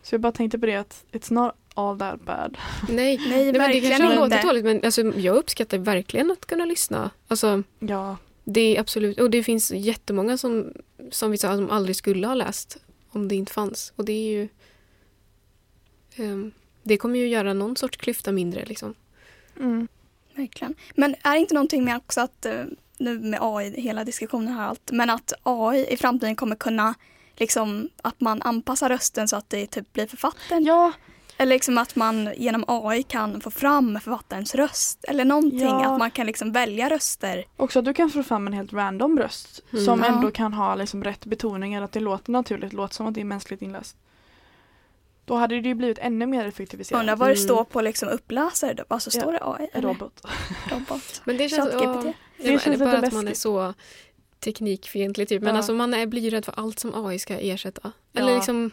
Så 0.02 0.14
jag 0.14 0.20
bara 0.20 0.32
tänkte 0.32 0.58
på 0.58 0.66
det 0.66 0.74
att 0.74 1.04
it's 1.12 1.32
not 1.32 1.52
all 1.74 1.98
that 1.98 2.20
bad. 2.20 2.58
Nej, 2.88 3.18
Nej, 3.18 3.18
Nej 3.28 3.52
men 3.52 3.70
det 3.70 3.80
kanske 3.80 4.14
låter 4.14 4.42
dåligt 4.42 4.64
men 4.64 4.80
alltså, 4.84 5.02
jag 5.02 5.36
uppskattar 5.36 5.78
verkligen 5.78 6.30
att 6.30 6.46
kunna 6.46 6.64
lyssna. 6.64 7.10
Alltså, 7.28 7.62
Ja, 7.78 8.16
det 8.44 8.76
är 8.76 8.80
absolut, 8.80 9.20
och 9.20 9.30
det 9.30 9.42
finns 9.42 9.72
jättemånga 9.72 10.38
som, 10.38 10.72
som 11.10 11.30
vi 11.30 11.38
sa 11.38 11.56
som 11.56 11.70
aldrig 11.70 11.96
skulle 11.96 12.26
ha 12.26 12.34
läst 12.34 12.76
om 13.10 13.28
det 13.28 13.34
inte 13.34 13.52
fanns. 13.52 13.92
Och 13.96 14.04
det 14.04 14.12
är 14.12 14.30
ju 14.30 14.48
ehm, 16.16 16.52
det 16.82 16.96
kommer 16.96 17.18
ju 17.18 17.28
göra 17.28 17.52
någon 17.52 17.76
sorts 17.76 17.96
klyfta 17.96 18.32
mindre 18.32 18.64
liksom. 18.64 18.94
mm. 19.60 19.88
Verkligen. 20.34 20.74
Men 20.94 21.14
är 21.22 21.32
det 21.32 21.38
inte 21.38 21.54
någonting 21.54 21.84
med 21.84 21.96
också 21.96 22.20
att, 22.20 22.46
eh, 22.46 22.64
nu 22.98 23.18
med 23.18 23.38
AI, 23.42 23.80
hela 23.80 24.04
diskussionen 24.04 24.54
här 24.54 24.62
och 24.62 24.68
allt, 24.68 24.90
men 24.92 25.10
att 25.10 25.32
AI 25.42 25.86
i 25.92 25.96
framtiden 25.96 26.36
kommer 26.36 26.56
kunna 26.56 26.94
liksom 27.40 27.88
att 28.02 28.20
man 28.20 28.42
anpassar 28.42 28.88
rösten 28.88 29.28
så 29.28 29.36
att 29.36 29.50
det 29.50 29.66
typ 29.66 29.92
blir 29.92 30.06
författaren. 30.06 30.64
ja, 30.64 30.92
Eller 31.40 31.54
liksom 31.54 31.78
att 31.78 31.96
man 31.96 32.30
genom 32.36 32.64
AI 32.68 33.02
kan 33.02 33.40
få 33.40 33.50
fram 33.50 34.00
författarens 34.00 34.54
röst. 34.54 35.04
Eller 35.08 35.24
någonting, 35.24 35.60
Ja. 35.60 35.92
att 35.92 35.98
man 35.98 36.10
kan 36.10 36.26
liksom 36.26 36.52
välja 36.52 36.90
röster. 36.90 37.44
också 37.56 37.78
att 37.78 37.84
du 37.84 37.94
kan 37.94 38.10
få 38.10 38.22
fram 38.22 38.46
en 38.46 38.52
helt 38.52 38.72
random 38.72 39.18
röst. 39.18 39.62
Mm. 39.72 39.84
Som 39.84 40.00
Ja. 40.00 40.06
ändå 40.06 40.30
kan 40.30 40.52
ha 40.52 40.74
liksom 40.74 41.04
rätt 41.04 41.24
betoningar. 41.26 41.82
Att 41.82 41.92
det 41.92 42.00
låter 42.00 42.32
naturligt, 42.32 42.72
låter 42.72 42.94
som 42.94 43.06
att 43.06 43.14
det 43.14 43.20
är 43.20 43.24
mänskligt 43.24 43.62
inläst. 43.62 43.96
Då 45.24 45.34
hade 45.36 45.60
det 45.60 45.68
ju 45.68 45.74
blivit 45.74 45.98
ännu 45.98 46.26
mer 46.26 46.44
effektiviserat. 46.46 47.00
Undrar 47.00 47.16
vad 47.16 47.28
det 47.28 47.32
Mm. 47.34 47.44
står 47.44 47.64
på 47.64 47.80
liksom 47.80 48.08
uppläsare 48.08 48.74
då. 48.74 48.84
Alltså 48.88 49.10
Ja, 49.14 49.20
står 49.20 49.32
det 49.32 49.38
AI? 49.42 49.68
Eller 49.72 49.88
Robot. 49.88 50.20
robot? 50.70 51.22
Men 51.24 51.36
det 51.36 51.48
känns, 51.48 51.70
ja, 51.72 51.80
Det 51.80 52.12
det 52.36 52.54
är 52.54 52.58
känns 52.58 52.78
bara 52.78 52.98
att 52.98 53.12
man 53.12 53.28
är 53.28 53.34
så 53.34 53.74
teknikfientlig 54.40 55.28
typ. 55.28 55.42
Men 55.42 55.50
Ja. 55.50 55.56
alltså 55.56 55.72
man 55.74 55.94
är, 55.94 56.06
blir 56.06 56.30
rädd 56.30 56.44
för 56.44 56.54
allt 56.56 56.78
som 56.78 57.06
AI 57.06 57.18
ska 57.18 57.34
ersätta. 57.38 57.92
Eller 58.14 58.28
Ja. 58.30 58.36
liksom 58.36 58.70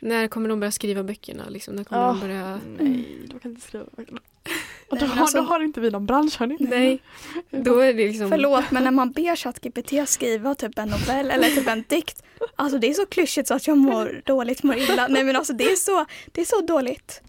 när 0.00 0.28
kommer 0.28 0.48
de 0.48 0.60
börja 0.60 0.70
skriva 0.70 1.02
böckerna? 1.02 1.48
Liksom, 1.48 1.74
när 1.74 1.84
kommer 1.84 2.02
Ja. 2.02 2.08
de 2.08 2.20
börja... 2.20 2.60
Nej, 2.78 3.18
du 3.26 3.38
kan 3.38 3.50
inte 3.50 3.66
skriva. 3.66 3.84
Och 4.88 4.98
då, 4.98 5.06
har, 5.06 5.20
alltså- 5.22 5.36
då 5.38 5.44
har 5.44 5.60
inte 5.60 5.80
vi 5.80 5.90
någon 5.90 6.06
bransch 6.06 6.38
hörni. 6.40 6.56
Nej, 6.60 7.02
då 7.50 7.78
är 7.78 7.94
det 7.94 8.08
liksom... 8.08 8.28
Förlåt 8.30 8.70
men 8.70 8.84
när 8.84 8.90
man 8.90 9.10
ber 9.12 9.36
ChatGPT 9.36 10.08
skriva 10.08 10.54
typ 10.54 10.78
en 10.78 10.88
novell 10.88 11.30
eller 11.30 11.48
typ 11.48 11.68
en 11.68 11.84
dikt. 11.88 12.22
Alltså 12.56 12.78
det 12.78 12.90
är 12.90 12.94
så 12.94 13.06
klyschigt 13.06 13.48
så 13.48 13.54
att 13.54 13.66
jag 13.66 13.78
mår 13.78 14.22
dåligt, 14.26 14.62
mår 14.62 14.76
illa. 14.76 15.08
Nej 15.08 15.24
men 15.24 15.36
alltså 15.36 15.52
det 15.52 15.64
är 15.64 15.76
så, 15.76 16.04
det 16.32 16.40
är 16.40 16.44
så 16.44 16.60
dåligt. 16.60 17.22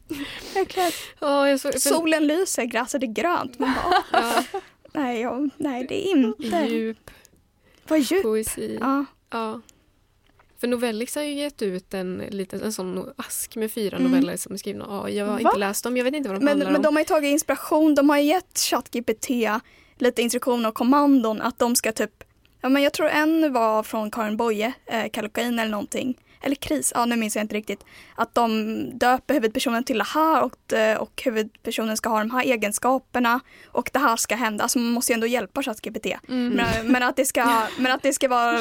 Verkligen. 0.54 0.92
Ja, 1.20 1.50
jag 1.50 1.60
så, 1.60 1.72
för, 1.72 1.80
Solen 1.80 2.28
lyser, 2.28 2.64
gräset 2.64 3.04
är 3.04 3.08
grönt. 3.08 3.60
Man 3.60 3.74
bara, 3.74 4.04
ja, 4.22 4.44
nej, 4.94 5.22
jag, 5.22 5.50
nej 5.58 5.86
det 5.90 6.08
är 6.08 6.12
inte. 6.12 6.66
djup 6.70 7.12
Vad 7.90 8.00
djupt. 8.00 8.24
poesi. 8.24 8.78
Ja. 8.82 9.06
Ja. 9.30 9.62
För 10.60 10.68
Novellix 10.68 11.16
har 11.16 11.22
ju 11.24 11.34
gett 11.34 11.62
ut 11.62 11.94
en, 11.94 12.18
liten, 12.30 12.62
en 12.62 12.74
sån 12.74 13.10
ask 13.16 13.56
med 13.56 13.72
fyra 13.72 13.98
Mm. 13.98 14.12
noveller 14.12 14.38
som 14.38 14.54
är 14.54 14.58
skrivna 14.58 14.86
av 14.86 15.06
AI. 15.06 15.18
Jag 15.18 15.26
har 15.26 15.34
Va? 15.34 15.40
inte 15.40 15.58
läst 15.58 15.84
dem, 15.84 15.98
jag 15.98 16.04
vet 16.04 16.14
inte 16.16 16.30
vad 16.30 16.38
de 16.40 16.44
Men, 16.46 16.52
handlar 16.52 16.66
men 16.72 16.76
om. 16.76 16.82
de 16.82 16.96
har 16.96 17.02
ju 17.02 17.06
tagit 17.06 17.32
inspiration, 17.32 17.96
de 17.96 18.10
har 18.10 18.18
ju 18.18 18.24
gett 18.24 18.60
ChatGPT 18.60 19.28
lite 19.98 20.22
instruktioner 20.22 20.70
och 20.70 20.76
kommandon 20.76 21.42
att 21.42 21.60
de 21.60 21.76
ska 21.76 21.92
typ, 21.92 22.24
ja 22.62 22.70
men 22.70 22.84
jag 22.84 22.94
tror 22.94 23.08
en 23.10 23.54
var 23.54 23.84
från 23.84 24.12
Karin 24.12 24.38
Boye, 24.38 24.74
eh, 24.86 25.10
Kallocain 25.14 25.60
eller 25.60 25.72
någonting. 25.72 26.18
Eller 26.42 26.56
kris, 26.56 26.92
ja 26.96 27.06
nu 27.06 27.16
minns 27.16 27.36
jag 27.36 27.44
inte 27.44 27.56
riktigt. 27.56 27.86
Att 28.16 28.36
de 28.36 28.76
döper 29.00 29.34
huvudpersonen 29.34 29.84
till 29.84 29.98
det 29.98 30.04
här 30.08 30.44
och, 30.44 30.74
och 31.00 31.22
huvudpersonen 31.26 31.98
ska 31.98 32.10
ha 32.10 32.20
de 32.20 32.32
här 32.32 32.44
egenskaperna 32.44 33.40
och 33.68 33.90
det 33.94 34.00
här 34.00 34.16
ska 34.16 34.36
hända. 34.36 34.64
Alltså 34.64 34.80
man 34.80 34.92
måste 34.92 35.12
ju 35.12 35.14
ändå 35.14 35.28
hjälpa 35.28 35.64
ChatGPT. 35.64 36.06
Mm. 36.28 36.50
Men, 36.54 36.92
men, 36.92 37.04
att 37.04 37.16
det 37.16 37.26
ska, 37.26 37.62
men 37.78 37.92
att 37.92 38.04
det 38.04 38.14
ska 38.14 38.28
vara 38.28 38.60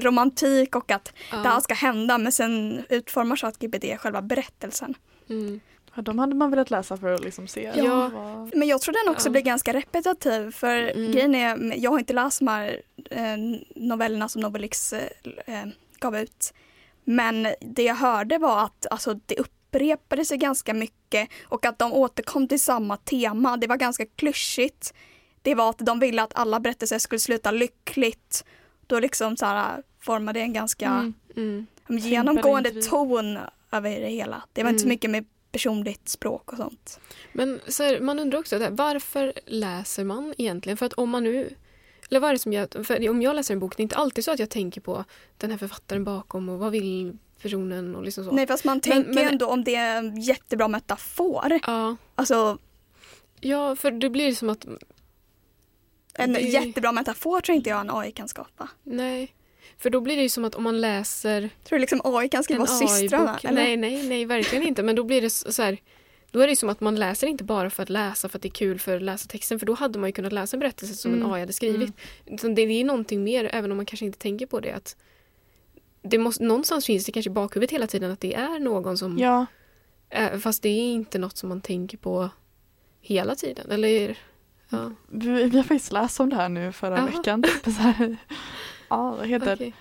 romantik 0.00 0.76
och 0.76 0.90
att 0.90 1.12
ja. 1.30 1.36
det 1.36 1.48
här 1.48 1.60
ska 1.60 1.74
hända 1.74 2.18
men 2.18 2.32
sen 2.32 2.82
utformar 2.88 3.36
ChatGPT 3.36 3.84
själva 4.00 4.22
berättelsen. 4.22 4.94
mm. 5.30 5.60
Ja, 5.96 6.02
de 6.02 6.18
hade 6.18 6.34
man 6.34 6.50
velat 6.50 6.70
läsa 6.70 6.96
för 6.96 7.12
att 7.14 7.24
liksom 7.24 7.48
se. 7.48 7.72
Ja. 7.76 8.10
vad- 8.14 8.56
Men 8.56 8.68
jag 8.68 8.80
tror 8.80 9.04
den 9.04 9.14
också 9.14 9.28
Ja. 9.28 9.30
blir 9.32 9.42
ganska 9.42 9.72
repetitiv 9.72 10.50
för 10.50 10.76
Mm. 10.76 11.12
grejen 11.12 11.34
är, 11.34 11.74
jag 11.76 11.90
har 11.90 11.98
inte 11.98 12.12
läst 12.12 12.38
de 12.38 12.48
här 12.48 12.80
eh, 13.10 13.36
novellerna 13.76 14.28
som 14.28 14.42
Novelix 14.42 14.92
eh, 14.92 15.00
eh, 15.46 15.66
gav 16.00 16.16
ut. 16.18 16.54
Men 17.04 17.48
det 17.60 17.82
jag 17.82 17.94
hörde 17.94 18.38
var 18.38 18.64
att 18.64 18.86
alltså, 18.90 19.14
det 19.26 19.36
upprepade 19.38 20.24
sig 20.24 20.38
ganska 20.38 20.74
mycket 20.74 21.28
och 21.44 21.66
att 21.66 21.78
de 21.78 21.92
återkom 21.92 22.48
till 22.48 22.60
samma 22.60 22.96
tema. 22.96 23.56
Det 23.56 23.66
var 23.66 23.76
ganska 23.76 24.06
klyschigt. 24.06 24.94
Det 25.42 25.54
var 25.54 25.70
att 25.70 25.78
de 25.78 25.98
ville 26.00 26.22
att 26.22 26.34
alla 26.34 26.60
berättelser 26.60 26.98
skulle 26.98 27.18
sluta 27.18 27.50
lyckligt. 27.50 28.44
Då 28.86 29.00
liksom 29.00 29.36
så 29.36 29.46
här 29.46 29.82
formade 30.00 30.40
en 30.40 30.52
ganska 30.52 30.86
Mm. 30.86 31.14
Mm. 31.36 31.66
genomgående 31.98 32.68
individ. 32.68 32.90
ton 32.90 33.38
över 33.72 34.00
det 34.00 34.08
hela. 34.08 34.42
Det 34.52 34.62
var 34.62 34.70
inte 34.70 34.80
så 34.80 34.86
Mm. 34.86 34.94
mycket 34.94 35.10
med 35.10 35.24
personligt 35.52 36.08
språk 36.08 36.52
och 36.52 36.58
sånt. 36.58 37.00
Men 37.32 37.60
så 37.68 37.82
här, 37.82 38.00
man 38.00 38.18
undrar 38.18 38.38
också, 38.38 38.68
varför 38.70 39.32
läser 39.46 40.04
man 40.04 40.34
egentligen? 40.38 40.76
För 40.76 40.86
att 40.86 40.92
om 40.92 41.10
man 41.10 41.24
nu... 41.24 41.54
Eller 42.14 42.20
vad 42.20 42.28
är 42.30 42.34
det 42.34 42.38
som 42.38 42.52
gör... 42.52 42.84
För 42.84 43.08
om 43.10 43.22
jag 43.22 43.36
läser 43.36 43.54
en 43.54 43.60
bok, 43.60 43.76
det 43.76 43.80
är 43.80 43.82
inte 43.82 43.96
alltid 43.96 44.24
så 44.24 44.30
att 44.32 44.38
jag 44.38 44.50
tänker 44.50 44.80
på 44.80 45.04
den 45.38 45.50
här 45.50 45.58
författaren 45.58 46.04
bakom 46.04 46.48
och 46.48 46.58
vad 46.58 46.72
vill 46.72 47.16
personen 47.42 47.96
och 47.96 48.02
liksom 48.02 48.24
så. 48.24 48.30
Nej 48.30 48.46
fast 48.46 48.64
man 48.64 48.80
tänker 48.80 49.12
men- 49.14 49.28
ändå 49.28 49.46
om 49.46 49.64
det 49.64 49.74
är 49.74 49.98
en 49.98 50.20
jättebra 50.20 50.68
metafor. 50.68 51.60
Ja, 51.66 51.96
Alltså 52.14 52.58
ja, 53.40 53.76
för 53.76 53.90
det 53.90 54.10
blir 54.10 54.34
som 54.34 54.48
att... 54.50 54.66
en 56.14 56.32
Det- 56.32 56.40
jättebra 56.40 56.92
metafor 56.92 57.40
tror 57.40 57.56
inte 57.56 57.70
jag 57.70 57.80
en 57.80 57.90
AI 57.90 58.12
kan 58.12 58.28
skapa. 58.28 58.68
Nej. 58.82 59.34
För 59.78 59.90
då 59.90 60.00
blir 60.00 60.16
det 60.16 60.22
ju 60.22 60.28
som 60.28 60.44
att 60.44 60.54
om 60.54 60.62
man 60.62 60.80
läser 60.80 61.40
Tror 61.64 61.76
du 61.76 61.80
liksom 61.80 62.00
AI 62.04 62.28
kan 62.28 62.44
skriva 62.44 62.66
systrarna? 62.66 63.38
Eller? 63.42 63.52
Nej, 63.52 63.76
nej, 63.76 64.08
nej, 64.08 64.24
verkligen 64.24 64.66
inte. 64.66 64.82
Men 64.82 64.96
då 64.96 65.04
blir 65.04 65.20
det 65.20 65.30
så 65.30 65.62
här... 65.62 65.78
Då 66.34 66.40
är 66.40 66.46
det 66.46 66.56
som 66.56 66.68
att 66.68 66.80
man 66.80 66.94
läser 66.94 67.26
inte 67.26 67.44
bara 67.44 67.70
för 67.70 67.82
att 67.82 67.90
läsa 67.90 68.28
för 68.28 68.38
att 68.38 68.42
det 68.42 68.48
är 68.48 68.50
kul 68.50 68.78
för 68.78 68.96
att 68.96 69.02
läsa 69.02 69.28
texten. 69.28 69.58
För 69.58 69.66
då 69.66 69.74
hade 69.74 69.98
man 69.98 70.08
ju 70.08 70.12
kunnat 70.12 70.32
läsa 70.32 70.56
en 70.56 70.60
berättelse 70.60 70.94
som 70.94 71.12
Mm. 71.14 71.26
en 71.26 71.32
AI 71.32 71.40
hade 71.40 71.52
skrivit. 71.52 71.92
Så 72.40 72.48
det, 72.48 72.62
är 72.62 72.84
någonting 72.84 73.24
mer, 73.24 73.50
även 73.52 73.70
om 73.70 73.76
man 73.76 73.86
kanske 73.86 74.06
inte 74.06 74.18
tänker 74.18 74.46
på 74.46 74.60
det. 74.60 74.72
Att 74.72 74.96
det 76.02 76.18
måste, 76.18 76.44
någonstans 76.44 76.86
finns 76.86 77.06
det 77.06 77.12
kanske 77.12 77.30
i 77.30 77.32
bakhuvudet 77.32 77.70
hela 77.70 77.86
tiden 77.86 78.10
att 78.10 78.20
det 78.20 78.34
är 78.34 78.58
någon 78.58 78.98
som... 78.98 79.18
Ja, 79.18 79.46
fast 80.40 80.62
det 80.62 80.68
är 80.68 80.92
inte 80.92 81.18
något 81.18 81.36
som 81.36 81.48
man 81.48 81.60
tänker 81.60 81.98
på 81.98 82.30
hela 83.00 83.34
tiden. 83.34 83.70
Eller... 83.70 84.18
Ja, 84.68 84.92
vi, 85.08 85.28
vi 85.44 85.56
har 85.56 85.64
faktiskt 85.64 85.92
läst 85.92 86.20
om 86.20 86.30
det 86.30 86.36
här 86.36 86.48
nu 86.48 86.72
förra 86.72 86.96
Jaha. 86.96 87.06
veckan. 87.06 87.42
Typ 87.42 87.64
så 87.64 87.70
här, 87.70 88.16
ja, 88.88 89.18
det 89.22 89.28
heter 89.28 89.54
okej. 89.54 89.74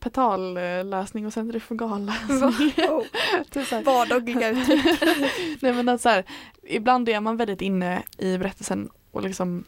Centripetalläsning 0.00 1.26
och 1.26 1.32
centrifugalläsning. 1.32 2.72
Oh, 2.88 3.02
typ 3.50 3.66
så 3.66 3.74
här. 3.74 3.82
vardagliga 3.84 4.48
uttryck. 4.50 4.84
Nej 5.62 5.72
men 5.72 5.88
att 5.88 6.00
så 6.00 6.08
här, 6.08 6.24
ibland 6.62 7.08
är 7.08 7.20
man 7.20 7.36
väldigt 7.36 7.62
inne 7.62 8.02
i 8.18 8.38
berättelsen 8.38 8.90
och 9.10 9.22
liksom 9.22 9.64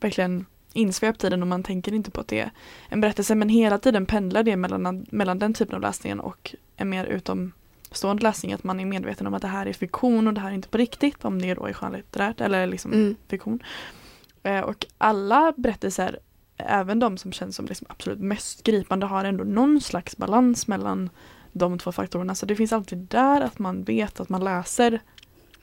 verkligen 0.00 0.46
insvept 0.72 1.24
i 1.24 1.28
den 1.28 1.42
och 1.42 1.48
man 1.48 1.62
tänker 1.62 1.92
inte 1.94 2.10
på 2.10 2.20
att 2.20 2.28
det 2.28 2.40
är 2.40 2.50
en 2.88 3.00
berättelse 3.00 3.34
men 3.34 3.48
hela 3.48 3.78
tiden 3.78 4.06
pendlar 4.06 4.42
det 4.42 4.56
mellan, 4.56 5.06
mellan 5.10 5.38
den 5.38 5.54
typen 5.54 5.74
av 5.74 5.80
läsningen 5.80 6.20
och 6.20 6.54
en 6.76 6.88
mer 6.90 7.04
utomstående 7.04 8.22
läsning 8.22 8.52
att 8.52 8.64
man 8.64 8.80
är 8.80 8.84
medveten 8.84 9.26
om 9.26 9.34
att 9.34 9.42
det 9.42 9.48
här 9.48 9.66
är 9.66 9.72
fiktion 9.72 10.26
och 10.28 10.34
det 10.34 10.40
här 10.40 10.50
är 10.50 10.54
inte 10.54 10.68
på 10.68 10.78
riktigt 10.78 11.24
om 11.24 11.42
det 11.42 11.54
då 11.54 11.66
är 11.66 11.72
skönlitterärt 11.72 12.40
eller 12.40 12.66
liksom 12.66 12.92
Mm. 12.92 13.16
fiktion. 13.28 13.62
Eh, 14.42 14.60
och 14.60 14.86
alla 14.98 15.52
berättelser, 15.56 16.18
även 16.58 16.98
de 16.98 17.16
som 17.18 17.32
känns 17.32 17.56
som 17.56 17.66
liksom 17.66 17.86
absolut 17.90 18.18
mest 18.20 18.62
gripande 18.62 19.06
har 19.06 19.24
ändå 19.24 19.44
någon 19.44 19.80
slags 19.80 20.16
balans 20.16 20.66
mellan 20.66 21.10
de 21.52 21.78
två 21.78 21.92
faktorerna. 21.92 22.34
Så 22.34 22.46
det 22.46 22.56
finns 22.56 22.72
alltid 22.72 22.98
där 22.98 23.40
att 23.40 23.58
man 23.58 23.84
vet 23.84 24.20
att 24.20 24.28
man 24.28 24.44
läser 24.44 25.00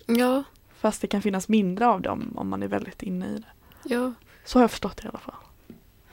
Ja, 0.06 0.44
fast 0.80 1.02
det 1.02 1.08
kan 1.08 1.22
finnas 1.22 1.48
mindre 1.48 1.88
av 1.88 2.02
dem 2.02 2.34
om 2.36 2.50
man 2.50 2.64
är 2.64 2.68
väldigt 2.68 3.04
inne 3.04 3.26
i 3.28 3.34
det. 3.38 3.94
ja. 3.96 4.14
Så 4.46 4.58
har 4.58 4.64
jag 4.64 4.72
förstått 4.72 4.98
det 4.98 5.06
i 5.06 5.10
alla 5.10 5.20
fall. 5.20 5.36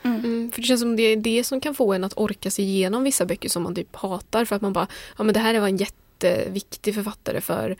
Mm. 0.02 0.24
Mm, 0.24 0.52
för 0.52 0.60
det 0.60 0.66
känns 0.66 0.80
som 0.80 0.96
det 0.96 1.02
är 1.02 1.16
det 1.16 1.44
som 1.44 1.60
kan 1.60 1.74
få 1.74 1.92
en 1.92 2.04
att 2.04 2.12
orka 2.16 2.50
sig 2.50 2.64
igenom 2.64 3.04
vissa 3.04 3.26
böcker 3.26 3.48
som 3.48 3.62
man 3.62 3.74
typ 3.74 3.96
hatar 3.96 4.44
för 4.44 4.56
att 4.56 4.62
man 4.62 4.72
bara, 4.72 4.86
ja 5.18 5.24
men 5.24 5.34
det 5.34 5.40
här 5.40 5.60
var 5.60 5.68
en 5.68 5.76
jätteviktig 5.76 6.94
författare 6.94 7.40
för 7.40 7.76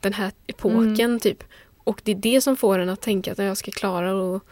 den 0.00 0.12
här 0.12 0.32
epoken 0.46 1.20
typ. 1.20 1.44
Och 1.84 2.00
det 2.04 2.12
är 2.12 2.16
det 2.16 2.40
som 2.40 2.56
får 2.56 2.78
en 2.78 2.88
att 2.88 3.00
tänka 3.00 3.32
att 3.32 3.38
jag 3.38 3.56
ska 3.56 3.70
klara 3.70 4.14
och 4.14 4.44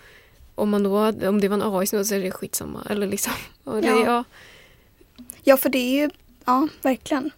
om 0.61 0.71
man 0.71 0.83
då, 0.83 0.99
om 1.29 1.41
det 1.41 1.49
var 1.49 1.55
en 1.57 1.75
AI 1.75 1.87
så 1.87 1.97
är 1.97 2.21
det 2.23 2.31
skitsamma. 2.31 2.87
Eller 2.91 3.07
liksom. 3.07 3.33
Och 3.65 3.83
det, 3.83 3.89
Ja. 3.89 4.05
ja. 4.05 4.25
Ja, 5.45 5.57
för 5.57 5.69
det 5.69 5.79
är 5.79 6.03
ju, 6.03 6.11
ja, 6.45 6.69
verkligen. 6.83 7.31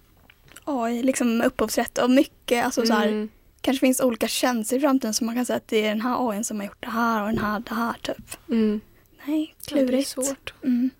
AI, 0.65 1.03
liksom 1.03 1.41
upphovsrätt 1.43 1.99
och 1.99 2.11
mycket, 2.11 2.65
alltså 2.65 2.87
så 2.87 2.93
här, 2.93 3.09
Mm. 3.09 3.29
kanske 3.61 3.81
finns 3.87 4.01
olika 4.01 4.29
tjänster 4.29 4.77
i 4.77 4.81
framtiden 4.81 5.15
som 5.15 5.27
man 5.27 5.35
kan 5.37 5.47
säga 5.47 5.57
att 5.57 5.69
det 5.69 5.85
är 5.85 5.89
den 5.89 6.01
här 6.01 6.31
AI 6.31 6.45
som 6.45 6.61
har 6.61 6.67
gjort 6.67 6.77
det 6.83 6.91
här 6.91 7.23
och 7.23 7.29
den 7.29 7.39
här 7.39 7.61
det 7.61 7.75
här 7.75 7.93
typ. 8.03 8.37
Mm. 8.49 8.81
Nej, 9.27 9.55
Ja, 9.69 9.75
det 9.77 9.81
är 9.81 9.87
klurigt. 9.87 10.09
svårt. 10.09 10.55
Mm. 10.65 10.91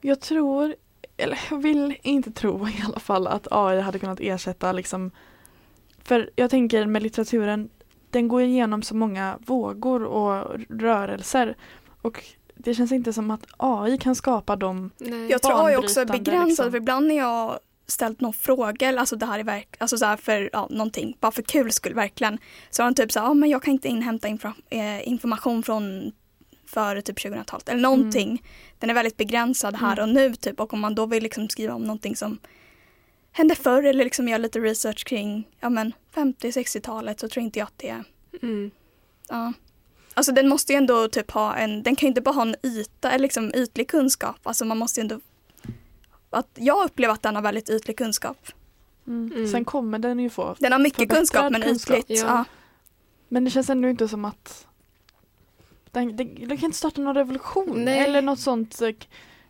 Jag 0.00 0.20
tror, 0.20 0.74
eller 1.16 1.38
jag 1.50 1.58
vill 1.62 1.96
inte 2.02 2.30
tro 2.32 2.68
i 2.68 2.82
alla 2.86 2.98
fall 3.00 3.26
att 3.26 3.48
AI 3.50 3.80
hade 3.80 3.98
kunnat 3.98 4.20
ersätta 4.20 4.72
liksom 4.72 5.10
För 6.04 6.30
jag 6.36 6.50
tänker 6.50 6.86
med 6.86 7.02
litteraturen, 7.02 7.68
den 8.14 8.28
går 8.28 8.42
igenom 8.42 8.82
så 8.82 8.94
många 8.96 9.38
vågor 9.46 10.04
och 10.04 10.60
rörelser 10.68 11.56
och 12.02 12.24
det 12.54 12.74
känns 12.74 12.92
inte 12.92 13.12
som 13.12 13.30
att 13.30 13.46
AI 13.56 13.98
kan 13.98 14.14
skapa 14.14 14.56
dem. 14.56 14.90
Nej. 14.98 15.30
Jag 15.30 15.42
tror 15.42 15.66
AI 15.66 15.76
också 15.76 16.00
är 16.00 16.04
begränsad 16.04 16.48
liksom. 16.48 16.70
för 16.70 16.78
ibland 16.78 17.06
när 17.06 17.16
jag 17.16 17.58
ställt 17.86 18.20
någon 18.20 18.32
fråga, 18.32 19.00
alltså 19.00 19.16
det 19.16 19.26
här 19.26 19.38
är 19.38 19.44
verk, 19.44 19.76
alltså 19.78 19.98
så 19.98 20.04
här 20.04 20.16
för 20.16 20.50
ja, 20.52 20.66
någonting, 20.70 21.16
bara 21.20 21.32
för 21.32 21.42
kul 21.42 21.72
skull 21.72 21.94
verkligen. 21.94 22.38
Så 22.70 22.82
har 22.82 22.84
han 22.84 22.94
typ 22.94 23.12
så 23.12 23.20
här, 23.20 23.26
ja 23.26 23.34
men 23.34 23.50
jag 23.50 23.62
kan 23.62 23.72
inte 23.72 23.88
inhämta 23.88 24.28
infra, 24.28 24.54
eh, 24.70 25.08
information 25.08 25.62
från 25.62 26.12
före 26.66 27.02
typ 27.02 27.18
2000-talet 27.18 27.68
eller 27.68 27.80
någonting. 27.80 28.42
Den 28.78 28.90
är 28.90 28.94
väldigt 28.94 29.16
begränsad 29.16 29.76
här 29.76 29.98
Mm. 29.98 30.02
och 30.08 30.14
nu 30.14 30.34
typ 30.34 30.60
och 30.60 30.72
om 30.72 30.80
man 30.80 30.94
då 30.94 31.06
vill 31.06 31.22
liksom 31.22 31.48
skriva 31.48 31.74
om 31.74 31.82
någonting 31.82 32.16
som 32.16 32.38
hände 33.36 33.54
förr 33.54 33.82
eller 33.82 34.04
liksom 34.04 34.28
göra 34.28 34.38
lite 34.38 34.58
research 34.60 35.04
kring 35.06 35.48
ja 35.60 35.68
men 35.70 35.92
50-60-talet 36.14 37.20
så 37.20 37.28
tror 37.28 37.44
inte 37.44 37.58
jag 37.58 37.66
att 37.66 37.78
det 37.78 37.88
är 37.88 38.04
Mm. 38.42 38.70
Ja. 39.28 39.52
Alltså 40.14 40.32
den 40.32 40.48
måste 40.48 40.72
ju 40.72 40.76
ändå 40.76 41.08
typ 41.08 41.30
ha 41.30 41.54
en, 41.54 41.82
den 41.82 41.96
kan 41.96 42.06
ju 42.06 42.08
inte 42.08 42.20
bara 42.20 42.34
ha 42.34 42.42
en 42.42 42.56
yta, 42.62 43.10
eller 43.10 43.22
liksom 43.22 43.52
ytlig 43.54 43.88
kunskap. 43.88 44.36
Alltså 44.42 44.64
man 44.64 44.78
måste 44.78 45.00
ju 45.00 45.02
ändå, 45.02 45.20
att 46.30 46.48
jag 46.54 46.84
upplever 46.84 47.14
att 47.14 47.22
den 47.22 47.34
har 47.34 47.42
väldigt 47.42 47.70
ytlig 47.70 47.96
kunskap. 47.98 48.38
Mm. 49.06 49.48
Sen 49.48 49.64
kommer 49.64 49.98
den 49.98 50.18
ju 50.20 50.30
få 50.30 50.56
Den 50.58 50.72
har 50.72 50.78
mycket 50.78 51.08
kunskap 51.10 51.52
men 51.52 51.62
kunskap. 51.62 51.98
ytligt. 51.98 52.20
Ja. 52.20 52.26
Ja. 52.26 52.44
Men 53.28 53.44
det 53.44 53.50
känns 53.50 53.70
ändå 53.70 53.88
inte 53.88 54.08
som 54.08 54.24
att 54.24 54.66
den, 55.90 56.16
den, 56.16 56.34
den 56.34 56.56
kan 56.56 56.64
inte 56.64 56.78
starta 56.78 57.00
någon 57.00 57.14
revolution 57.14 57.84
Nej. 57.84 57.98
eller 57.98 58.22
något 58.22 58.40
sånt. 58.40 58.80
eh, 58.82 58.90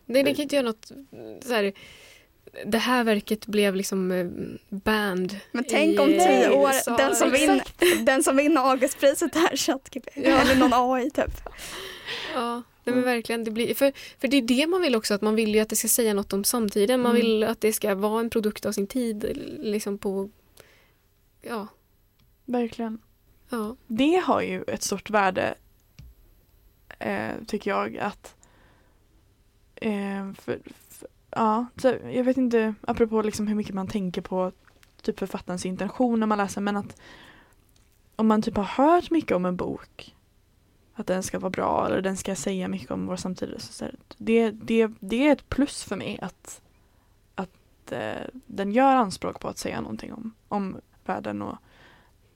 Nej, 0.06 0.22
det 0.22 0.34
kan 0.34 0.42
inte 0.42 0.56
göra 0.56 0.66
något 0.66 0.92
så 1.42 1.54
här, 1.54 1.72
det 2.66 2.78
här 2.78 3.04
verket 3.04 3.46
blev 3.46 3.74
liksom 3.74 4.10
eh, 4.12 4.26
band. 4.76 5.38
Men 5.52 5.64
tänk 5.68 6.00
om 6.00 6.10
i, 6.10 6.18
tio 6.18 6.50
år, 6.50 6.68
USA. 6.68 6.96
den 6.96 7.16
som, 7.16 7.30
vinner, 7.30 7.56
Exakt. 7.56 8.06
den 8.06 8.22
som 8.22 8.36
vinner 8.36 8.70
Augustpriset 8.70 9.36
är 9.36 9.56
ChatGPT. 9.56 10.08
Ja. 10.14 10.22
Eller 10.40 10.54
någon 10.56 10.72
AI 10.72 11.10
typ. 11.10 11.40
Ja, 12.34 12.62
nej, 12.84 12.94
men 12.94 13.04
verkligen. 13.04 13.44
Det 13.44 13.50
blir, 13.50 13.74
för, 13.74 13.92
för 14.20 14.28
det 14.28 14.36
är 14.36 14.42
det 14.42 14.66
man 14.66 14.80
vill 14.82 14.94
också, 14.96 15.14
att 15.14 15.22
man 15.22 15.34
vill 15.34 15.54
ju 15.54 15.60
att 15.60 15.68
det 15.68 15.76
ska 15.76 15.88
säga 15.88 16.14
något 16.14 16.32
om 16.32 16.44
samtiden. 16.44 17.00
Man 17.00 17.10
Mm. 17.16 17.22
vill 17.26 17.44
att 17.44 17.60
det 17.60 17.72
ska 17.72 17.94
vara 17.94 18.20
en 18.20 18.30
produkt 18.30 18.66
av 18.66 18.72
sin 18.72 18.86
tid. 18.86 19.26
Liksom 19.58 19.98
på, 19.98 20.30
ja, 21.42 21.66
Verkligen. 22.44 22.98
ja. 23.50 23.76
Det 23.86 24.22
har 24.24 24.42
ju 24.42 24.62
ett 24.62 24.82
stort 24.82 25.10
värde 25.10 25.54
eh, 26.98 27.32
tycker 27.46 27.70
jag 27.70 27.98
att 27.98 28.34
eh, 29.76 30.32
för, 30.40 30.58
ja, 31.34 31.66
så 31.76 31.94
jag 32.04 32.24
vet 32.24 32.36
inte 32.36 32.74
apropå 32.80 33.22
liksom 33.22 33.46
hur 33.46 33.54
mycket 33.54 33.74
man 33.74 33.88
tänker 33.88 34.22
på 34.22 34.52
typ 35.02 35.18
författarens 35.18 35.66
intention 35.66 36.20
när 36.20 36.26
man 36.26 36.38
läser 36.38 36.60
men 36.60 36.76
att 36.76 37.00
om 38.16 38.26
man 38.26 38.42
typ 38.42 38.56
har 38.56 38.64
hört 38.64 39.10
mycket 39.10 39.36
om 39.36 39.44
en 39.46 39.56
bok 39.56 40.14
att 40.94 41.06
den 41.06 41.22
ska 41.22 41.38
vara 41.38 41.50
bra 41.50 41.86
eller 41.86 42.02
den 42.02 42.16
ska 42.16 42.34
säga 42.34 42.68
mycket 42.68 42.90
om 42.90 43.06
vår 43.06 43.16
samtid 43.16 43.54
så 43.58 43.86
det, 44.16 44.50
det, 44.50 44.90
det 45.00 45.28
är 45.28 45.32
ett 45.32 45.48
plus 45.48 45.84
för 45.84 45.96
mig 45.96 46.18
att, 46.22 46.60
att 47.34 47.92
eh, 47.92 48.28
den 48.46 48.72
gör 48.72 48.96
anspråk 48.96 49.40
på 49.40 49.48
att 49.48 49.58
säga 49.58 49.80
någonting 49.80 50.12
om, 50.12 50.32
om 50.48 50.76
världen 51.04 51.42
och 51.42 51.58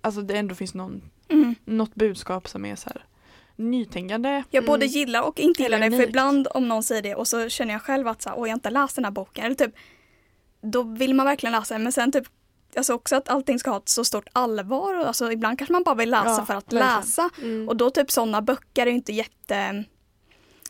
alltså 0.01 0.23
det 0.23 0.39
ändå 0.39 0.55
finns 0.55 0.75
någon 0.75 1.03
Mm. 1.29 1.55
något 1.65 1.95
budskap 1.95 2.49
som 2.49 2.65
är 2.65 2.77
så 2.77 2.91
här 2.91 3.05
nytänkande. 3.59 4.43
Jag 4.51 4.65
både 4.65 4.85
Mm. 4.87 4.93
gillar 4.93 5.23
och 5.23 5.41
inte 5.41 5.63
gillar 5.63 5.79
det 5.79 5.91
för 5.91 6.03
ibland 6.09 6.49
om 6.55 6.69
någon 6.69 6.83
säger 6.83 7.03
det 7.03 7.15
och 7.15 7.29
så 7.29 7.49
känner 7.49 7.73
jag 7.73 7.83
själv 7.83 8.09
att 8.09 8.23
så 8.23 8.29
här, 8.29 8.39
Åh, 8.39 8.49
jag 8.49 8.57
inte 8.57 8.71
läst 8.71 8.95
den 8.97 9.05
här 9.05 9.13
boken. 9.13 9.45
Eller 9.45 9.55
typ, 9.55 9.75
då 10.61 10.83
vill 10.83 11.15
man 11.15 11.27
verkligen 11.27 11.53
läsa 11.53 11.75
den 11.75 11.83
men 11.83 11.93
sen 11.93 12.13
typ 12.13 12.25
Alltså 12.77 12.95
också 12.95 13.17
att 13.17 13.29
allting 13.29 13.59
ska 13.59 13.71
ha 13.71 13.77
ett 13.79 13.89
så 13.89 14.05
stort 14.05 14.29
allvar 14.33 14.99
och 14.99 15.07
alltså 15.07 15.33
ibland 15.33 15.59
kanske 15.59 15.73
man 15.73 15.83
bara 15.83 15.95
vill 15.95 16.11
läsa 16.11 16.29
Ja, 16.31 16.45
för 16.47 16.55
att 16.55 16.73
verkligen. 16.73 16.87
läsa. 16.97 17.31
Mm. 17.43 17.69
Och 17.69 17.77
då 17.77 17.91
typ 17.91 18.11
sådana 18.11 18.43
böcker 18.43 18.83
är 18.87 18.91
ju 18.91 18.97
inte 18.97 19.13
jätte, 19.13 19.85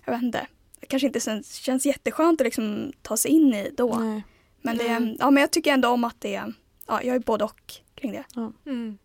jag 0.04 0.12
vet 0.12 0.22
inte, 0.22 0.46
det 0.80 0.86
kanske 0.86 1.06
inte 1.06 1.20
känns, 1.20 1.54
känns 1.54 1.86
jätteskönt 1.86 2.40
att 2.40 2.44
liksom 2.44 2.92
ta 3.02 3.16
sig 3.16 3.30
in 3.30 3.54
i 3.54 3.70
då. 3.76 3.94
Nej. 3.98 4.24
Men, 4.62 4.76
det, 4.78 4.98
Nej. 4.98 5.16
ja, 5.20 5.30
men 5.30 5.40
jag 5.40 5.50
tycker 5.50 5.72
ändå 5.72 5.88
om 5.88 6.04
att 6.04 6.20
det, 6.20 6.42
ja 6.86 7.02
jag 7.02 7.16
är 7.16 7.20
både 7.20 7.44
och 7.44 7.72
kring 7.94 8.12
det. 8.12 8.24
Mm. 8.66 8.98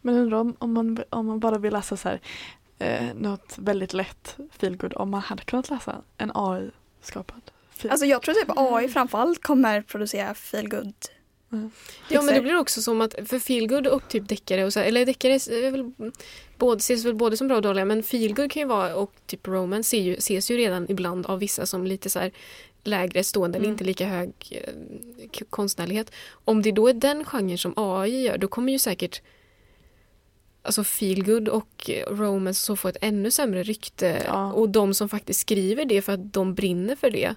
Men 0.00 0.14
undrar 0.14 0.38
om, 0.38 0.56
om, 0.58 0.72
man, 0.72 0.98
om 1.10 1.26
man 1.26 1.40
bara 1.40 1.58
vill 1.58 1.72
läsa 1.72 1.96
så 1.96 2.08
här 2.08 2.20
eh, 2.78 3.14
något 3.14 3.54
väldigt 3.58 3.92
lätt 3.92 4.36
feelgood 4.58 4.92
om 4.96 5.10
man 5.10 5.20
hade 5.20 5.42
kunnat 5.42 5.70
läsa 5.70 6.02
en 6.18 6.30
AI-skapad 6.34 7.42
feel. 7.70 7.90
Alltså 7.90 8.06
jag 8.06 8.22
tror 8.22 8.34
typ 8.34 8.52
AI 8.56 8.88
framförallt 8.88 9.42
kommer 9.42 9.82
producera 9.82 10.34
feelgood. 10.34 10.94
Ja 12.08 12.22
men 12.22 12.34
det 12.34 12.40
blir 12.40 12.58
också 12.58 12.82
som 12.82 13.00
att, 13.00 13.14
för 13.26 13.38
feelgood 13.38 13.86
och 13.86 14.08
typ 14.08 14.28
deckare 14.28 14.64
och 14.64 14.72
så, 14.72 14.80
eller 14.80 15.06
deckare 15.06 15.32
är 15.32 15.70
väl 15.70 15.92
både, 16.58 16.78
ses 16.78 17.04
väl 17.04 17.14
både 17.14 17.36
som 17.36 17.48
bra 17.48 17.56
och 17.56 17.62
dåliga 17.62 17.84
men 17.84 18.02
feelgood 18.02 18.52
kan 18.52 18.60
ju 18.60 18.66
vara 18.66 18.94
och 18.94 19.12
typ 19.26 19.48
romance 19.48 19.90
ser 19.90 20.00
ju, 20.00 20.14
ses 20.14 20.50
ju 20.50 20.56
redan 20.56 20.86
ibland 20.88 21.26
av 21.26 21.38
vissa 21.38 21.66
som 21.66 21.86
lite 21.86 22.10
så 22.10 22.18
här 22.18 22.32
lägre 22.84 23.24
stående 23.24 23.58
eller 23.58 23.66
Mm. 23.66 23.74
inte 23.74 23.84
lika 23.84 24.06
hög 24.06 24.32
eh, 24.50 25.40
konstnärlighet. 25.50 26.12
Om 26.44 26.62
det 26.62 26.72
då 26.72 26.88
är 26.88 26.94
den 26.94 27.24
genren 27.24 27.58
som 27.58 27.74
AI 27.76 28.22
gör 28.22 28.38
då 28.38 28.48
kommer 28.48 28.72
ju 28.72 28.78
säkert 28.78 29.22
Alltså 30.62 30.84
feelgood 30.84 31.48
och 31.48 31.90
romance 32.06 32.60
så 32.64 32.76
få 32.76 32.88
ett 32.88 32.96
ännu 33.00 33.30
sämre 33.30 33.62
rykte 33.62 34.22
Ja. 34.26 34.52
och 34.52 34.68
de 34.68 34.94
som 34.94 35.08
faktiskt 35.08 35.40
skriver 35.40 35.84
det 35.84 36.02
för 36.02 36.12
att 36.12 36.32
de 36.32 36.54
brinner 36.54 36.96
för 36.96 37.10
det 37.10 37.34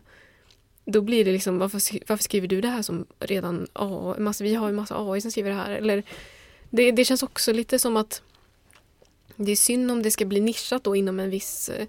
då 0.85 1.01
blir 1.01 1.25
det 1.25 1.31
liksom, 1.31 1.57
varför, 1.57 1.81
varför 2.07 2.23
skriver 2.23 2.47
du 2.47 2.61
det 2.61 2.67
här 2.67 2.81
som 2.81 3.05
redan 3.19 3.67
AI? 3.73 4.19
Massa, 4.19 4.43
vi 4.43 4.55
har 4.55 4.67
ju 4.67 4.73
massa 4.73 4.95
AI 4.97 5.21
som 5.21 5.31
skriver 5.31 5.49
det 5.49 5.55
här. 5.55 5.71
Eller, 5.71 6.03
det, 6.69 6.91
det 6.91 7.05
känns 7.05 7.23
också 7.23 7.53
lite 7.53 7.79
som 7.79 7.97
att 7.97 8.21
det 9.35 9.51
är 9.51 9.55
synd 9.55 9.91
om 9.91 10.03
det 10.03 10.11
ska 10.11 10.25
bli 10.25 10.39
nischat 10.39 10.83
då 10.83 10.95
inom 10.95 11.19
en 11.19 11.29
viss... 11.29 11.69
eh, 11.69 11.87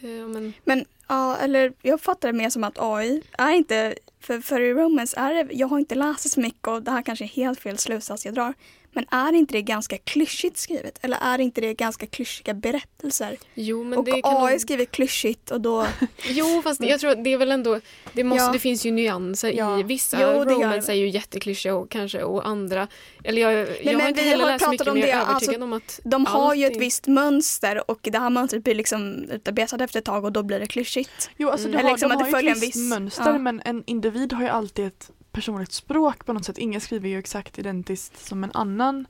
ja, 0.00 0.28
men, 0.28 0.52
Men 0.64 0.84
ja, 1.08 1.36
eller 1.36 1.72
jag 1.82 2.00
fattar 2.00 2.28
det 2.28 2.38
mer 2.38 2.50
som 2.50 2.64
att 2.64 2.78
AI 2.78 3.22
är 3.38 3.50
inte, 3.50 3.94
för, 4.20 4.40
för 4.40 4.60
i 4.60 4.74
romance 4.74 5.16
är 5.20 5.34
det, 5.34 5.54
jag 5.54 5.66
har 5.66 5.78
inte 5.78 5.94
läst 5.94 6.30
så 6.30 6.40
mycket 6.40 6.68
och 6.68 6.82
det 6.82 6.90
här 6.90 7.02
kanske 7.02 7.24
är 7.24 7.28
helt 7.28 7.60
fel 7.60 7.78
slutsats 7.78 8.24
jag 8.24 8.34
drar. 8.34 8.54
Men 8.92 9.04
är 9.10 9.32
inte 9.32 9.54
det 9.54 9.62
ganska 9.62 9.98
klyschigt 9.98 10.58
skrivet? 10.58 10.98
Eller 11.02 11.18
är 11.22 11.40
inte 11.40 11.60
det 11.60 11.74
ganska 11.74 12.06
klyschiga 12.06 12.54
berättelser? 12.54 13.36
jo, 13.54 13.84
men 13.84 13.98
och 13.98 14.04
det 14.04 14.22
kan 14.22 14.36
AI 14.36 14.52
nog- 14.52 14.60
skriver 14.60 14.84
klyschigt 14.84 15.50
och 15.50 15.60
då, 15.60 15.86
Jo, 16.28 16.60
fast 16.62 16.84
jag 16.84 17.00
tror 17.00 17.10
att 17.10 17.24
det 17.24 17.32
är 17.32 17.38
väl 17.38 17.50
ändå... 17.50 17.80
Det, 18.12 18.24
måste, 18.24 18.44
Ja. 18.44 18.52
det 18.52 18.58
finns 18.58 18.86
ju 18.86 18.90
nyanser 18.90 19.52
Ja. 19.52 19.80
i 19.80 19.82
vissa. 19.82 20.18
Jo, 20.20 20.44
väl. 20.88 20.90
är 20.90 20.94
ju 20.94 21.08
jätteklyschiga 21.08 21.74
och 21.74 21.90
kanske 21.90 22.22
och 22.22 22.48
andra... 22.48 22.88
Eller 23.24 23.42
jag, 23.42 23.52
jag 23.52 23.68
men 23.84 24.00
har 24.00 24.08
inte 24.08 24.22
vi 24.22 24.28
heller 24.28 24.44
har 24.44 24.50
läst 24.52 24.64
pratat 24.64 24.70
mycket 24.72 24.88
om 24.88 24.98
men 24.98 25.08
jag 25.08 25.10
är 25.10 25.14
det, 25.16 25.20
alltså, 25.26 25.50
övertygad 25.50 25.62
om 25.62 25.72
att 25.72 26.00
de 26.04 26.26
har 26.26 26.54
ju 26.54 26.64
ett 26.64 26.70
allting- 26.70 26.80
visst 26.80 27.06
mönster 27.06 27.90
och 27.90 27.98
det 28.02 28.18
här 28.18 28.30
mönstret 28.30 28.64
blir 28.64 28.74
liksom 28.74 29.24
utarbetat 29.30 29.80
efter 29.80 29.98
ett 29.98 30.04
tag 30.04 30.24
och 30.24 30.32
då 30.32 30.42
blir 30.42 30.60
det 30.60 30.66
klyschigt. 30.66 31.30
jo, 31.36 31.48
alltså 31.50 31.68
Mm. 31.68 31.72
det 31.72 31.78
Eller 31.78 31.88
har, 31.88 31.94
liksom 31.96 32.08
de 32.08 32.14
att 32.14 32.20
har 32.20 32.24
det 32.24 32.28
ju 32.30 32.34
följer 32.36 32.50
ett 32.50 32.56
en 32.56 32.60
visst 32.60 32.76
viss- 32.76 32.88
mönster 32.90 33.32
ja. 33.32 33.38
men 33.38 33.62
en 33.64 33.82
individ 33.86 34.32
har 34.32 34.42
ju 34.42 34.48
alltid 34.48 34.86
ett 34.86 35.10
personligt 35.32 35.72
språk 35.72 36.26
på 36.26 36.32
något 36.32 36.44
sätt. 36.44 36.58
Ingen 36.58 36.80
skriver 36.80 37.08
ju 37.08 37.18
exakt 37.18 37.58
identiskt 37.58 38.26
som 38.26 38.44
en 38.44 38.50
annan. 38.54 39.06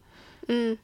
Mm. 0.48 0.76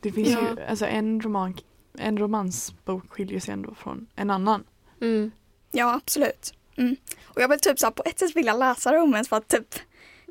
Det 0.00 0.12
finns 0.12 0.28
Ja. 0.28 0.40
ju, 0.40 0.62
alltså 0.62 0.86
en 0.86 1.20
roman 1.20 1.56
en 1.98 2.18
romansbok 2.18 3.10
skiljer 3.10 3.40
sig 3.40 3.52
ändå 3.52 3.74
från 3.74 4.06
en 4.14 4.30
annan. 4.30 4.64
Mm. 5.00 5.30
Ja, 5.70 5.94
absolut. 5.94 6.54
Mm. 6.76 6.96
Och 7.24 7.40
jag 7.42 7.48
vill 7.48 7.60
typ 7.60 7.78
så 7.78 7.86
här, 7.86 7.90
på 7.90 8.02
ett 8.06 8.18
sätt 8.18 8.36
vilja 8.36 8.52
läsa 8.52 8.92
romance 8.94 9.28
för 9.28 9.36
att 9.36 9.48
typ 9.48 9.74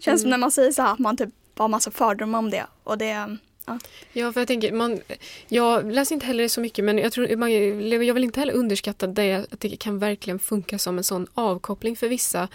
känns 0.01 0.21
som 0.21 0.27
Mm. 0.27 0.29
när 0.29 0.37
man 0.37 0.51
säger 0.51 0.71
så 0.71 0.81
här 0.81 0.93
att 0.93 0.99
man 0.99 1.17
typ 1.17 1.29
har 1.57 1.67
massa 1.67 1.91
fördomar 1.91 2.39
om 2.39 2.49
det 2.49 2.65
och 2.83 2.97
det 2.97 3.37
Ja, 4.13 4.31
för 4.33 4.41
jag 4.41 4.47
tänker, 4.47 4.71
man, 4.71 4.99
jag 5.47 5.91
läser 5.91 6.15
inte 6.15 6.25
heller 6.25 6.47
så 6.47 6.61
mycket 6.61 6.85
men 6.85 6.97
jag, 6.97 7.11
tror, 7.11 7.35
man, 7.35 7.51
jag 8.05 8.13
vill 8.13 8.23
inte 8.23 8.39
heller 8.39 8.53
underskatta 8.53 9.07
det 9.07 9.47
att 9.51 9.59
det 9.59 9.75
kan 9.79 9.99
verkligen 9.99 10.39
funka 10.39 10.79
som 10.79 10.97
en 10.97 11.03
sån 11.03 11.27
avkoppling 11.33 11.95
för 11.95 12.07
vissa 12.07 12.47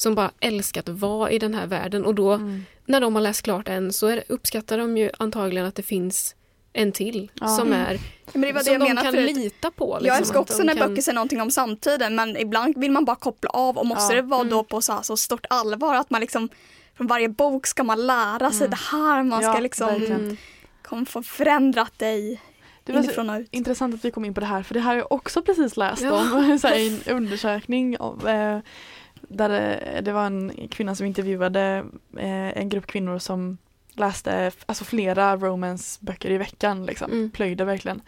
som 0.00 0.14
bara 0.14 0.30
älskar 0.40 0.80
att 0.80 0.88
vara 0.88 1.30
i 1.30 1.38
den 1.38 1.54
här 1.54 1.66
världen 1.66 2.04
och 2.04 2.14
då 2.14 2.32
Mm. 2.32 2.64
när 2.86 3.00
de 3.00 3.14
har 3.14 3.22
läst 3.22 3.42
klart 3.42 3.68
en 3.68 3.92
så 3.92 4.06
är, 4.06 4.24
uppskattar 4.28 4.78
de 4.78 4.96
ju 4.96 5.10
antagligen 5.18 5.66
att 5.66 5.74
det 5.74 5.82
finns 5.82 6.34
en 6.72 6.92
till 6.92 7.30
Ja. 7.34 7.46
som 7.48 7.66
Mm. 7.72 7.80
är 7.80 7.98
men 8.32 8.40
det 8.42 8.52
var 8.52 8.60
det 8.60 8.64
som 8.64 8.72
jag 8.72 8.96
de 8.96 9.02
kan 9.02 9.12
förut. 9.12 9.36
lita 9.36 9.70
på. 9.70 9.86
liksom, 9.94 10.06
Jag 10.06 10.16
älskar 10.18 10.38
också 10.40 10.62
när 10.62 10.74
kan- 10.74 10.88
böcker 10.88 11.02
säger 11.02 11.14
någonting 11.14 11.40
om 11.40 11.50
samtiden 11.50 12.14
men 12.14 12.36
ibland 12.36 12.78
vill 12.78 12.90
man 12.90 13.04
bara 13.04 13.16
koppla 13.16 13.50
av 13.50 13.78
och 13.78 13.86
måste 13.86 14.14
Ja. 14.14 14.22
det 14.22 14.28
vara 14.28 14.44
då 14.44 14.56
Mm. 14.56 14.64
på 14.64 14.80
så, 14.82 14.92
här, 14.92 15.02
så 15.02 15.16
stort 15.16 15.46
allvar 15.50 15.94
att 15.94 16.10
man 16.10 16.20
liksom 16.20 16.48
från 16.96 17.06
varje 17.06 17.28
bok 17.28 17.66
ska 17.66 17.84
man 17.84 18.06
lära 18.06 18.50
sig 18.50 18.66
Mm. 18.66 18.70
det 18.70 18.96
här, 18.96 19.22
man 19.22 19.42
ska 19.42 19.52
Ja, 19.54 19.58
liksom 19.60 19.86
verkligen. 19.86 20.20
Mm. 20.20 20.36
kommer 20.82 21.04
få 21.04 21.22
förändrat 21.22 21.98
dig 21.98 22.40
Det 22.84 22.92
var 22.92 23.00
inifrån 23.00 23.30
och 23.30 23.40
ut. 23.40 23.48
intressant 23.50 23.94
att 23.94 24.04
vi 24.04 24.10
kom 24.10 24.24
in 24.24 24.34
på 24.34 24.40
det 24.40 24.46
här 24.46 24.62
för 24.62 24.74
det 24.74 24.80
här 24.80 24.90
har 24.90 24.96
jag 24.98 25.12
också 25.12 25.42
precis 25.42 25.76
läst 25.76 26.02
om. 26.02 26.58
Så 26.62 26.68
här, 26.68 26.86
en 27.06 27.14
undersökning 27.16 27.96
av, 27.98 28.28
eh, 28.28 28.58
där 29.28 29.48
det, 29.48 30.00
det 30.00 30.12
var 30.12 30.26
en 30.26 30.68
kvinna 30.70 30.94
som 30.94 31.06
intervjuade 31.06 31.84
eh, 32.16 32.58
en 32.58 32.68
grupp 32.68 32.86
kvinnor 32.86 33.18
som 33.18 33.58
läste 33.98 34.52
alltså 34.66 34.84
flera 34.84 35.36
romanceböcker 35.36 36.30
i 36.30 36.38
veckan. 36.38 36.86
Liksom. 36.86 37.12
Mm. 37.12 37.30
Plöjde 37.30 37.64
verkligen. 37.64 38.02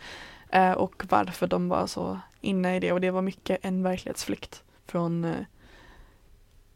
Eh, 0.50 0.72
och 0.72 1.02
varför 1.08 1.46
de 1.46 1.68
var 1.68 1.86
så 1.86 2.20
inne 2.40 2.76
i 2.76 2.80
det 2.80 2.92
och 2.92 3.00
det 3.00 3.10
var 3.10 3.22
mycket 3.22 3.58
en 3.62 3.82
verklighetsflykt 3.82 4.62
från 4.86 5.24
eh, 5.24 5.40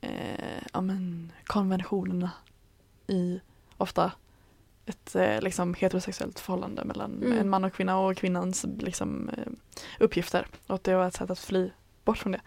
eh, 0.00 0.62
ja, 0.72 0.80
men, 0.80 1.32
konventionerna 1.44 2.30
i 3.06 3.40
ofta 3.76 4.12
ett 4.86 5.14
eh, 5.14 5.40
liksom, 5.40 5.74
heterosexuellt 5.74 6.40
förhållande 6.40 6.84
mellan 6.84 7.22
Mm. 7.22 7.38
en 7.38 7.48
man 7.48 7.64
och 7.64 7.72
kvinna 7.72 7.98
och 7.98 8.16
kvinnans 8.16 8.66
liksom, 8.78 9.28
eh, 9.28 9.52
uppgifter. 10.00 10.46
Och 10.66 10.74
att 10.74 10.84
det 10.84 10.96
var 10.96 11.08
ett 11.08 11.14
sätt 11.14 11.30
att 11.30 11.38
fly 11.38 11.70
bort 12.04 12.18
från 12.18 12.32
det. 12.32 12.40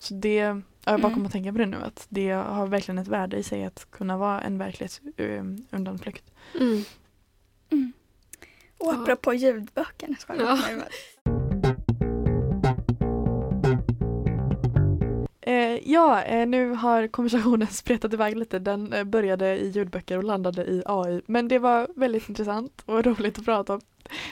Så 0.00 0.14
det, 0.14 0.34
ja, 0.36 0.60
jag 0.84 1.00
bara 1.00 1.06
Mm. 1.06 1.12
kommer 1.14 1.26
att 1.26 1.32
tänka 1.32 1.52
på 1.52 1.58
det 1.58 1.66
nu 1.66 1.76
att 1.76 2.06
det 2.08 2.30
har 2.30 2.66
verkligen 2.66 2.98
ett 2.98 3.08
värde 3.08 3.36
i 3.36 3.42
sig 3.42 3.64
att 3.64 3.90
kunna 3.90 4.16
vara 4.16 4.40
en 4.40 4.58
verklighetsundanflykt. 4.58 6.24
Mm. 6.60 6.82
Mm. 7.70 7.92
Och 8.78 8.92
apropå 8.92 9.34
Ja. 9.34 9.58
ja. 10.38 10.58
Eh, 15.42 15.90
ja, 15.92 16.22
eh, 16.22 16.46
nu 16.46 16.70
har 16.70 17.06
konversationen 17.08 17.68
spretat 17.70 18.12
iväg 18.12 18.36
lite. 18.36 18.58
Den 18.58 18.92
eh, 18.92 19.04
började 19.04 19.58
i 19.58 19.68
ljudböcker 19.70 20.16
och 20.18 20.24
landade 20.24 20.64
i 20.64 20.82
AI. 20.86 21.22
Men 21.26 21.48
det 21.48 21.58
var 21.58 21.88
väldigt 21.96 22.28
intressant 22.28 22.82
och 22.86 23.04
roligt 23.06 23.38
att 23.38 23.44
prata 23.44 23.74
om, 23.74 23.80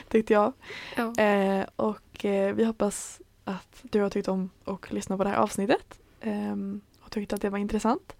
tyckte 0.07 0.33
jag. 0.33 0.53
Ja. 0.97 1.23
Eh, 1.23 1.65
och 1.75 2.25
eh, 2.25 2.55
vi 2.55 2.63
hoppas 2.65 3.21
att 3.49 3.79
du 3.81 4.01
har 4.01 4.09
tyckt 4.09 4.27
om 4.27 4.49
och 4.63 4.93
lyssnat 4.93 5.17
på 5.17 5.23
det 5.23 5.29
här 5.29 5.37
avsnittet. 5.37 5.99
ehm, 6.21 6.81
och 7.01 7.11
tyckt 7.11 7.33
att 7.33 7.41
det 7.41 7.49
var 7.49 7.57
intressant. 7.57 8.15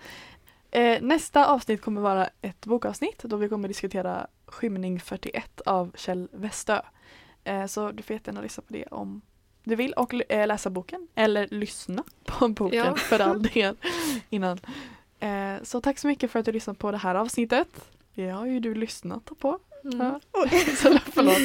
Eh, 0.71 1.01
nästa 1.01 1.45
avsnitt 1.45 1.81
kommer 1.81 2.01
vara 2.01 2.29
ett 2.41 2.65
bokavsnitt 2.65 3.23
då 3.23 3.35
vi 3.37 3.49
kommer 3.49 3.67
diskutera 3.67 4.27
Skymning 4.45 4.99
41 4.99 5.61
av 5.65 5.91
Kjell 5.95 6.27
Westö. 6.31 6.81
Eh, 7.43 7.65
så 7.65 7.91
du 7.91 8.03
får 8.03 8.13
jättegärna 8.13 8.41
lyssna 8.41 8.63
på 8.67 8.73
det 8.73 8.85
om 8.85 9.21
du 9.63 9.75
vill 9.75 9.93
och 9.93 10.31
eh, 10.31 10.47
läsa 10.47 10.69
boken 10.69 11.07
eller 11.15 11.47
lyssna 11.51 12.03
på 12.25 12.47
boken 12.47 12.77
Ja. 12.85 12.95
för 12.95 13.19
all 13.19 13.43
del 13.43 13.75
innan. 14.29 14.59
Så 15.63 15.81
tack 15.81 15.99
så 15.99 16.07
mycket 16.07 16.31
för 16.31 16.39
att 16.39 16.45
du 16.45 16.51
lyssnade 16.51 16.79
på 16.79 16.91
det 16.91 16.97
här 16.97 17.15
avsnittet. 17.15 17.67
Det 18.15 18.29
har 18.29 18.45
ju 18.45 18.59
du 18.59 18.75
lyssnat 18.75 19.25
på. 19.39 19.59
Mm. 19.83 19.97
Ja. 19.99 20.19
Så 20.77 20.97
förlåt, 21.13 21.37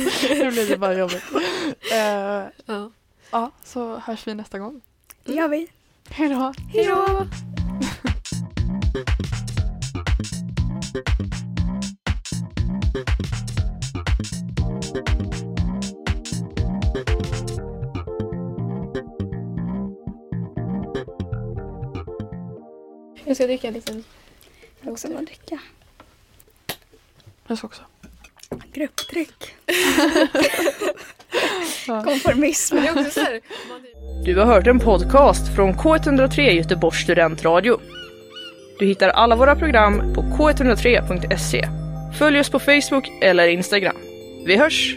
nu 0.44 0.50
blir 0.50 0.68
det 0.68 0.78
bara 0.78 0.94
jobbigt. 0.94 1.24
Eh, 1.92 2.44
Ja. 2.66 2.90
Ja, 3.30 3.50
så 3.64 3.96
hörs 3.98 4.26
vi 4.26 4.34
nästa 4.34 4.58
gång. 4.58 4.80
Det 5.24 5.32
gör 5.32 5.48
vi. 5.48 5.68
Hej 6.10 6.28
då! 6.28 6.54
Hej 6.72 6.86
då! 6.86 7.26
Jag 23.24 23.36
ska 23.36 23.46
dricka 23.46 23.68
en 23.68 23.74
liten... 23.74 24.04
Jag 24.80 24.92
också 24.92 25.08
bara 25.08 25.22
dricka. 25.22 25.58
Jag 27.46 27.58
ska 27.58 27.66
också. 27.66 27.82
Grupptryck. 28.72 29.54
Konformism. 32.04 32.76
Typ- 32.76 33.42
Du 34.24 34.36
har 34.38 34.44
hört 34.46 34.66
en 34.66 34.78
podcast 34.80 35.54
från 35.56 35.74
K103 35.74 36.40
Göteborgs 36.50 36.96
studentradio. 37.02 37.80
Du 38.78 38.86
hittar 38.86 39.08
alla 39.08 39.36
våra 39.36 39.56
program 39.56 40.14
på 40.14 40.22
k103.se. 40.22 41.68
Följ 42.18 42.40
oss 42.40 42.50
på 42.50 42.58
Facebook 42.58 43.04
eller 43.22 43.48
Instagram. 43.48 43.96
Vi 44.46 44.56
hörs! 44.56 44.96